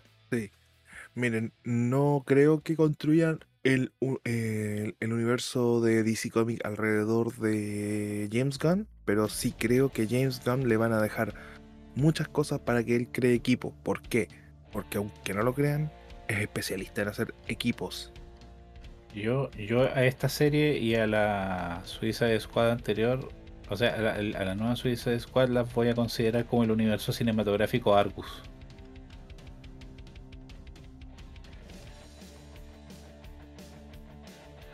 Miren, 1.16 1.52
no 1.64 2.24
creo 2.26 2.62
que 2.62 2.76
construyan 2.76 3.40
el, 3.64 3.92
u- 4.00 4.20
el- 4.24 4.96
el 5.00 5.14
universo 5.14 5.82
de 5.82 6.04
DC 6.04 6.30
Comics 6.30 6.64
alrededor 6.64 7.36
de 7.38 8.30
James 8.32 8.60
Gunn, 8.60 8.88
pero 9.04 9.28
sí 9.30 9.52
creo 9.52 9.90
que 9.90 10.08
James 10.08 10.42
Gunn 10.46 10.70
le 10.70 10.78
van 10.78 10.94
a 10.94 11.02
dejar 11.02 11.34
muchas 11.96 12.28
cosas 12.28 12.60
para 12.60 12.84
que 12.84 12.96
él 12.96 13.08
cree 13.12 13.34
equipo. 13.34 13.74
¿Por 13.84 14.02
qué? 14.04 14.28
Porque 14.72 15.00
aunque 15.00 15.34
no 15.34 15.42
lo 15.42 15.54
crean, 15.56 15.92
es 16.28 16.40
especialista 16.40 17.02
en 17.02 17.08
hacer 17.10 17.34
equipos. 17.48 18.12
Yo, 19.16 19.50
yo 19.52 19.84
a 19.84 20.04
esta 20.06 20.30
serie 20.30 20.78
y 20.78 20.96
a 20.96 21.08
la 21.08 21.82
Suiza 21.86 22.28
Squad 22.40 22.72
anterior, 22.72 23.30
o 23.70 23.76
sea, 23.76 23.96
a 23.96 24.02
la, 24.02 24.12
a 24.14 24.46
la 24.46 24.56
nueva 24.56 24.76
Suiza 24.76 25.18
Squad 25.20 25.50
las 25.50 25.74
voy 25.74 25.90
a 25.90 25.96
considerar 25.96 26.46
como 26.46 26.64
el 26.64 26.72
universo 26.72 27.12
cinematográfico 27.12 27.96
Argus. 27.96 28.44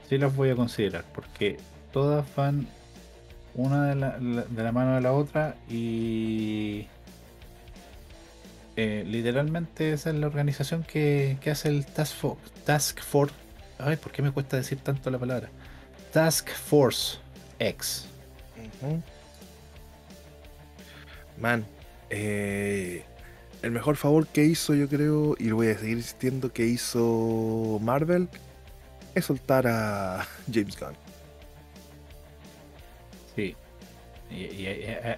Sí 0.10 0.18
las 0.18 0.36
voy 0.36 0.50
a 0.50 0.56
considerar, 0.56 1.06
porque 1.14 1.58
todas 1.92 2.26
van 2.36 2.68
una 3.56 3.96
de 3.96 4.46
de 4.50 4.64
la 4.64 4.72
mano 4.72 4.96
de 4.96 5.02
la 5.02 5.14
otra 5.14 5.56
y 5.70 6.88
eh, 8.76 9.04
literalmente 9.06 9.94
esa 9.94 10.10
es 10.10 10.16
la 10.16 10.28
organización 10.28 10.84
que, 10.84 11.38
que 11.42 11.52
hace 11.52 11.70
el 11.70 11.86
Task 11.86 12.16
Force, 12.16 12.42
Task 12.66 13.02
Force. 13.02 13.36
Ay, 13.78 13.98
¿por 13.98 14.12
qué 14.12 14.22
me 14.22 14.32
cuesta 14.32 14.58
decir 14.58 14.80
tanto 14.80 15.10
la 15.12 15.20
palabra? 15.20 15.50
Task 16.12 16.50
Force 16.50 17.18
X. 17.60 18.08
Man, 21.38 21.66
eh, 22.10 23.04
el 23.62 23.72
mejor 23.72 23.96
favor 23.96 24.28
que 24.28 24.44
hizo, 24.44 24.74
yo 24.74 24.88
creo, 24.88 25.36
y 25.40 25.46
lo 25.46 25.56
voy 25.56 25.68
a 25.68 25.78
seguir 25.78 25.98
insistiendo, 25.98 26.52
que 26.52 26.66
hizo 26.66 27.80
Marvel, 27.82 28.30
es 29.16 29.26
soltar 29.26 29.68
a 29.68 30.28
James 30.54 30.78
Gunn. 30.80 30.96
Sí. 33.36 33.56
Y, 34.34 34.44
y 34.46 34.68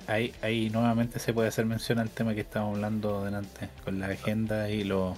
ahí, 0.08 0.34
ahí- 0.42 0.70
nuevamente 0.70 1.20
se 1.20 1.34
puede 1.34 1.48
hacer 1.48 1.66
mención 1.66 2.00
al 2.00 2.10
tema 2.10 2.34
que 2.34 2.42
estábamos 2.42 2.76
hablando 2.76 3.24
delante, 3.26 3.70
con 3.84 4.00
la 4.00 4.08
agenda 4.08 4.70
y 4.70 4.84
los, 4.84 5.18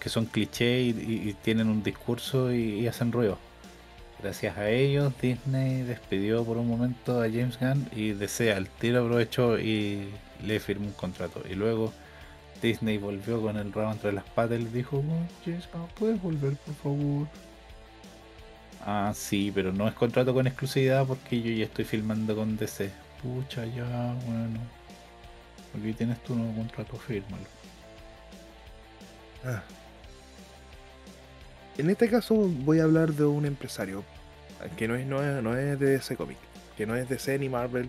que 0.00 0.08
son 0.08 0.26
clichés 0.26 0.94
y, 0.96 1.34
tienen 1.42 1.68
un 1.68 1.82
discurso 1.82 2.52
y, 2.52 2.86
hacen 2.86 3.10
ruido. 3.12 3.38
Gracias 4.22 4.56
a 4.58 4.68
ellos, 4.70 5.12
Disney 5.22 5.82
despidió 5.82 6.44
por 6.44 6.56
un 6.56 6.68
momento 6.68 7.20
a 7.22 7.26
James 7.30 7.58
Gunn 7.60 7.88
y 7.94 8.10
DC 8.12 8.52
al 8.52 8.68
tiro 8.68 9.04
aprovechó 9.04 9.58
y 9.58 10.08
le 10.44 10.58
firmó 10.60 10.86
un 10.86 10.92
contrato. 10.92 11.42
Y 11.48 11.54
luego 11.54 11.92
Disney 12.62 12.98
volvió 12.98 13.40
con 13.40 13.56
el 13.56 13.72
rabo 13.72 13.92
entre 13.92 14.12
las 14.12 14.24
patas 14.24 14.58
y 14.60 14.64
le 14.64 14.70
dijo, 14.70 14.98
"Oh, 14.98 15.26
James 15.44 15.68
Gunn, 15.72 15.86
¿puedes 15.98 16.20
volver 16.22 16.56
por 16.56 16.74
favor? 16.76 17.28
Ah, 18.80 19.12
sí, 19.14 19.50
pero 19.54 19.72
no 19.72 19.86
es 19.88 19.94
contrato 19.94 20.32
con 20.34 20.46
exclusividad 20.46 21.06
porque 21.06 21.40
yo 21.42 21.50
ya 21.52 21.64
estoy 21.64 21.84
filmando 21.84 22.34
con 22.36 22.56
DC. 22.56 22.90
Pucha, 23.22 23.64
ya, 23.66 24.14
bueno. 24.26 24.60
Aquí 25.76 25.92
tienes 25.92 26.22
tu 26.24 26.34
nuevo 26.34 26.54
contrato, 26.54 26.96
fírmalo. 26.96 27.44
Ah. 29.44 29.62
En 31.76 31.90
este 31.90 32.08
caso 32.08 32.34
voy 32.34 32.80
a 32.80 32.84
hablar 32.84 33.12
de 33.12 33.24
un 33.24 33.46
empresario 33.46 34.02
que 34.76 34.88
no 34.88 34.96
es, 34.96 35.06
no 35.06 35.22
es, 35.22 35.42
no 35.42 35.56
es 35.56 35.78
de 35.78 35.90
DC 35.90 36.16
Comics, 36.16 36.40
que 36.76 36.86
no 36.86 36.96
es 36.96 37.08
DC 37.08 37.38
ni 37.38 37.48
Marvel, 37.48 37.88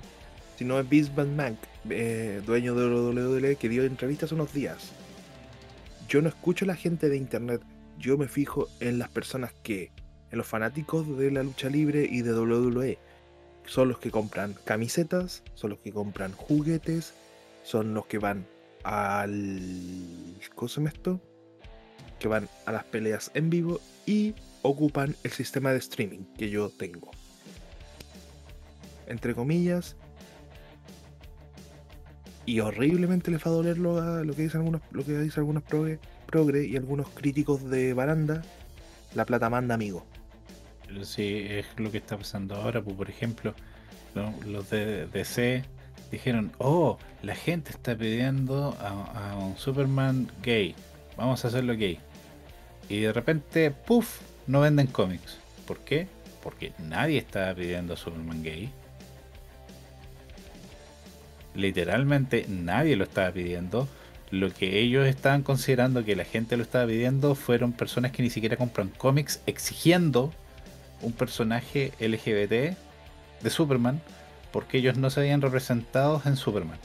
sino 0.58 0.80
es 0.80 0.88
Vince 0.88 1.12
McMahon, 1.16 1.58
eh, 1.90 2.42
dueño 2.46 2.76
de 2.76 2.86
WWE, 2.88 3.56
que 3.56 3.70
dio 3.70 3.84
entrevistas 3.84 4.32
unos 4.32 4.54
días. 4.54 4.92
Yo 6.08 6.22
no 6.22 6.30
escucho 6.30 6.66
a 6.66 6.68
la 6.68 6.76
gente 6.76 7.10
de 7.10 7.18
internet, 7.18 7.62
yo 7.98 8.18
me 8.18 8.28
fijo 8.28 8.68
en 8.80 9.00
las 9.00 9.10
personas 9.10 9.54
que, 9.64 9.92
en 10.32 10.38
los 10.38 10.46
fanáticos 10.46 11.18
de 11.18 11.32
la 11.32 11.44
lucha 11.44 11.70
libre 11.70 12.08
y 12.10 12.22
de 12.22 12.34
WWE. 12.34 13.00
Son 13.70 13.88
los 13.88 14.00
que 14.00 14.12
compran 14.12 14.56
camisetas, 14.66 15.44
son 15.54 15.70
los 15.70 15.80
que 15.80 15.94
compran 15.94 16.34
juguetes, 16.34 17.14
son 17.64 17.94
los 17.94 18.06
que 18.08 18.18
van 18.18 18.46
al... 18.84 19.62
¿Cómo 20.56 20.68
se 20.68 20.76
llama 20.78 20.90
esto? 20.90 21.22
que 22.20 22.28
van 22.28 22.48
a 22.66 22.72
las 22.72 22.84
peleas 22.84 23.32
en 23.34 23.50
vivo 23.50 23.80
y 24.06 24.36
ocupan 24.62 25.16
el 25.24 25.32
sistema 25.32 25.72
de 25.72 25.80
streaming 25.80 26.26
que 26.38 26.50
yo 26.50 26.70
tengo. 26.70 27.10
Entre 29.08 29.34
comillas. 29.34 29.96
Y 32.46 32.60
horriblemente 32.60 33.32
les 33.32 33.42
va 33.42 33.52
a 33.52 33.54
doler 33.54 33.78
lo, 33.78 33.96
que 34.36 34.42
dicen 34.44 34.62
algunos, 34.62 34.82
lo 34.92 35.06
que 35.06 35.18
dicen 35.18 35.42
algunos 35.42 35.64
progre 35.64 36.68
y 36.68 36.76
algunos 36.76 37.08
críticos 37.10 37.70
de 37.70 37.94
baranda. 37.94 38.44
La 39.16 39.26
plata 39.26 39.50
manda 39.50 39.76
amigo. 39.76 40.06
Sí, 41.04 41.46
es 41.50 41.68
lo 41.78 41.92
que 41.92 41.98
está 42.00 42.18
pasando 42.18 42.56
ahora. 42.56 42.82
Pues, 42.84 42.96
por 42.96 43.10
ejemplo, 43.10 43.56
lo- 44.14 44.34
los 44.46 44.70
de 44.70 45.08
DC 45.08 45.64
dijeron, 46.12 46.54
oh, 46.60 47.00
la 47.22 47.36
gente 47.36 47.72
está 47.72 47.96
pidiendo 47.98 48.78
a, 48.80 49.32
a 49.34 49.38
un 49.38 49.58
Superman 49.58 50.32
gay. 50.42 50.76
Vamos 51.18 51.46
a 51.46 51.50
hacerlo 51.50 51.76
gay. 51.78 52.00
Y 52.90 53.02
de 53.02 53.14
repente, 53.14 53.72
puff, 53.72 54.22
no 54.48 54.62
venden 54.62 54.88
cómics. 54.88 55.44
¿Por 55.66 55.80
qué? 55.84 56.10
Porque 56.42 56.74
nadie 56.80 57.18
estaba 57.20 57.54
pidiendo 57.56 57.94
a 57.94 57.98
Superman 57.98 58.44
gay. 58.44 58.76
Literalmente 61.54 62.46
nadie 62.48 62.96
lo 62.96 63.04
estaba 63.04 63.32
pidiendo. 63.32 63.88
Lo 64.32 64.54
que 64.54 64.80
ellos 64.80 65.08
estaban 65.08 65.42
considerando 65.44 66.04
que 66.06 66.16
la 66.16 66.26
gente 66.26 66.56
lo 66.58 66.64
estaba 66.64 66.86
pidiendo 66.88 67.34
fueron 67.36 67.74
personas 67.74 68.12
que 68.12 68.22
ni 68.24 68.30
siquiera 68.30 68.58
compran 68.58 68.90
cómics 68.90 69.42
exigiendo 69.48 70.36
un 71.02 71.14
personaje 71.14 71.94
LGBT 72.00 72.78
de 73.42 73.50
Superman 73.50 74.02
porque 74.52 74.80
ellos 74.80 74.98
no 74.98 75.10
se 75.10 75.22
habían 75.22 75.42
representados 75.42 76.26
en 76.26 76.36
Superman. 76.36 76.80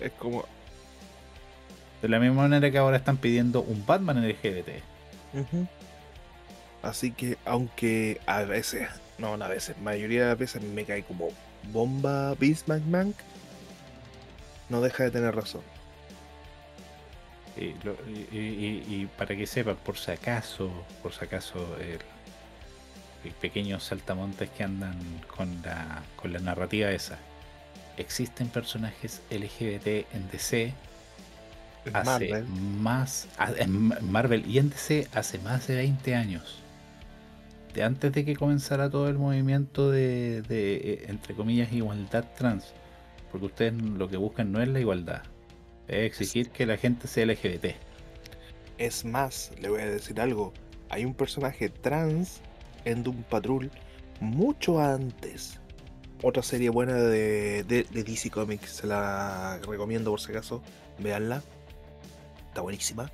Es 0.00 0.12
como. 0.12 0.44
De 2.02 2.08
la 2.08 2.18
misma 2.18 2.42
manera 2.42 2.70
que 2.70 2.76
ahora 2.76 2.98
están 2.98 3.16
pidiendo 3.16 3.62
un 3.62 3.86
Batman 3.86 4.26
LGBT. 4.28 4.68
Así 6.82 7.12
que, 7.12 7.38
aunque 7.46 8.20
a 8.26 8.42
veces, 8.42 8.88
no, 9.16 9.38
no 9.38 9.44
a 9.46 9.48
veces, 9.48 9.78
mayoría 9.78 10.22
de 10.22 10.28
las 10.28 10.38
veces 10.38 10.62
me 10.62 10.84
cae 10.84 11.02
como 11.02 11.28
bomba 11.72 12.34
Vince 12.34 12.64
McMahon, 12.66 13.14
no 14.68 14.82
deja 14.82 15.04
de 15.04 15.10
tener 15.10 15.34
razón. 15.34 15.62
Y, 17.56 17.74
lo- 17.84 17.96
y- 18.08 18.36
y- 18.36 18.84
y 19.02 19.06
para 19.16 19.36
que 19.36 19.46
sepan, 19.46 19.76
por 19.76 19.96
si 19.96 20.10
acaso, 20.10 20.86
por 21.02 21.12
si 21.12 21.24
acaso, 21.24 21.76
el, 21.78 22.00
el 23.24 23.32
pequeños 23.34 23.84
saltamontes 23.84 24.50
que 24.50 24.64
andan 24.64 25.22
con 25.26 25.62
la, 25.62 26.08
con 26.16 26.32
la 26.32 26.40
narrativa 26.40 26.90
esa. 26.90 27.18
Existen 27.96 28.48
personajes 28.50 29.22
LGBT 29.30 30.06
en 30.12 30.28
DC 30.30 30.74
En 31.84 31.94
hace 31.96 32.02
Marvel, 32.02 32.48
más 32.48 33.28
a- 33.38 33.52
en 33.52 33.70
Ma- 33.88 33.98
Marvel 34.00 34.46
y 34.46 34.58
en 34.58 34.70
DC 34.70 35.08
hace 35.12 35.38
más 35.38 35.66
de 35.66 35.76
20 35.76 36.14
años. 36.14 36.64
De 37.74 37.82
antes 37.84 38.12
de 38.12 38.24
que 38.24 38.36
comenzara 38.36 38.90
todo 38.90 39.08
el 39.08 39.18
movimiento 39.18 39.90
de, 39.90 40.42
de, 40.42 40.76
eh, 40.76 41.04
entre 41.08 41.34
comillas 41.34 41.72
igualdad 41.72 42.24
trans. 42.36 42.74
Porque 43.30 43.46
ustedes 43.46 43.74
lo 43.74 44.08
que 44.08 44.16
buscan 44.16 44.52
no 44.52 44.62
es 44.62 44.68
la 44.68 44.80
igualdad. 44.80 45.22
Es 45.88 46.06
exigir 46.06 46.50
que 46.50 46.66
la 46.66 46.76
gente 46.76 47.06
sea 47.08 47.26
LGBT. 47.26 47.76
es 48.78 49.04
más, 49.04 49.52
le 49.60 49.68
voy 49.68 49.80
a 49.82 49.86
decir 49.86 50.20
algo. 50.20 50.52
Hay 50.90 51.04
un 51.04 51.14
personaje 51.14 51.68
trans 51.68 52.40
en 52.84 53.02
Doom 53.02 53.22
Patrol 53.24 53.70
mucho 54.20 54.80
antes. 54.80 55.60
Otra 56.22 56.42
serie 56.42 56.70
buena 56.70 56.94
de, 56.94 57.64
de- 57.64 57.84
de 57.84 58.04
DC 58.04 58.30
Comics, 58.30 58.70
se 58.70 58.86
la 58.86 59.58
recomiendo 59.68 60.10
por 60.10 60.20
si 60.20 60.30
acaso. 60.32 60.62
Veanla. 60.98 61.42
Está 62.48 62.62
buenísima. 62.62 63.10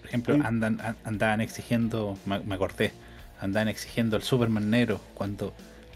Por 0.00 0.06
ejemplo, 0.08 0.34
andan, 0.44 0.80
an- 0.82 0.96
andaban 1.04 1.40
exigiendo, 1.40 2.18
me, 2.26 2.40
me 2.40 2.54
acordé, 2.56 2.92
andaban 3.40 3.68
exigiendo 3.68 4.16
al 4.16 4.22
Superman 4.22 4.70
negro 4.70 5.00
cuando 5.14 5.52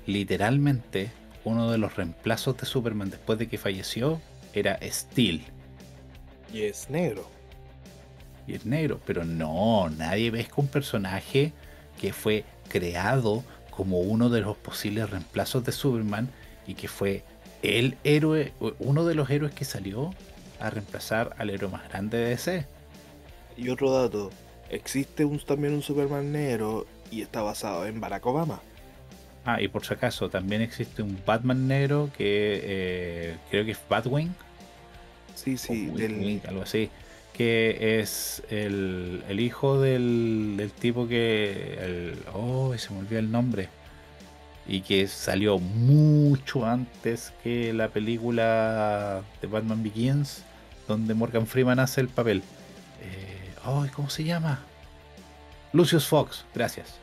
literalmente 0.06 1.10
uno 1.44 1.70
de 1.70 1.78
los 1.78 1.96
reemplazos 1.96 2.56
de 2.56 2.66
Superman 2.66 3.10
después 3.10 3.38
de 3.38 3.48
que 3.48 3.58
falleció 3.58 4.20
era 4.52 4.78
Steel. 4.82 5.42
Y 6.52 6.62
es 6.62 6.90
negro. 6.90 7.28
y 8.46 8.54
es 8.54 8.66
negro, 8.66 9.00
pero 9.06 9.24
no, 9.24 9.88
nadie 9.90 10.32
pesca 10.32 10.54
un 10.56 10.66
personaje 10.66 11.52
que 12.00 12.12
fue 12.12 12.44
creado 12.68 13.44
como 13.70 14.00
uno 14.00 14.28
de 14.28 14.40
los 14.40 14.56
posibles 14.56 15.08
reemplazos 15.10 15.64
de 15.64 15.72
Superman 15.72 16.28
y 16.66 16.74
que 16.74 16.88
fue 16.88 17.22
el 17.62 17.96
héroe, 18.04 18.52
uno 18.78 19.04
de 19.04 19.14
los 19.14 19.30
héroes 19.30 19.52
que 19.54 19.64
salió 19.64 20.12
a 20.58 20.70
reemplazar 20.70 21.34
al 21.38 21.50
héroe 21.50 21.70
más 21.70 21.88
grande 21.88 22.18
de 22.18 22.28
DC. 22.30 22.66
Y 23.56 23.68
otro 23.68 23.92
dato. 23.92 24.30
Existe 24.70 25.24
un, 25.24 25.38
también 25.40 25.74
un 25.74 25.82
Superman 25.82 26.32
negro 26.32 26.86
y 27.10 27.22
está 27.22 27.42
basado 27.42 27.86
en 27.86 28.00
Barack 28.00 28.24
Obama. 28.26 28.60
Ah, 29.44 29.60
y 29.60 29.68
por 29.68 29.84
si 29.84 29.94
acaso, 29.94 30.28
también 30.28 30.60
existe 30.60 31.02
un 31.02 31.18
Batman 31.24 31.66
negro 31.66 32.10
que 32.16 32.60
eh, 32.62 33.36
creo 33.50 33.64
que 33.64 33.72
es 33.72 33.80
Batwing, 33.88 34.34
Sí, 35.34 35.56
sí, 35.56 35.86
del, 35.86 36.18
Wing, 36.18 36.40
algo 36.46 36.62
así, 36.62 36.90
que 37.32 38.00
es 38.00 38.42
el, 38.50 39.24
el 39.28 39.40
hijo 39.40 39.80
del, 39.80 40.54
del 40.58 40.70
tipo 40.70 41.08
que. 41.08 41.78
El, 41.80 42.18
oh, 42.34 42.74
se 42.76 42.92
me 42.92 43.00
olvidó 43.00 43.20
el 43.20 43.30
nombre. 43.30 43.68
Y 44.66 44.82
que 44.82 45.08
salió 45.08 45.58
mucho 45.58 46.66
antes 46.66 47.32
que 47.42 47.72
la 47.72 47.88
película 47.88 49.22
de 49.40 49.48
Batman 49.48 49.82
Begins, 49.82 50.44
donde 50.86 51.14
Morgan 51.14 51.46
Freeman 51.46 51.80
hace 51.80 52.02
el 52.02 52.08
papel. 52.08 52.42
Eh, 53.02 53.50
oh, 53.64 53.86
¿Cómo 53.94 54.10
se 54.10 54.24
llama? 54.24 54.60
Lucius 55.72 56.06
Fox, 56.06 56.44
gracias. 56.54 56.98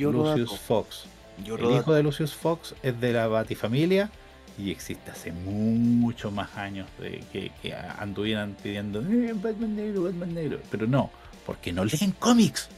Lucius 0.00 0.58
Fox. 0.58 1.06
el 1.38 1.70
hijo 1.72 1.94
de 1.94 2.02
Lucius 2.02 2.34
Fox 2.34 2.74
es 2.82 3.00
de 3.00 3.12
la 3.12 3.26
Batifamilia 3.26 4.10
y 4.58 4.70
existe 4.70 5.10
hace 5.10 5.32
mucho 5.32 6.30
más 6.30 6.56
años 6.56 6.88
de 6.98 7.22
que, 7.32 7.74
anduvieran 7.98 8.56
pidiendo 8.62 9.00
eh, 9.00 9.32
Batman 9.34 9.76
negro, 9.76 10.04
Batman 10.04 10.34
negro. 10.34 10.60
Pero 10.70 10.86
no, 10.86 11.10
porque 11.44 11.72
no 11.72 11.84
leen 11.84 12.12
cómics. 12.12 12.68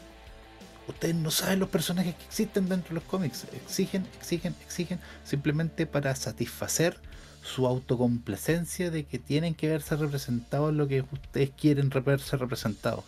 Ustedes 0.88 1.14
no 1.14 1.30
saben 1.30 1.60
los 1.60 1.68
personajes 1.68 2.14
que 2.14 2.24
existen 2.24 2.68
dentro 2.68 2.88
de 2.88 2.94
los 2.96 3.04
cómics. 3.04 3.46
Exigen, 3.52 4.06
exigen, 4.18 4.54
exigen 4.64 5.00
simplemente 5.22 5.86
para 5.86 6.14
satisfacer 6.16 6.98
su 7.42 7.66
autocomplacencia 7.66 8.90
de 8.90 9.04
que 9.04 9.18
tienen 9.18 9.54
que 9.54 9.68
verse 9.68 9.96
representados 9.96 10.74
lo 10.74 10.88
que 10.88 11.02
ustedes 11.12 11.50
quieren 11.50 11.90
verse 11.90 12.36
representados. 12.36 13.04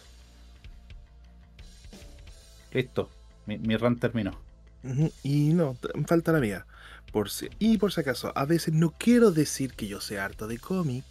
Listo, 2.73 3.11
mi, 3.47 3.59
mi 3.59 3.77
run 3.77 3.99
terminó. 3.99 4.39
Y 5.23 5.53
no, 5.53 5.77
falta 6.07 6.33
la 6.33 6.41
mía. 6.41 6.67
Por 7.13 7.29
si, 7.29 7.49
y 7.59 7.79
por 7.79 7.93
si 7.93 8.01
acaso, 8.01 8.33
a 8.35 8.45
veces 8.45 8.73
no 8.73 8.95
quiero 8.97 9.33
decir 9.33 9.75
que 9.75 9.89
yo 9.89 10.01
sea 10.01 10.25
harto 10.25 10.47
de 10.47 10.59
cómic, 10.59 11.05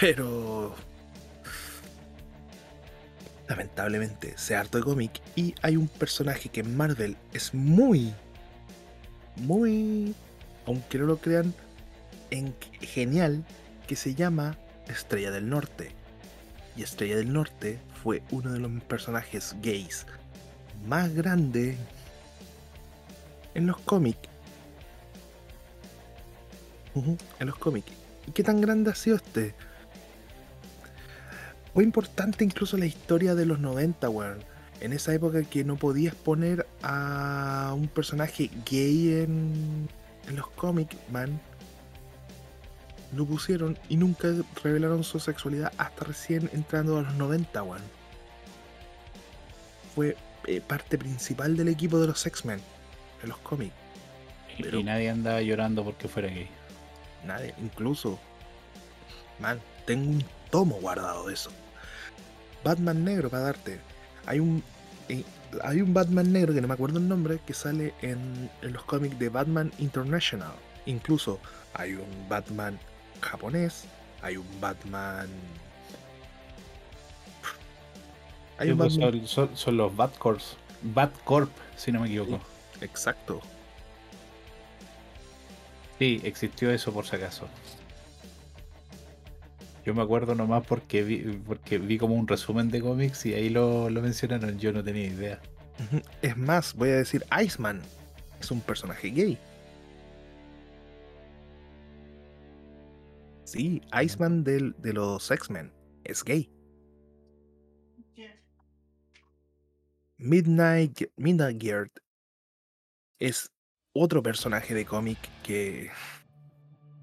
pero 0.00 0.74
lamentablemente 3.48 4.36
sé 4.36 4.54
harto 4.54 4.78
de 4.78 4.84
cómic 4.84 5.20
y 5.34 5.54
hay 5.62 5.76
un 5.76 5.88
personaje 5.88 6.48
que 6.48 6.60
en 6.60 6.76
Marvel 6.76 7.16
es 7.32 7.54
muy, 7.54 8.14
muy, 9.36 10.14
aunque 10.66 10.98
no 10.98 11.06
lo 11.06 11.16
crean, 11.18 11.52
en, 12.30 12.54
genial, 12.80 13.44
que 13.86 13.96
se 13.96 14.14
llama 14.14 14.56
Estrella 14.86 15.30
del 15.30 15.48
Norte. 15.48 15.92
Y 16.76 16.82
Estrella 16.82 17.16
del 17.16 17.32
Norte 17.32 17.80
fue 18.02 18.22
uno 18.30 18.52
de 18.52 18.60
los 18.60 18.70
personajes 18.84 19.56
gays 19.60 20.06
más 20.86 21.12
grande 21.14 21.76
en 23.54 23.66
los 23.66 23.78
cómics. 23.78 24.28
en 27.38 27.46
los 27.46 27.56
cómics. 27.56 27.92
¿Y 28.26 28.32
qué 28.32 28.42
tan 28.42 28.60
grande 28.60 28.90
ha 28.90 28.94
sido 28.94 29.16
este? 29.16 29.54
Fue 31.74 31.84
importante 31.84 32.44
incluso 32.44 32.76
la 32.76 32.86
historia 32.86 33.34
de 33.34 33.46
los 33.46 33.60
90, 33.60 34.08
weón. 34.08 34.38
En 34.80 34.92
esa 34.92 35.14
época 35.14 35.42
que 35.44 35.64
no 35.64 35.76
podías 35.76 36.14
poner 36.14 36.66
a 36.82 37.72
un 37.74 37.88
personaje 37.88 38.50
gay 38.68 39.22
en, 39.22 39.88
en 40.28 40.36
los 40.36 40.48
cómics, 40.50 40.96
man. 41.10 41.40
Lo 43.14 43.24
pusieron 43.24 43.78
y 43.88 43.96
nunca 43.96 44.28
revelaron 44.62 45.04
su 45.04 45.20
sexualidad 45.20 45.72
hasta 45.78 46.04
recién 46.04 46.50
entrando 46.52 46.98
a 46.98 47.02
los 47.02 47.14
90, 47.14 47.62
weón. 47.62 47.82
Fue 49.94 50.16
eh, 50.46 50.60
parte 50.60 50.98
principal 50.98 51.56
del 51.56 51.68
equipo 51.68 51.98
de 51.98 52.08
los 52.08 52.24
X-Men 52.26 52.60
en 53.22 53.28
los 53.28 53.38
cómics. 53.38 53.74
Y 54.58 54.82
nadie 54.82 55.10
andaba 55.10 55.40
llorando 55.40 55.84
porque 55.84 56.08
fuera 56.08 56.28
gay. 56.28 56.48
Nadie, 57.24 57.54
incluso. 57.58 58.18
Man, 59.38 59.60
tengo 59.86 60.10
un 60.10 60.24
tomo 60.50 60.76
guardado 60.76 61.28
de 61.28 61.34
eso. 61.34 61.50
Batman 62.64 63.04
negro 63.04 63.30
para 63.30 63.44
darte. 63.44 63.80
Hay 64.26 64.40
un. 64.40 64.62
Eh, 65.08 65.24
hay 65.62 65.80
un 65.80 65.94
Batman 65.94 66.32
negro 66.32 66.52
que 66.52 66.60
no 66.60 66.68
me 66.68 66.74
acuerdo 66.74 66.98
el 66.98 67.08
nombre 67.08 67.40
que 67.46 67.54
sale 67.54 67.94
en, 68.02 68.50
en 68.60 68.72
los 68.72 68.84
cómics 68.84 69.18
de 69.18 69.28
Batman 69.28 69.72
International. 69.78 70.52
Incluso 70.86 71.38
hay 71.74 71.94
un 71.94 72.28
Batman 72.28 72.78
japonés, 73.20 73.84
hay 74.22 74.36
un 74.36 74.60
Batman. 74.60 75.28
Hay 78.58 78.70
un 78.70 78.78
pues. 78.78 78.98
Son, 79.26 79.56
son, 79.56 79.76
los 79.76 79.96
Batcorps. 79.96 80.56
Batcorp, 80.82 81.50
si 81.76 81.92
no 81.92 82.00
me 82.00 82.08
equivoco. 82.08 82.40
Exacto. 82.80 83.40
Sí, 85.98 86.20
existió 86.24 86.70
eso 86.70 86.92
por 86.92 87.06
si 87.06 87.16
acaso. 87.16 87.48
Yo 89.84 89.94
me 89.94 90.02
acuerdo 90.02 90.34
nomás 90.34 90.66
porque 90.66 91.02
vi, 91.02 91.40
porque 91.46 91.78
vi 91.78 91.98
como 91.98 92.14
un 92.14 92.28
resumen 92.28 92.68
de 92.68 92.80
cómics 92.80 93.24
y 93.26 93.34
ahí 93.34 93.48
lo, 93.48 93.88
mencionaron, 93.90 94.58
yo 94.58 94.72
no 94.72 94.84
tenía 94.84 95.06
idea. 95.06 95.40
Es 96.22 96.36
más, 96.36 96.74
voy 96.74 96.90
a 96.90 96.96
decir, 96.96 97.24
Iceman 97.40 97.80
es 98.40 98.50
un 98.50 98.60
personaje 98.60 99.08
gay. 99.10 99.38
Sí, 103.44 103.80
Iceman 104.02 104.44
del, 104.44 104.74
de 104.78 104.92
los 104.92 105.30
X-Men 105.30 105.72
es 106.04 106.22
gay. 106.22 106.50
Midnight, 110.18 111.10
Midnight 111.16 111.62
Gear 111.62 111.90
es 113.20 113.52
otro 113.92 114.20
personaje 114.20 114.74
de 114.74 114.84
cómic 114.84 115.18
que, 115.44 115.90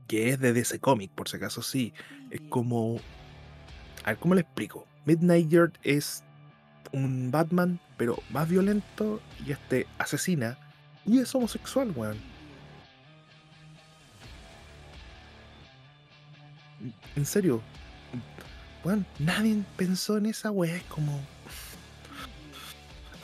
que 0.08 0.30
es 0.30 0.40
de 0.40 0.52
DC 0.52 0.80
Comic, 0.80 1.12
por 1.12 1.30
si 1.30 1.38
acaso 1.38 1.62
sí. 1.62 1.94
Es 2.30 2.42
como... 2.50 3.00
A 4.04 4.12
ver, 4.12 4.18
¿cómo 4.20 4.36
le 4.36 4.42
explico? 4.42 4.86
Midnight 5.06 5.50
Yard 5.50 5.74
es 5.84 6.24
un 6.92 7.32
Batman, 7.32 7.80
pero 7.98 8.22
más 8.30 8.50
violento 8.50 9.22
y 9.46 9.52
este 9.52 9.88
asesina 9.98 10.58
y 11.06 11.20
es 11.20 11.34
homosexual, 11.34 11.92
weón. 11.96 12.18
En 17.16 17.26
serio, 17.26 17.62
weón, 18.84 19.06
nadie 19.20 19.64
pensó 19.78 20.18
en 20.18 20.26
esa 20.26 20.52
weá, 20.52 20.76
es 20.76 20.84
como... 20.84 21.35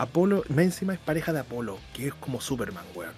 Apolo, 0.01 0.43
encima 0.57 0.95
es 0.95 0.99
pareja 0.99 1.31
de 1.31 1.41
Apolo, 1.41 1.77
que 1.93 2.07
es 2.07 2.13
como 2.15 2.41
Superman, 2.41 2.83
weón. 2.95 3.13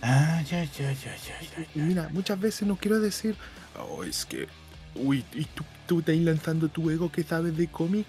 Ah, 0.00 0.40
ya, 0.48 0.62
ya, 0.62 0.92
ya, 0.92 1.16
ya, 1.16 1.40
ya. 1.40 1.66
Mira, 1.74 2.08
muchas 2.12 2.38
veces 2.38 2.68
no 2.68 2.76
quiero 2.76 3.00
decir, 3.00 3.34
oh, 3.80 4.04
es 4.04 4.24
que, 4.24 4.46
uy, 4.94 5.24
y 5.32 5.44
tú, 5.46 5.64
tú 5.88 5.98
estás 5.98 6.16
lanzando 6.18 6.68
tu 6.68 6.88
ego 6.88 7.10
que 7.10 7.24
sabes 7.24 7.56
de 7.56 7.66
cómic. 7.66 8.06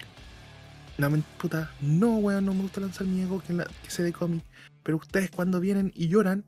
No, 0.96 1.10
puta, 1.38 1.72
no, 1.80 2.18
weón, 2.18 2.46
no 2.46 2.54
me 2.54 2.62
gusta 2.62 2.80
lanzar 2.80 3.08
mi 3.08 3.22
ego 3.22 3.42
que, 3.42 3.56
que 3.56 3.90
sé 3.90 4.04
de 4.04 4.12
cómic. 4.12 4.44
Pero 4.84 4.98
ustedes 4.98 5.32
cuando 5.32 5.58
vienen 5.58 5.90
y 5.96 6.06
lloran, 6.06 6.44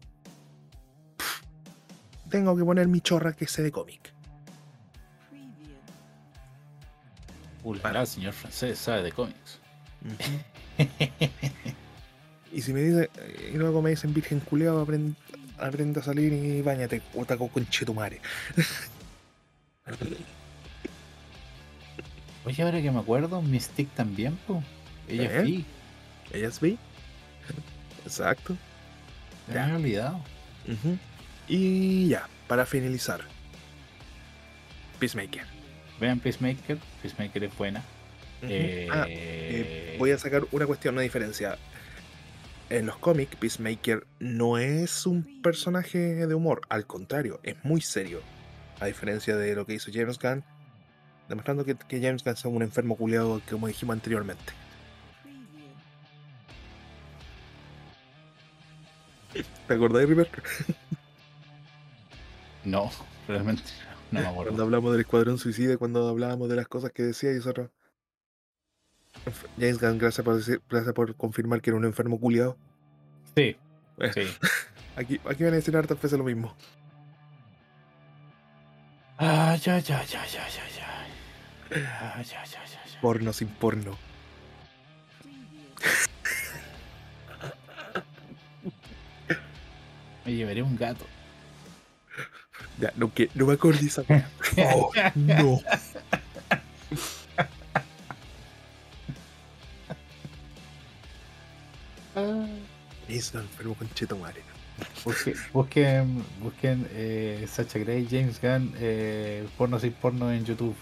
tengo 2.31 2.57
que 2.57 2.65
poner 2.65 2.87
mi 2.87 3.01
chorra 3.01 3.33
que 3.33 3.49
sé 3.49 3.65
de 3.65 3.73
cómic. 3.73 4.16
Para 7.75 8.03
el 8.03 8.07
señor 8.07 8.33
francés 8.33 8.79
sabe 8.79 9.03
de 9.03 9.13
cómics. 9.13 9.59
y 12.53 12.63
si 12.63 12.73
me 12.73 12.81
dice, 12.81 13.11
y 13.53 13.57
luego 13.57 13.83
me 13.83 13.91
dicen 13.91 14.15
virgen 14.15 14.41
culeado, 14.41 14.81
aprende, 14.81 15.15
aprende 15.59 16.01
a 16.01 16.03
salir 16.03 16.33
y 16.33 16.63
bañate, 16.63 17.03
o 17.15 17.25
taco 17.25 17.49
con 17.49 17.69
chetumare. 17.69 18.21
Oye, 22.45 22.63
ahora 22.63 22.81
que 22.81 22.91
me 22.93 23.01
acuerdo, 23.01 23.43
Mystique 23.43 23.91
también, 23.97 24.37
po. 24.47 24.63
Ella 25.09 25.39
es 25.39 25.45
Vi. 25.45 25.65
Ella 26.33 26.49
es 26.49 26.61
Vi. 26.61 26.79
Exacto. 28.05 28.57
Me 29.49 29.59
había 29.59 29.77
olvidado. 29.77 30.21
Y 31.49 32.09
ya, 32.09 32.29
para 32.47 32.65
finalizar. 32.65 33.23
Peacemaker. 35.01 35.56
Vean 36.01 36.21
Peacemaker, 36.21 36.79
Peacemaker 37.03 37.45
es 37.45 37.57
buena. 37.57 37.83
Ah, 38.91 39.07
eh, 39.09 39.97
voy 39.99 40.11
a 40.11 40.19
sacar 40.19 40.45
una 40.53 40.67
cuestión, 40.67 40.95
una 40.95 41.03
diferencia. 41.03 41.59
En 42.69 42.87
los 42.87 42.99
cómics, 42.99 43.37
Peacemaker 43.37 44.07
no 44.19 44.59
es 44.59 45.07
un 45.07 45.41
personaje 45.41 45.99
de 45.99 46.35
humor, 46.35 46.63
al 46.69 46.85
contrario, 46.87 47.41
es 47.45 47.57
muy 47.65 47.81
serio. 47.81 48.21
A 48.81 48.87
diferencia 48.87 49.37
de 49.37 49.55
lo 49.55 49.65
que 49.65 49.75
hizo 49.75 49.91
James 49.93 50.19
Gunn, 50.19 50.45
demostrando 51.29 51.65
que, 51.65 51.77
James 51.89 52.25
Gunn 52.25 52.35
es 52.35 52.45
un 52.45 52.63
enfermo 52.63 52.97
culiado, 52.97 53.41
como 53.49 53.69
dijimos 53.69 53.95
anteriormente. 53.95 54.53
¿Te 59.67 59.75
acordáis, 59.75 60.09
River? 60.09 60.29
no, 62.65 62.91
realmente. 63.29 63.63
Cuando 64.11 64.63
hablamos 64.63 64.93
del 64.93 65.01
Escuadrón 65.01 65.39
Suicida, 65.39 65.77
cuando 65.77 66.09
hablábamos 66.09 66.49
de 66.49 66.57
las 66.57 66.69
cosas 66.69 66.93
que 66.93 67.03
decía 67.03 67.33
y 67.33 67.37
nosotros. 67.37 67.71
James 69.59 69.81
Gunn, 69.81 69.99
gracias 69.99 70.25
por, 70.25 70.37
decir, 70.37 70.61
gracias 70.69 70.95
por 70.95 71.15
confirmar 71.17 71.61
que 71.61 71.71
era 71.71 71.77
un 71.77 71.85
enfermo 71.85 72.21
culiado. 72.21 72.57
Sí, 73.35 73.57
sí. 74.15 74.23
Aquí, 74.97 75.21
aquí 75.27 75.45
van 75.45 75.53
a 75.53 75.57
decir 75.57 75.77
hartas 75.77 76.01
veces 76.01 76.19
lo 76.19 76.25
mismo. 76.25 76.55
Ay, 79.19 79.61
ay, 79.67 79.73
ay, 79.73 79.85
ay. 79.91 80.07
Ay, 80.11 80.27
ay, 81.71 82.25
ay, 82.25 82.27
ay, 82.35 82.49
ay. 82.55 82.99
Porno 83.03 83.33
sin 83.35 83.49
porno. 83.49 83.99
Me 90.25 90.33
llevaré 90.33 90.63
un 90.63 90.77
gato. 90.77 91.05
Ya, 92.79 92.93
no, 92.97 93.13
que, 93.13 93.31
no 93.35 93.47
me 93.47 93.55
acordé 93.55 93.87
esa. 93.87 94.03
Oh, 94.59 94.91
no. 95.15 95.61
Eso 103.09 103.39
enfermo 103.39 103.75
con 103.75 103.89
cheto 103.91 104.17
madre. 104.17 104.43
Busquen, 105.05 105.35
busquen, 105.53 106.25
busquen 106.43 106.89
eh, 106.93 107.47
Sacha 107.49 107.79
Grey, 107.79 108.07
James 108.11 108.41
Gunn, 108.41 108.75
eh, 108.79 109.47
porno 109.57 109.79
sin 109.79 109.93
porno 109.93 110.33
en 110.33 110.45
YouTube. 110.45 110.77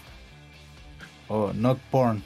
O 1.27 1.53
not 1.53 1.77
porn. 1.91 2.23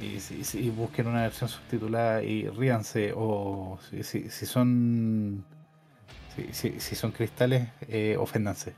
Y, 0.00 0.18
y 0.58 0.70
busquen 0.70 1.06
una 1.06 1.22
versión 1.22 1.48
subtitulada 1.48 2.22
y 2.22 2.48
ríanse. 2.48 3.12
O 3.14 3.78
si, 3.90 4.02
si, 4.02 4.30
si 4.30 4.46
son. 4.46 5.44
Si, 6.36 6.52
si- 6.52 6.80
si 6.80 6.94
son 6.94 7.12
cristales, 7.12 7.68
eh, 7.88 8.16
oféndanse. 8.18 8.74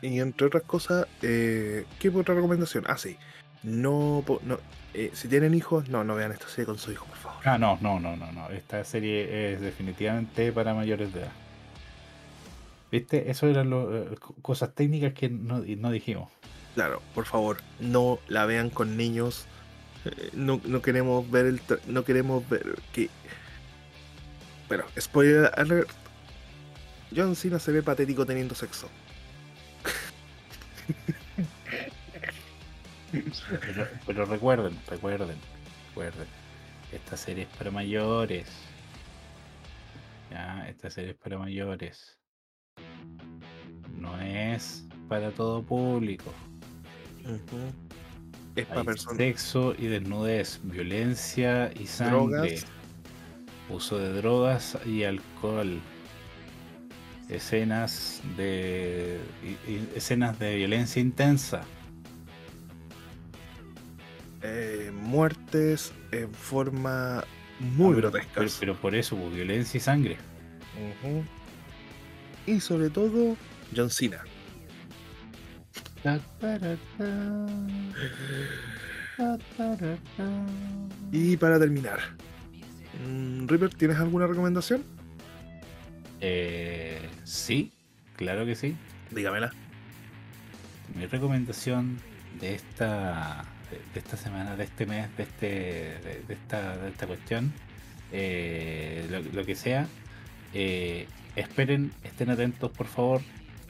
Y 0.00 0.18
entre 0.20 0.46
otras 0.46 0.62
cosas, 0.64 1.06
eh, 1.22 1.84
¿qué 1.98 2.08
otra 2.08 2.34
recomendación? 2.34 2.84
Ah, 2.88 2.98
sí. 2.98 3.16
No, 3.62 4.24
no 4.44 4.58
eh, 4.94 5.10
si 5.14 5.28
tienen 5.28 5.54
hijos, 5.54 5.88
no, 5.88 6.02
no 6.04 6.14
vean 6.16 6.32
esta 6.32 6.48
serie 6.48 6.66
con 6.66 6.78
su 6.78 6.90
hijo, 6.92 7.06
por 7.06 7.16
favor. 7.16 7.38
Ah, 7.44 7.56
no, 7.58 7.78
no, 7.80 7.98
no, 8.00 8.16
no, 8.16 8.30
no. 8.32 8.50
Esta 8.50 8.84
serie 8.84 9.52
es 9.54 9.60
definitivamente 9.60 10.52
para 10.52 10.74
mayores 10.74 11.12
de 11.14 11.20
edad. 11.20 11.32
¿Viste? 12.90 13.30
Eso 13.30 13.46
eran 13.48 13.70
lo- 13.70 13.96
eh, 14.12 14.16
co- 14.20 14.34
cosas 14.42 14.74
técnicas 14.74 15.14
que 15.14 15.28
no, 15.30 15.60
dijimos. 15.62 16.30
Claro, 16.74 17.00
por 17.14 17.24
favor, 17.26 17.58
no 17.80 18.18
la 18.28 18.44
vean 18.44 18.70
con 18.70 18.96
niños. 18.96 19.46
Eh, 20.04 20.30
No, 20.34 20.60
no 20.64 20.82
queremos 20.82 21.30
ver 21.30 21.46
el. 21.46 21.60
No 21.86 22.04
queremos 22.04 22.46
ver 22.48 22.74
que. 22.92 23.08
Pero, 24.72 24.86
spoiler 24.98 25.50
alert. 25.58 25.90
John 27.14 27.36
Cena 27.36 27.58
se 27.58 27.72
ve 27.72 27.82
patético 27.82 28.24
teniendo 28.24 28.54
sexo. 28.54 28.88
Pero, 33.12 33.86
pero 34.06 34.24
recuerden, 34.24 34.80
recuerden, 34.88 35.36
recuerden. 35.88 36.26
Esta 36.90 37.18
serie 37.18 37.42
es 37.42 37.50
para 37.58 37.70
mayores. 37.70 38.48
Ya, 40.30 40.66
esta 40.66 40.88
serie 40.88 41.10
es 41.10 41.16
para 41.18 41.36
mayores. 41.36 42.18
No 43.98 44.18
es 44.22 44.86
para 45.06 45.32
todo 45.32 45.62
público. 45.62 46.32
Es 48.56 48.64
para 48.64 48.84
personas. 48.84 49.18
sexo 49.18 49.74
y 49.78 49.88
desnudez, 49.88 50.60
violencia 50.62 51.70
y 51.78 51.86
sangre, 51.86 52.38
Drogas. 52.38 52.66
Uso 53.72 53.98
de 53.98 54.12
drogas 54.12 54.76
y 54.86 55.04
alcohol, 55.04 55.80
escenas 57.28 58.20
de 58.36 59.18
escenas 59.96 60.38
de 60.38 60.56
violencia 60.56 61.00
intensa. 61.00 61.62
eh, 64.44 64.90
muertes 64.92 65.92
en 66.10 66.34
forma 66.34 67.22
muy 67.60 67.92
Ah, 67.94 67.96
grotesca. 67.98 68.32
pero- 68.34 68.50
pero 68.58 68.74
por 68.74 68.94
eso, 68.96 69.16
pues, 69.16 69.32
violencia 69.32 69.78
y 69.78 69.80
sangre. 69.80 70.16
Y 72.44 72.58
sobre 72.58 72.90
todo, 72.90 73.36
John 73.76 73.88
Cena. 73.88 74.24
Y 81.12 81.36
para 81.36 81.58
terminar, 81.58 81.98
Ripper, 83.46 83.70
¿tienes 83.74 83.98
alguna 83.98 84.26
recomendación? 84.26 84.84
Eh, 86.20 87.00
sí, 87.24 87.72
claro 88.16 88.44
que 88.46 88.54
sí. 88.54 88.76
Dígamela. 89.10 89.52
Mi 90.94 91.06
recomendación 91.06 91.98
de 92.40 92.54
esta 92.54 93.44
de, 93.70 93.78
de 93.94 94.00
esta 94.00 94.16
semana, 94.16 94.56
de 94.56 94.64
este 94.64 94.86
mes, 94.86 95.14
de 95.16 95.22
este 95.22 95.46
de, 95.46 96.22
de 96.26 96.34
esta, 96.34 96.76
de 96.76 96.88
esta 96.90 97.06
cuestión, 97.06 97.52
eh, 98.12 99.06
lo, 99.10 99.20
lo 99.20 99.44
que 99.46 99.54
sea, 99.54 99.88
eh, 100.54 101.06
esperen, 101.36 101.92
estén 102.04 102.30
atentos 102.30 102.70
por 102.70 102.86
favor 102.86 103.22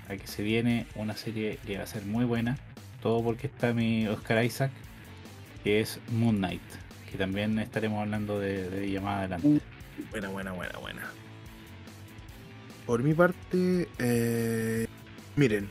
a 0.08 0.16
que 0.16 0.26
se 0.26 0.42
viene 0.42 0.86
una 0.96 1.16
serie 1.16 1.58
que 1.64 1.78
va 1.78 1.84
a 1.84 1.86
ser 1.86 2.04
muy 2.04 2.24
buena. 2.24 2.58
Todo 3.00 3.22
porque 3.22 3.46
está 3.48 3.72
mi 3.72 4.06
Oscar 4.06 4.44
Isaac, 4.44 4.70
que 5.64 5.80
es 5.80 5.98
Moon 6.12 6.36
Knight, 6.36 6.62
que 7.12 7.18
también 7.18 7.58
estaremos 7.58 8.00
hablando 8.00 8.40
de, 8.40 8.68
de 8.68 8.86
ella 8.86 9.00
más 9.00 9.18
adelante. 9.18 9.60
Buena, 10.10 10.28
buena, 10.30 10.52
buena, 10.52 10.78
buena. 10.78 11.02
Por 12.86 13.02
mi 13.02 13.14
parte, 13.14 13.88
eh, 13.98 14.86
miren, 15.36 15.68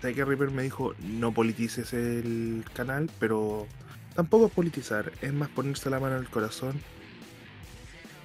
que 0.00 0.24
Ripper 0.24 0.50
me 0.50 0.62
dijo 0.62 0.94
no 0.98 1.32
politices 1.32 1.92
el 1.92 2.64
canal, 2.72 3.10
pero 3.18 3.66
tampoco 4.14 4.46
es 4.46 4.52
politizar, 4.52 5.12
es 5.20 5.32
más 5.32 5.48
ponerse 5.50 5.90
la 5.90 6.00
mano 6.00 6.16
en 6.16 6.22
el 6.22 6.30
corazón. 6.30 6.80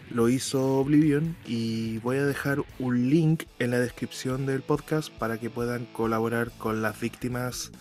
Lo 0.10 0.30
hizo 0.30 0.80
Oblivion 0.80 1.36
y 1.46 1.98
voy 2.00 2.18
a 2.18 2.26
dejar 2.26 2.64
un 2.80 3.10
link 3.10 3.44
en 3.60 3.72
la 3.72 3.80
descripción 3.80 4.46
del 4.46 4.62
podcast 4.62 5.12
para 5.12 5.40
que 5.40 5.50
puedan 5.50 5.86
colaborar 5.86 6.52
con 6.58 6.82
las 6.82 7.00
víctimas 7.00 7.72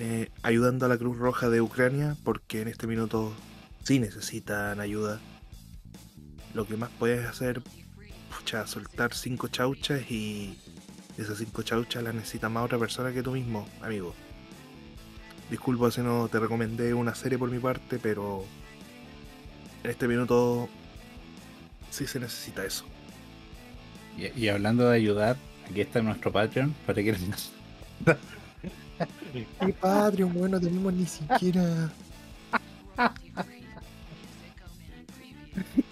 eh, 0.00 0.30
ayudando 0.42 0.86
a 0.86 0.88
la 0.88 0.98
Cruz 0.98 1.16
Roja 1.16 1.48
de 1.48 1.60
Ucrania 1.60 2.16
porque 2.22 2.60
en 2.60 2.68
este 2.68 2.86
minuto 2.86 3.32
sí 3.88 3.98
necesitan 3.98 4.80
ayuda 4.80 5.18
lo 6.52 6.66
que 6.66 6.76
más 6.76 6.90
puedes 6.98 7.26
hacer, 7.26 7.62
pucha, 8.36 8.66
soltar 8.66 9.14
cinco 9.14 9.48
chauchas 9.48 10.10
y 10.10 10.58
esas 11.16 11.38
cinco 11.38 11.62
chauchas 11.62 12.02
las 12.02 12.14
necesita 12.14 12.50
más 12.50 12.66
otra 12.66 12.78
persona 12.78 13.14
que 13.14 13.22
tú 13.22 13.30
mismo, 13.30 13.66
amigo. 13.80 14.14
Disculpa 15.50 15.90
si 15.90 16.02
no 16.02 16.28
te 16.28 16.38
recomendé 16.38 16.92
una 16.92 17.14
serie 17.14 17.38
por 17.38 17.50
mi 17.50 17.58
parte, 17.60 17.98
pero 17.98 18.44
en 19.82 19.90
este 19.90 20.06
minuto 20.06 20.68
sí 21.88 22.06
se 22.06 22.20
necesita 22.20 22.66
eso. 22.66 22.84
Y, 24.18 24.38
y 24.38 24.48
hablando 24.48 24.90
de 24.90 24.96
ayudar, 24.96 25.38
aquí 25.64 25.80
está 25.80 26.02
nuestro 26.02 26.30
Patreon 26.30 26.74
para 26.86 27.02
que 27.02 27.16
Mi 29.64 29.72
Patreon, 29.80 30.34
bueno, 30.34 30.58
no 30.58 30.60
tenemos 30.60 30.92
ni 30.92 31.06
siquiera. 31.06 31.90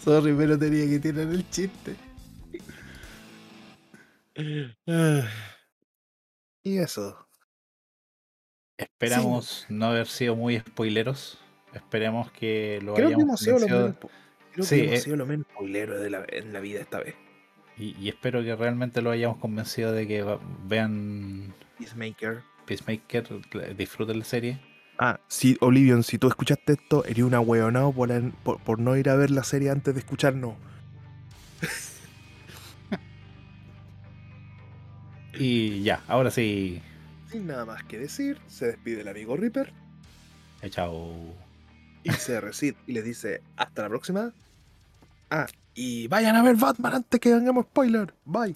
Sorry, 0.06 0.32
pero 0.36 0.56
tenía 0.56 0.88
que 0.88 1.00
tirar 1.00 1.26
el 1.26 1.50
chiste. 1.50 1.96
Ah. 4.86 5.28
Y 6.62 6.78
eso. 6.78 7.26
Esperamos 8.78 9.66
no 9.68 9.86
haber 9.86 10.06
sido 10.06 10.36
muy 10.36 10.60
spoileros. 10.60 11.40
Esperemos 11.72 12.30
que 12.30 12.78
lo 12.84 12.94
Creo 12.94 13.08
que 13.08 13.14
hayamos 13.16 13.44
hemos 13.44 13.64
sido 13.64 13.94
po- 13.98 14.10
creo 14.52 14.64
Sí, 14.64 14.76
que 14.76 14.84
hemos 14.84 14.94
eh. 14.94 15.00
sido 15.02 15.16
lo 15.16 15.26
menos 15.26 15.46
spoileros 15.52 16.00
de 16.00 16.10
la, 16.10 16.24
en 16.28 16.52
la 16.52 16.60
vida 16.60 16.80
esta 16.82 17.00
vez. 17.00 17.16
y, 17.76 17.96
y 17.98 18.08
espero 18.08 18.44
que 18.44 18.54
realmente 18.54 19.02
lo 19.02 19.10
hayamos 19.10 19.38
convencido 19.38 19.90
de 19.90 20.06
que 20.06 20.38
vean 20.68 21.52
Peacemaker. 21.78 22.42
Peacemaker, 22.64 23.26
disfruten 23.76 24.20
la 24.20 24.24
serie. 24.24 24.60
Ah, 24.98 25.20
sí, 25.28 25.56
Olivion, 25.60 26.02
si 26.02 26.18
tú 26.18 26.26
escuchaste 26.28 26.72
esto, 26.74 27.04
eres 27.04 27.22
una 27.24 27.38
hueonao 27.40 27.92
por, 27.92 28.10
por, 28.42 28.58
por 28.60 28.78
no 28.78 28.96
ir 28.96 29.10
a 29.10 29.14
ver 29.16 29.30
la 29.30 29.44
serie 29.44 29.70
antes 29.70 29.92
de 29.94 30.00
escucharnos. 30.00 30.54
Y 35.38 35.82
ya, 35.82 36.02
ahora 36.08 36.30
sí. 36.30 36.80
Sin 37.30 37.46
nada 37.46 37.66
más 37.66 37.82
que 37.84 37.98
decir, 37.98 38.38
se 38.46 38.68
despide 38.68 39.02
el 39.02 39.08
amigo 39.08 39.36
Reaper 39.36 39.70
Eh, 40.62 40.70
Chao. 40.70 41.12
y 42.02 42.10
se 42.12 42.40
recita 42.40 42.78
y 42.86 42.92
les 42.92 43.04
dice 43.04 43.42
hasta 43.56 43.82
la 43.82 43.88
próxima. 43.90 44.32
Ah, 45.30 45.46
y 45.74 46.08
vayan 46.08 46.36
a 46.36 46.42
ver 46.42 46.56
Batman 46.56 46.94
antes 46.94 47.20
que 47.20 47.32
hagamos 47.34 47.66
spoiler. 47.66 48.14
Bye. 48.24 48.54